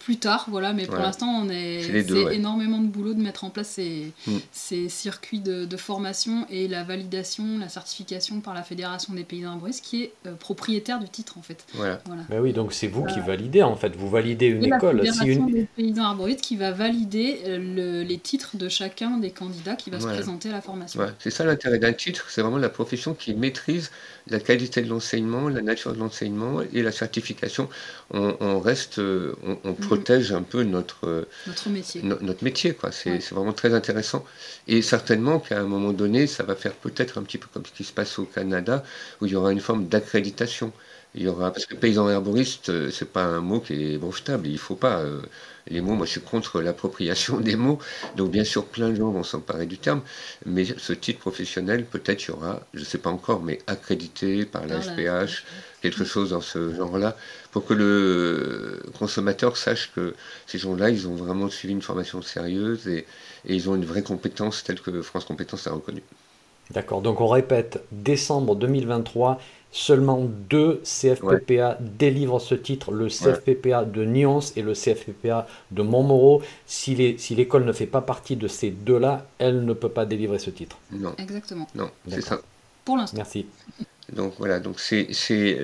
plus 0.00 0.18
tard, 0.18 0.46
voilà. 0.48 0.72
Mais 0.72 0.86
pour 0.86 0.96
l'instant, 0.96 1.28
on 1.28 1.48
est, 1.48 1.82
c'est 2.06 2.34
énormément 2.34 2.78
de 2.78 2.86
boulot 2.86 3.14
de 3.14 3.22
mettre 3.22 3.44
en 3.44 3.50
place 3.50 3.68
ces, 3.68 4.12
mm. 4.26 4.36
ces 4.52 4.88
circuits 4.88 5.40
de, 5.40 5.64
de, 5.64 5.76
formation 5.76 6.46
et 6.50 6.68
la 6.68 6.84
validation, 6.84 7.58
la 7.58 7.68
certification 7.68 8.40
par 8.40 8.54
la 8.54 8.62
Fédération 8.62 9.14
des 9.14 9.24
paysans 9.24 9.52
arboristes, 9.52 9.84
qui 9.84 10.02
est 10.02 10.12
euh, 10.26 10.34
propriétaire 10.34 10.98
du 10.98 11.08
titre 11.08 11.38
en 11.38 11.42
fait. 11.42 11.64
Voilà. 11.74 12.00
Ben 12.28 12.40
oui, 12.40 12.52
donc 12.52 12.72
c'est 12.72 12.88
vous 12.88 13.04
qui 13.04 13.20
validez 13.20 13.62
en 13.62 13.76
fait. 13.76 13.96
Vous 13.96 14.10
validez 14.10 14.46
une 14.46 14.64
et 14.64 14.68
école. 14.68 14.98
La 14.98 15.12
Fédération 15.12 15.46
des 15.46 15.66
paysans 15.76 16.04
arboristes 16.04 16.42
qui 16.42 16.56
va 16.56 16.72
valider 16.72 17.40
euh, 17.46 18.04
les 18.04 18.18
titres 18.18 18.56
de 18.56 18.68
chacun 18.68 19.18
des 19.18 19.30
candidats 19.30 19.76
qui 19.76 19.90
va 19.90 20.00
se 20.00 20.06
présenter 20.06 20.50
à 20.50 20.52
la 20.52 20.60
formation. 20.60 21.00
C'est 21.18 21.30
ça 21.30 21.44
l'intérêt 21.44 21.78
d'un 21.78 21.92
titre, 21.92 22.26
c'est 22.28 22.42
vraiment 22.42 22.58
la 22.58 22.68
profession 22.68 23.14
qui 23.14 23.34
maîtrise 23.34 23.90
la 24.28 24.38
qualité 24.38 24.82
de 24.82 24.88
l'enseignement, 24.88 25.48
la 25.48 25.61
nature 25.62 25.92
de 25.92 25.98
l'enseignement 25.98 26.60
et 26.72 26.82
la 26.82 26.92
certification. 26.92 27.68
On, 28.10 28.60
reste, 28.60 28.98
on, 28.98 29.70
mm. 29.70 29.74
protège 29.76 30.32
un 30.32 30.42
peu 30.42 30.62
notre, 30.62 31.26
notre 31.46 31.68
métier. 31.70 32.02
notre 32.02 32.44
métier 32.44 32.74
quoi. 32.74 32.92
C'est, 32.92 33.18
vraiment 33.32 33.52
très 33.52 33.74
intéressant. 33.74 34.24
Et 34.68 34.82
certainement 34.82 35.40
qu'à 35.40 35.60
un 35.60 35.64
moment 35.64 35.92
donné, 35.92 36.26
ça 36.26 36.42
va 36.44 36.54
faire 36.54 36.74
peut-être 36.74 37.18
un 37.18 37.22
petit 37.22 37.38
peu 37.38 37.48
comme 37.52 37.64
ce 37.66 37.72
qui 37.72 37.84
se 37.84 37.92
passe 37.92 38.18
au 38.18 38.24
Canada, 38.24 38.84
où 39.20 39.26
il 39.26 39.32
y 39.32 39.36
aura 39.36 39.52
une 39.52 39.60
forme 39.60 39.86
d'accréditation. 39.86 40.72
Il 41.14 41.22
y 41.22 41.28
aura, 41.28 41.52
parce 41.52 41.66
que 41.66 41.74
paysan 41.74 42.08
herboriste, 42.08 42.70
euh, 42.70 42.90
c'est 42.90 43.10
pas 43.10 43.24
un 43.24 43.40
mot 43.40 43.60
qui 43.60 43.74
est 43.74 43.98
brevetable. 43.98 44.46
Il 44.46 44.58
faut 44.58 44.76
pas. 44.76 45.00
Euh, 45.00 45.20
les 45.68 45.80
mots, 45.80 45.94
moi 45.94 46.06
je 46.06 46.12
suis 46.12 46.20
contre 46.20 46.60
l'appropriation 46.60 47.40
des 47.40 47.56
mots, 47.56 47.78
donc 48.16 48.30
bien 48.30 48.44
sûr 48.44 48.66
plein 48.66 48.90
de 48.90 48.96
gens 48.96 49.10
vont 49.10 49.22
s'emparer 49.22 49.66
du 49.66 49.78
terme, 49.78 50.02
mais 50.46 50.64
ce 50.64 50.92
titre 50.92 51.20
professionnel, 51.20 51.84
peut-être 51.84 52.24
il 52.24 52.30
y 52.30 52.34
aura, 52.34 52.60
je 52.74 52.80
ne 52.80 52.84
sais 52.84 52.98
pas 52.98 53.10
encore, 53.10 53.42
mais 53.42 53.58
accrédité 53.66 54.44
par 54.44 54.66
la 54.66 54.82
SPH, 54.82 55.44
quelque 55.80 56.04
chose 56.04 56.30
dans 56.30 56.40
ce 56.40 56.74
genre-là, 56.74 57.16
pour 57.50 57.66
que 57.66 57.74
le 57.74 58.82
consommateur 58.98 59.56
sache 59.56 59.92
que 59.94 60.14
ces 60.46 60.58
gens-là, 60.58 60.90
ils 60.90 61.08
ont 61.08 61.14
vraiment 61.14 61.48
suivi 61.48 61.74
une 61.74 61.82
formation 61.82 62.22
sérieuse 62.22 62.88
et, 62.88 63.06
et 63.46 63.54
ils 63.54 63.68
ont 63.68 63.74
une 63.74 63.84
vraie 63.84 64.02
compétence 64.02 64.64
telle 64.64 64.80
que 64.80 65.02
France 65.02 65.24
Compétences 65.24 65.66
a 65.66 65.72
reconnue. 65.72 66.02
D'accord, 66.70 67.02
donc 67.02 67.20
on 67.20 67.26
répète, 67.28 67.84
décembre 67.90 68.56
2023, 68.56 69.38
Seulement 69.74 70.20
deux 70.50 70.82
CFPPA 70.84 71.78
délivrent 71.80 72.40
ce 72.40 72.54
titre, 72.54 72.92
le 72.92 73.08
CFPPA 73.08 73.84
de 73.84 74.04
Nyons 74.04 74.40
et 74.54 74.60
le 74.60 74.74
CFPPA 74.74 75.46
de 75.70 75.82
Montmoreau. 75.82 76.42
Si 76.66 76.94
l'école 77.30 77.64
ne 77.64 77.72
fait 77.72 77.86
pas 77.86 78.02
partie 78.02 78.36
de 78.36 78.48
ces 78.48 78.70
deux-là, 78.70 79.26
elle 79.38 79.64
ne 79.64 79.72
peut 79.72 79.88
pas 79.88 80.04
délivrer 80.04 80.38
ce 80.38 80.50
titre. 80.50 80.78
Non. 80.90 81.14
Exactement. 81.16 81.66
Non, 81.74 81.90
c'est 82.06 82.20
ça. 82.20 82.40
Pour 82.84 82.98
l'instant. 82.98 83.16
Merci. 83.16 83.46
Donc 84.12 84.34
voilà, 84.36 84.60
donc 84.60 84.78
c'est 84.78 85.08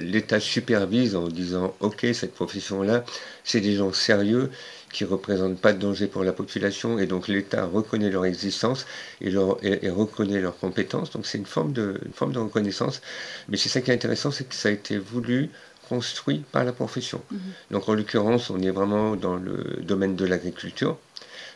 l'État 0.01 0.41
supervise 0.41 1.15
en 1.15 1.29
disant 1.29 1.75
ok 1.81 2.07
cette 2.15 2.33
profession 2.33 2.83
là, 2.83 3.05
c'est 3.45 3.61
des 3.61 3.75
gens 3.75 3.93
sérieux 3.93 4.51
qui 4.93 5.05
ne 5.05 5.09
représentent 5.09 5.61
pas 5.61 5.73
de 5.73 5.79
danger 5.79 6.07
pour 6.07 6.25
la 6.25 6.33
population 6.33 6.99
et 6.99 7.07
donc 7.07 7.29
l'État 7.29 7.65
reconnaît 7.65 8.11
leur 8.11 8.25
existence 8.25 8.87
et, 9.21 9.31
leur, 9.31 9.59
et, 9.65 9.89
reconnaît 9.91 10.41
leurs 10.41 10.59
compétences. 10.59 11.11
Donc 11.11 11.27
c'est 11.27 11.39
une 11.39 11.47
forme 11.47 11.73
de 11.73 12.01
une 12.05 12.13
forme 12.13 12.33
de 12.33 12.39
reconnaissance. 12.39 13.01
Mais 13.49 13.57
c'est 13.57 13.69
ça 13.69 13.81
qui 13.81 13.91
est 13.91 13.95
intéressant, 13.95 14.31
c'est 14.31 14.49
que 14.49 14.55
ça 14.55 14.69
a 14.69 14.73
été 14.73 14.99
voulu 14.99 15.51
construit 15.89 16.45
par 16.53 16.65
la 16.65 16.73
profession. 16.73 17.23
Mhm. 17.31 17.39
Donc 17.71 17.89
en 17.89 17.95
l'occurrence, 17.95 18.51
on 18.51 18.61
est 18.61 18.71
vraiment 18.71 19.17
dans 19.17 19.37
le 19.37 19.81
domaine 19.83 20.17
de 20.17 20.27
l'agriculture 20.27 20.99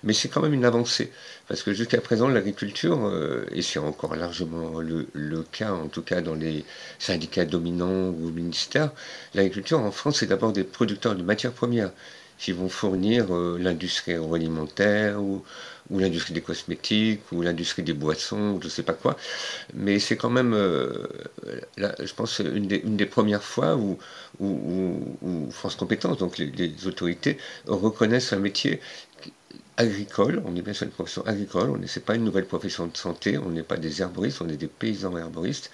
mais 0.04 0.12
c'est 0.12 0.28
quand 0.28 0.40
même 0.40 0.54
une 0.54 0.64
avancée. 0.64 1.10
Parce 1.48 1.62
que 1.62 1.72
jusqu'à 1.72 2.00
présent, 2.00 2.28
l'agriculture, 2.28 3.06
euh, 3.06 3.44
et 3.52 3.62
c'est 3.62 3.78
encore 3.78 4.16
largement 4.16 4.80
le, 4.80 5.42
cas, 5.50 5.72
en 5.72 5.88
tout 5.88 6.02
cas 6.02 6.20
dans 6.20 6.34
les 6.34 6.64
syndicats 6.98 7.44
dominants 7.44 8.08
ou 8.08 8.30
ministères, 8.30 8.90
l'agriculture 9.34 9.80
en 9.80 9.90
France, 9.90 10.20
c'est 10.20 10.26
d'abord 10.26 10.52
des 10.52 10.64
producteurs 10.64 11.14
de 11.14 11.22
matières 11.22 11.52
premières 11.52 11.92
qui 12.42 12.50
vont 12.50 12.68
fournir 12.68 13.26
euh, 13.30 13.56
l'industrie 13.56 14.14
agroalimentaire 14.14 15.22
ou, 15.22 15.44
l'industrie 15.90 16.32
des 16.32 16.40
cosmétiques 16.40 17.20
ou 17.32 17.42
l'industrie 17.42 17.82
des 17.82 17.92
boissons 17.92 18.54
ou 18.54 18.58
je 18.60 18.66
ne 18.66 18.70
sais 18.70 18.82
pas 18.82 18.94
quoi. 18.94 19.16
Mais 19.74 19.98
c'est 20.00 20.16
quand 20.16 20.30
même, 20.30 20.54
euh, 20.54 21.06
je 21.76 22.14
pense, 22.14 22.38
une 22.40 22.66
des, 22.66 23.06
premières 23.06 23.44
fois 23.44 23.76
où, 23.76 23.98
où, 24.40 25.50
France 25.50 25.76
Compétences, 25.76 26.16
donc 26.18 26.38
les, 26.38 26.86
autorités, 26.86 27.36
reconnaissent 27.66 28.32
un 28.32 28.38
métier 28.38 28.80
agricole, 29.76 30.42
on 30.44 30.54
est 30.56 30.62
bien 30.62 30.72
sur 30.74 30.84
une 30.84 30.92
profession 30.92 31.26
agricole, 31.26 31.70
on 31.70 31.78
n'est 31.78 31.86
pas 32.04 32.14
une 32.14 32.24
nouvelle 32.24 32.46
profession 32.46 32.86
de 32.86 32.96
santé, 32.96 33.38
on 33.38 33.50
n'est 33.50 33.62
pas 33.62 33.76
des 33.78 34.02
herboristes, 34.02 34.42
on 34.42 34.48
est 34.48 34.56
des 34.56 34.66
paysans 34.68 35.16
herboristes, 35.16 35.70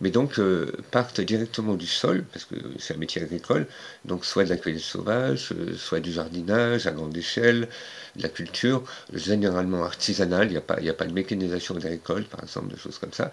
mais 0.00 0.10
donc 0.10 0.38
euh, 0.38 0.72
partent 0.90 1.20
directement 1.20 1.74
du 1.74 1.86
sol, 1.86 2.24
parce 2.32 2.44
que 2.44 2.54
c'est 2.78 2.94
un 2.94 2.98
métier 2.98 3.22
agricole, 3.22 3.66
donc 4.04 4.24
soit 4.24 4.44
de 4.44 4.50
la 4.50 4.56
cueillette 4.56 4.82
sauvage, 4.82 5.52
euh, 5.52 5.76
soit 5.76 6.00
du 6.00 6.12
jardinage 6.12 6.86
à 6.86 6.92
grande 6.92 7.16
échelle, 7.16 7.68
de 8.16 8.22
la 8.22 8.28
culture, 8.28 8.84
généralement 9.12 9.84
artisanale, 9.84 10.46
il 10.48 10.52
n'y 10.52 10.56
a, 10.56 10.60
pas, 10.60 10.76
a 10.76 10.92
pas 10.94 11.06
de 11.06 11.12
mécanisation 11.12 11.76
agricole, 11.76 12.24
par 12.24 12.42
exemple, 12.42 12.68
de 12.72 12.76
choses 12.76 12.98
comme 12.98 13.12
ça, 13.12 13.32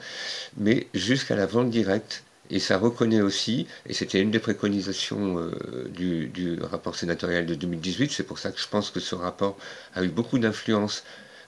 mais 0.57 0.89
jusqu'à 0.93 1.35
la 1.35 1.45
vente 1.45 1.69
directe 1.69 2.23
et 2.49 2.59
ça 2.59 2.77
reconnaît 2.77 3.21
aussi, 3.21 3.67
et 3.87 3.93
c'était 3.93 4.21
une 4.21 4.31
des 4.31 4.39
préconisations 4.39 5.37
euh, 5.39 5.87
du, 5.89 6.59
rapport 6.61 6.95
sénatorial 6.95 7.45
de 7.45 7.55
2018, 7.55 8.11
c'est 8.11 8.23
pour 8.23 8.39
ça 8.39 8.51
que 8.51 8.59
je 8.59 8.67
pense 8.67 8.91
que 8.91 8.99
ce 8.99 9.15
rapport 9.15 9.57
a 9.93 10.03
eu 10.03 10.09
beaucoup 10.09 10.39
d'influence 10.39 11.03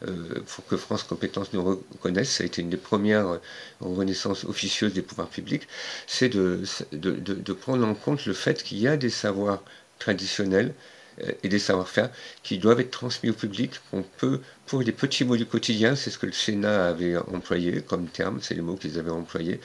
euh, 0.07 0.41
pour 0.47 0.65
que 0.65 0.77
France 0.77 1.03
Compétences 1.03 1.51
nous 1.53 1.63
reconnaisse, 1.63 2.31
ça 2.31 2.43
a 2.43 2.47
été 2.47 2.61
une 2.61 2.69
des 2.69 2.77
premières 2.77 3.39
renaissances 3.81 4.45
officieuses 4.45 4.93
des 4.93 5.01
pouvoirs 5.01 5.29
publics, 5.29 5.67
c'est 6.07 6.29
de, 6.29 6.63
de, 6.93 7.53
prendre 7.53 7.85
en 7.85 7.95
compte 7.95 8.25
le 8.25 8.33
fait 8.33 8.63
qu'il 8.63 8.79
y 8.79 8.87
a 8.87 8.97
des 8.97 9.09
savoirs 9.09 9.61
traditionnels 9.99 10.73
euh, 11.21 11.31
et 11.43 11.49
des 11.49 11.59
savoir-faire 11.59 12.09
qui 12.43 12.57
doivent 12.57 12.79
être 12.79 12.91
transmis 12.91 13.29
au 13.29 13.33
public, 13.33 13.79
qu'on 13.91 14.03
peut, 14.03 14.39
pour 14.65 14.81
les 14.81 14.91
petits 14.91 15.25
mots 15.25 15.37
du 15.37 15.45
quotidien, 15.45 15.95
c'est 15.95 16.09
ce 16.09 16.17
que 16.17 16.25
le 16.25 16.31
Sénat 16.31 16.87
avait 16.87 17.17
employé 17.17 17.81
comme 17.81 18.07
terme, 18.07 18.39
c'est 18.41 18.53
les 18.53 18.61
mots 18.61 18.75
qu'ils 18.75 18.99
avaient 18.99 19.11
employés, 19.11 19.59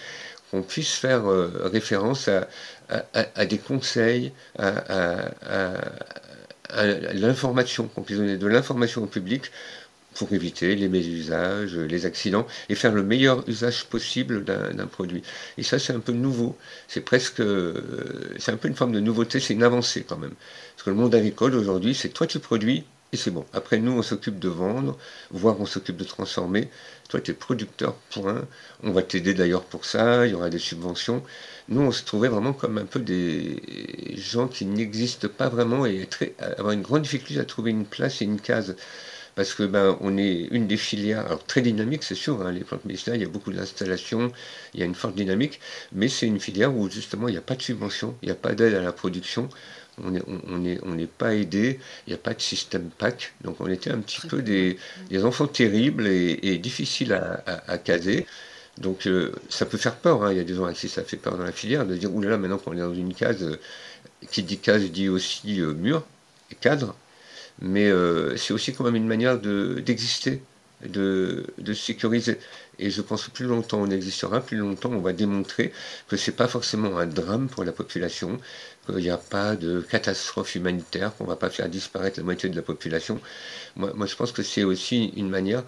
qu'on 0.55 0.63
puisse 0.63 0.95
faire 0.95 1.29
euh, 1.29 1.51
référence 1.65 2.29
à, 2.29 3.47
des 3.47 3.59
conseils, 3.59 4.33
à, 4.59 5.33
l'information, 7.13 7.89
qu'on 7.89 8.03
puisse 8.03 8.19
donner 8.19 8.37
de 8.37 8.47
l'information 8.47 9.03
au 9.03 9.07
public 9.07 9.51
pour 10.15 10.33
éviter 10.33 10.77
les 10.77 10.89
mésusages, 10.89 11.77
les 11.77 12.07
accidents, 12.07 12.47
et 12.69 12.77
faire 12.77 12.93
le 12.93 13.03
meilleur 13.03 13.43
usage 13.49 13.87
possible 13.87 14.45
d'un 14.45 14.87
produit. 14.87 15.25
Et 15.59 15.65
ça, 15.65 15.81
c'est 15.81 15.93
un 15.93 15.99
peu 15.99 16.13
nouveau. 16.13 16.57
C'est 16.87 17.01
presque, 17.01 17.43
c'est 18.39 18.53
un 18.53 18.57
peu 18.57 18.69
une 18.69 18.77
forme 18.77 18.93
de 18.93 19.01
nouveauté, 19.01 19.41
c'est 19.41 19.55
une 19.55 19.65
avancée 19.65 20.05
quand 20.09 20.19
même. 20.19 20.35
Parce 20.77 20.85
que 20.85 20.91
le 20.91 20.97
monde 20.97 21.17
agricole 21.17 21.57
aujourd'hui, 21.57 21.97
c'est 21.97 22.11
toi 22.11 22.29
tu 22.29 22.39
produis, 22.39 22.85
et 23.15 23.17
c'est 23.17 23.31
bon. 23.31 23.47
Après, 23.53 23.79
nous, 23.79 23.93
on 23.93 24.03
s'occupe 24.03 24.41
de 24.41 24.49
vendre, 24.49 24.99
voire 25.31 25.61
on 25.61 25.67
s'occupe 25.67 25.97
de 25.97 26.03
transformer. 26.03 26.69
Toi, 27.09 27.21
tu 27.21 27.31
es 27.31 27.35
producteur, 27.35 27.95
point. 28.11 28.47
On 28.83 28.91
va 28.93 29.03
t'aider 29.03 29.35
d'ailleurs 29.35 29.65
pour 29.65 29.85
ça, 29.85 30.27
il 30.27 30.33
y 30.33 30.35
aura 30.35 30.49
des 30.51 30.59
subventions. 30.59 31.23
Nous, 31.69 31.81
on 31.81 31.93
se 31.93 32.05
trouvait 32.05 32.29
vraiment 32.29 32.53
comme 32.53 32.79
un 32.79 32.87
peu 32.87 33.01
des 33.01 33.63
gens 34.17 34.49
qui 34.49 34.65
n'existent 34.67 35.29
pas 35.29 35.49
vraiment 35.49 35.87
et 35.87 36.09
avoir 36.59 36.73
une 36.73 36.83
grande 36.83 37.03
difficulté 37.03 37.41
à 37.41 37.45
trouver 37.45 37.71
une 37.71 37.87
place 37.87 38.23
et 38.23 38.25
une 38.25 38.41
case. 38.41 38.77
Parce 39.35 39.55
que 39.55 39.65
ben, 39.65 39.99
on 40.01 40.17
est 40.17 40.49
une 40.53 40.67
des 40.69 40.77
filières, 40.77 41.27
alors 41.27 41.45
très 41.45 41.61
dynamique, 41.61 42.05
c'est 42.05 42.15
sûr, 42.15 42.43
les 42.51 42.61
plantes 42.63 42.85
médicinales, 42.85 43.19
il 43.19 43.23
y 43.23 43.27
a 43.27 43.29
beaucoup 43.29 43.53
d'installations, 43.53 44.31
il 44.75 44.81
y 44.81 44.83
a 44.85 44.87
une 44.87 44.95
forte 44.95 45.17
dynamique, 45.17 45.61
mais 45.93 46.09
c'est 46.09 46.27
une 46.27 46.39
filière 46.39 46.75
où 46.77 46.89
justement 46.89 47.27
il 47.29 47.33
n'y 47.33 47.39
a 47.39 47.43
pas 47.43 47.57
de 47.57 47.63
subvention, 47.63 48.17
il 48.23 48.27
n'y 48.27 48.33
a 48.33 48.37
pas 48.37 48.55
d'aide 48.55 48.75
à 48.75 48.81
la 48.81 48.93
production. 48.93 49.49
On 50.03 50.11
n'est 50.11 50.23
on 50.27 50.65
est, 50.65 50.81
on 50.83 50.97
pas 51.07 51.35
aidé, 51.35 51.79
il 52.07 52.11
n'y 52.11 52.15
a 52.15 52.19
pas 52.19 52.35
de 52.35 52.41
système 52.41 52.91
PAC, 52.99 53.33
donc 53.43 53.61
on 53.61 53.69
était 53.69 53.91
un 53.91 54.01
petit 54.01 54.27
peu 54.27 54.43
des, 54.43 54.77
des, 55.09 55.25
enfants 55.25 55.47
terribles 55.47 56.07
et, 56.09 56.59
difficiles 56.59 57.13
à, 57.13 57.45
à, 57.69 57.79
caser. 57.79 58.27
Donc 58.79 59.07
euh, 59.07 59.33
ça 59.49 59.67
peut 59.67 59.79
faire 59.79 59.97
peur, 59.97 60.25
hein. 60.25 60.33
il 60.33 60.37
y 60.37 60.41
a 60.41 60.45
des 60.45 60.55
gens 60.55 60.65
à 60.65 60.73
qui 60.73 60.89
ça 60.89 61.05
fait 61.05 61.17
peur 61.17 61.37
dans 61.37 61.45
la 61.45 61.53
filière, 61.53 61.87
de 61.87 61.97
dire, 61.97 62.13
oulala, 62.13 62.39
maintenant 62.39 62.59
qu'on 62.59 62.73
est 62.73 62.81
dans 62.81 62.95
une 62.95 63.15
case, 63.15 63.43
euh, 63.43 63.57
qui 64.31 64.43
dit 64.43 64.59
case 64.59 64.83
dit 64.91 65.09
aussi 65.09 65.61
euh, 65.61 65.75
mur 65.75 66.05
et 66.51 66.57
cadre, 66.57 66.97
mais 67.63 67.89
c'est 68.37 68.53
aussi 68.53 68.73
quand 68.73 68.83
même 68.83 68.97
une 68.97 69.07
manière 69.07 69.39
d'exister, 69.39 70.33
de, 70.33 70.41
de, 70.89 71.45
sécuriser. 71.75 72.39
Et 72.79 72.91
je 72.91 73.03
pense 73.03 73.25
que 73.25 73.31
plus 73.31 73.47
longtemps 73.47 73.81
on 73.81 73.91
existera, 73.91 74.41
plus 74.41 74.57
longtemps 74.57 74.91
on 74.91 75.01
va 75.01 75.13
démontrer 75.13 75.73
que 76.09 76.17
ce 76.17 76.31
n'est 76.31 76.37
pas 76.37 76.49
forcément 76.49 76.99
un 76.99 77.07
drame 77.07 77.49
pour 77.49 77.65
la 77.65 77.73
population, 77.73 78.39
qu'il 78.87 78.97
n'y 78.97 79.11
a 79.11 79.19
pas 79.19 79.57
de 79.57 79.81
catastrophe 79.81 80.55
humanitaire, 80.55 81.15
qu'on 81.17 81.25
ne 81.25 81.29
va 81.29 81.37
pas 81.37 81.51
faire 81.51 81.69
disparaître 81.69 82.19
la 82.19 82.25
moitié 82.25 82.49
de 82.49 82.57
la 82.57 82.63
population. 82.63 83.21
Moi, 83.77 83.93
moi 83.95 84.07
je 84.07 84.17
pense 84.17 84.33
que 84.33 84.43
c'est 84.43 84.65
aussi 84.65 85.13
une 85.17 85.29
manière 85.29 85.63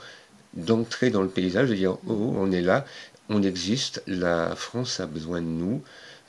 d'entrer 0.55 1.11
dans 1.11 1.23
le 1.23 1.29
paysage, 1.29 1.69
de 1.71 1.75
dire 1.75 1.97
oh, 2.07 2.35
on 2.37 2.51
est 2.51 2.63
là, 2.63 2.85
on 3.29 3.43
existe, 3.43 4.03
la 4.07 4.55
France 4.57 5.01
a 5.01 5.07
besoin 5.07 5.41
de 5.41 5.47
nous, 5.47 5.83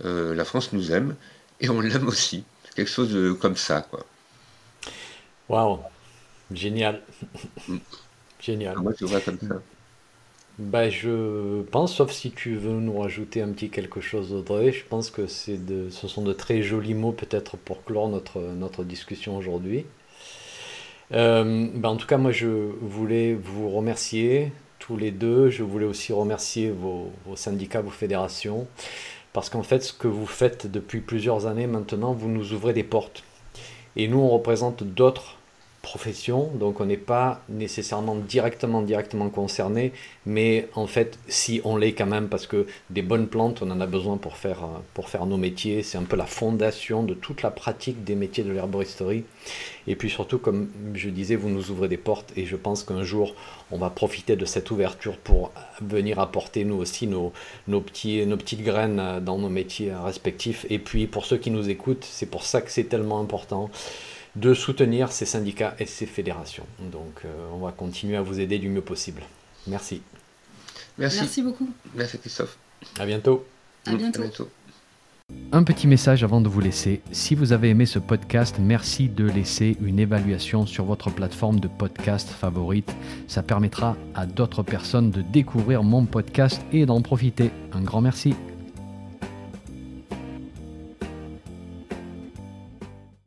euh, 0.06 0.36
la 0.36 0.46
France 0.46 0.74
nous 0.74 0.92
aime, 0.92 1.16
et 1.60 1.70
on 1.70 1.82
l'aime 1.82 2.08
aussi. 2.08 2.44
Quelque 2.76 2.92
chose 2.92 3.38
comme 3.40 3.58
ça, 3.58 3.82
quoi. 3.82 4.06
Waouh, 5.50 5.80
génial. 6.52 7.02
Génial. 8.48 8.76
Ah, 8.78 8.82
moi, 8.82 8.94
je 8.98 9.06
vois 9.06 9.20
comme 9.20 9.38
ça. 9.40 9.62
Bah, 10.58 10.90
je 10.90 11.64
pense, 11.64 11.94
sauf 11.94 12.12
si 12.12 12.32
tu 12.32 12.56
veux 12.56 12.72
nous 12.72 12.98
rajouter 12.98 13.42
un 13.42 13.50
petit 13.50 13.70
quelque 13.70 14.00
chose, 14.00 14.32
Audrey, 14.32 14.72
je 14.72 14.86
pense 14.86 15.12
que 15.12 15.28
c'est 15.28 15.64
de, 15.64 15.90
ce 15.90 16.08
sont 16.08 16.24
de 16.24 16.32
très 16.32 16.62
jolis 16.62 16.94
mots 16.94 17.12
peut-être 17.12 17.58
pour 17.58 17.84
clore 17.84 18.08
notre, 18.08 18.40
notre 18.40 18.86
discussion 18.86 19.36
aujourd'hui. 19.36 19.86
Euh, 21.12 21.68
bah, 21.76 21.90
en 21.90 21.98
tout 21.98 22.08
cas, 22.08 22.18
moi, 22.18 22.32
je 22.32 22.48
voulais 22.48 23.34
vous 23.34 23.70
remercier 23.70 24.54
tous 24.80 24.96
les 24.96 25.12
deux. 25.12 25.50
Je 25.50 25.64
voulais 25.64 25.86
aussi 25.86 26.14
remercier 26.14 26.72
vos, 26.72 27.12
vos 27.26 27.36
syndicats, 27.36 27.82
vos 27.82 27.90
fédérations, 27.90 28.66
parce 29.34 29.50
qu'en 29.50 29.64
fait, 29.64 29.84
ce 29.84 29.92
que 29.92 30.08
vous 30.08 30.26
faites 30.26 30.72
depuis 30.72 31.02
plusieurs 31.02 31.48
années 31.48 31.68
maintenant, 31.68 32.14
vous 32.14 32.30
nous 32.30 32.54
ouvrez 32.54 32.72
des 32.72 32.86
portes. 32.86 33.24
Et 33.98 34.08
nous, 34.08 34.20
on 34.20 34.30
représente 34.30 34.84
d'autres 34.84 35.37
profession, 35.82 36.52
donc 36.56 36.82
on 36.82 36.86
n'est 36.86 36.98
pas 36.98 37.42
nécessairement 37.50 38.16
directement 38.16 38.82
directement 38.82 39.30
concerné, 39.30 39.94
mais 40.26 40.68
en 40.76 40.88
fait 40.88 41.18
si 41.28 41.62
on 41.64 41.78
l'est 41.78 41.94
quand 41.94 42.06
même 42.06 42.28
parce 42.28 42.46
que 42.46 42.68
des 42.90 43.02
bonnes 43.02 43.28
plantes 43.28 43.62
on 43.62 43.72
en 43.72 43.80
a 43.80 43.86
besoin 43.86 44.18
pour 44.18 44.38
faire 44.38 44.68
pour 44.94 45.10
faire 45.10 45.26
nos 45.26 45.38
métiers, 45.38 45.84
c'est 45.84 45.98
un 45.98 46.04
peu 46.04 46.18
la 46.18 46.26
fondation 46.26 47.04
de 47.04 47.14
toute 47.14 47.42
la 47.42 47.52
pratique 47.52 48.04
des 48.04 48.16
métiers 48.16 48.44
de 48.44 48.52
l'herboristerie. 48.52 49.24
Et 49.88 49.96
puis 49.96 50.10
surtout 50.10 50.40
comme 50.40 50.68
je 50.94 51.10
disais, 51.10 51.36
vous 51.36 51.50
nous 51.50 51.72
ouvrez 51.72 51.88
des 51.88 51.98
portes 51.98 52.34
et 52.36 52.46
je 52.46 52.58
pense 52.58 52.84
qu'un 52.84 53.04
jour 53.04 53.34
on 53.72 53.78
va 53.78 53.90
profiter 53.90 54.36
de 54.36 54.46
cette 54.46 54.72
ouverture 54.72 55.18
pour 55.18 55.52
venir 55.82 56.20
apporter 56.20 56.66
nous 56.66 56.76
aussi 56.76 57.08
nos, 57.08 57.32
nos, 57.68 57.80
petits, 57.82 58.26
nos 58.26 58.38
petites 58.38 58.64
graines 58.64 59.22
dans 59.22 59.38
nos 59.38 59.50
métiers 59.50 59.94
respectifs. 59.94 60.66
Et 60.70 60.80
puis 60.80 61.08
pour 61.08 61.26
ceux 61.26 61.38
qui 61.38 61.52
nous 61.52 61.70
écoutent, 61.70 62.06
c'est 62.10 62.26
pour 62.26 62.44
ça 62.44 62.62
que 62.62 62.72
c'est 62.72 62.86
tellement 62.86 63.20
important 63.22 63.70
de 64.40 64.54
soutenir 64.54 65.12
ces 65.12 65.26
syndicats 65.26 65.76
et 65.80 65.86
ces 65.86 66.06
fédérations. 66.06 66.66
Donc 66.92 67.22
euh, 67.26 67.50
on 67.54 67.58
va 67.58 67.72
continuer 67.72 68.18
à 68.18 68.22
vous 68.22 68.40
aider 68.40 68.60
du 68.60 68.70
mieux 68.70 68.82
possible. 68.82 69.24
Merci. 69.66 70.02
Merci. 70.98 71.20
Merci 71.20 71.42
beaucoup. 71.42 71.70
Merci 71.96 72.20
Christophe. 72.20 72.58
À 73.00 73.06
bientôt. 73.06 73.46
À 73.86 73.96
bientôt. 73.96 74.22
À 74.22 74.24
bientôt. 74.24 74.50
Un 75.52 75.64
petit 75.64 75.88
message 75.88 76.24
avant 76.24 76.40
de 76.40 76.48
vous 76.48 76.62
laisser. 76.62 77.02
Si 77.12 77.36
vous 77.36 77.52
avez 77.52 77.70
aimé 77.70 77.86
ce 77.86 78.00
podcast, 78.00 78.58
merci 78.60 79.10
de 79.10 79.26
laisser 79.26 79.76
une 79.82 80.00
évaluation 80.00 80.66
sur 80.66 80.86
votre 80.86 81.10
plateforme 81.10 81.60
de 81.60 81.68
podcast 81.68 82.30
favorite. 82.30 82.96
Ça 83.28 83.44
permettra 83.44 83.98
à 84.16 84.26
d'autres 84.26 84.64
personnes 84.64 85.12
de 85.12 85.22
découvrir 85.22 85.84
mon 85.84 86.06
podcast 86.06 86.62
et 86.72 86.86
d'en 86.86 87.02
profiter. 87.02 87.52
Un 87.74 87.82
grand 87.82 88.02
merci. 88.02 88.36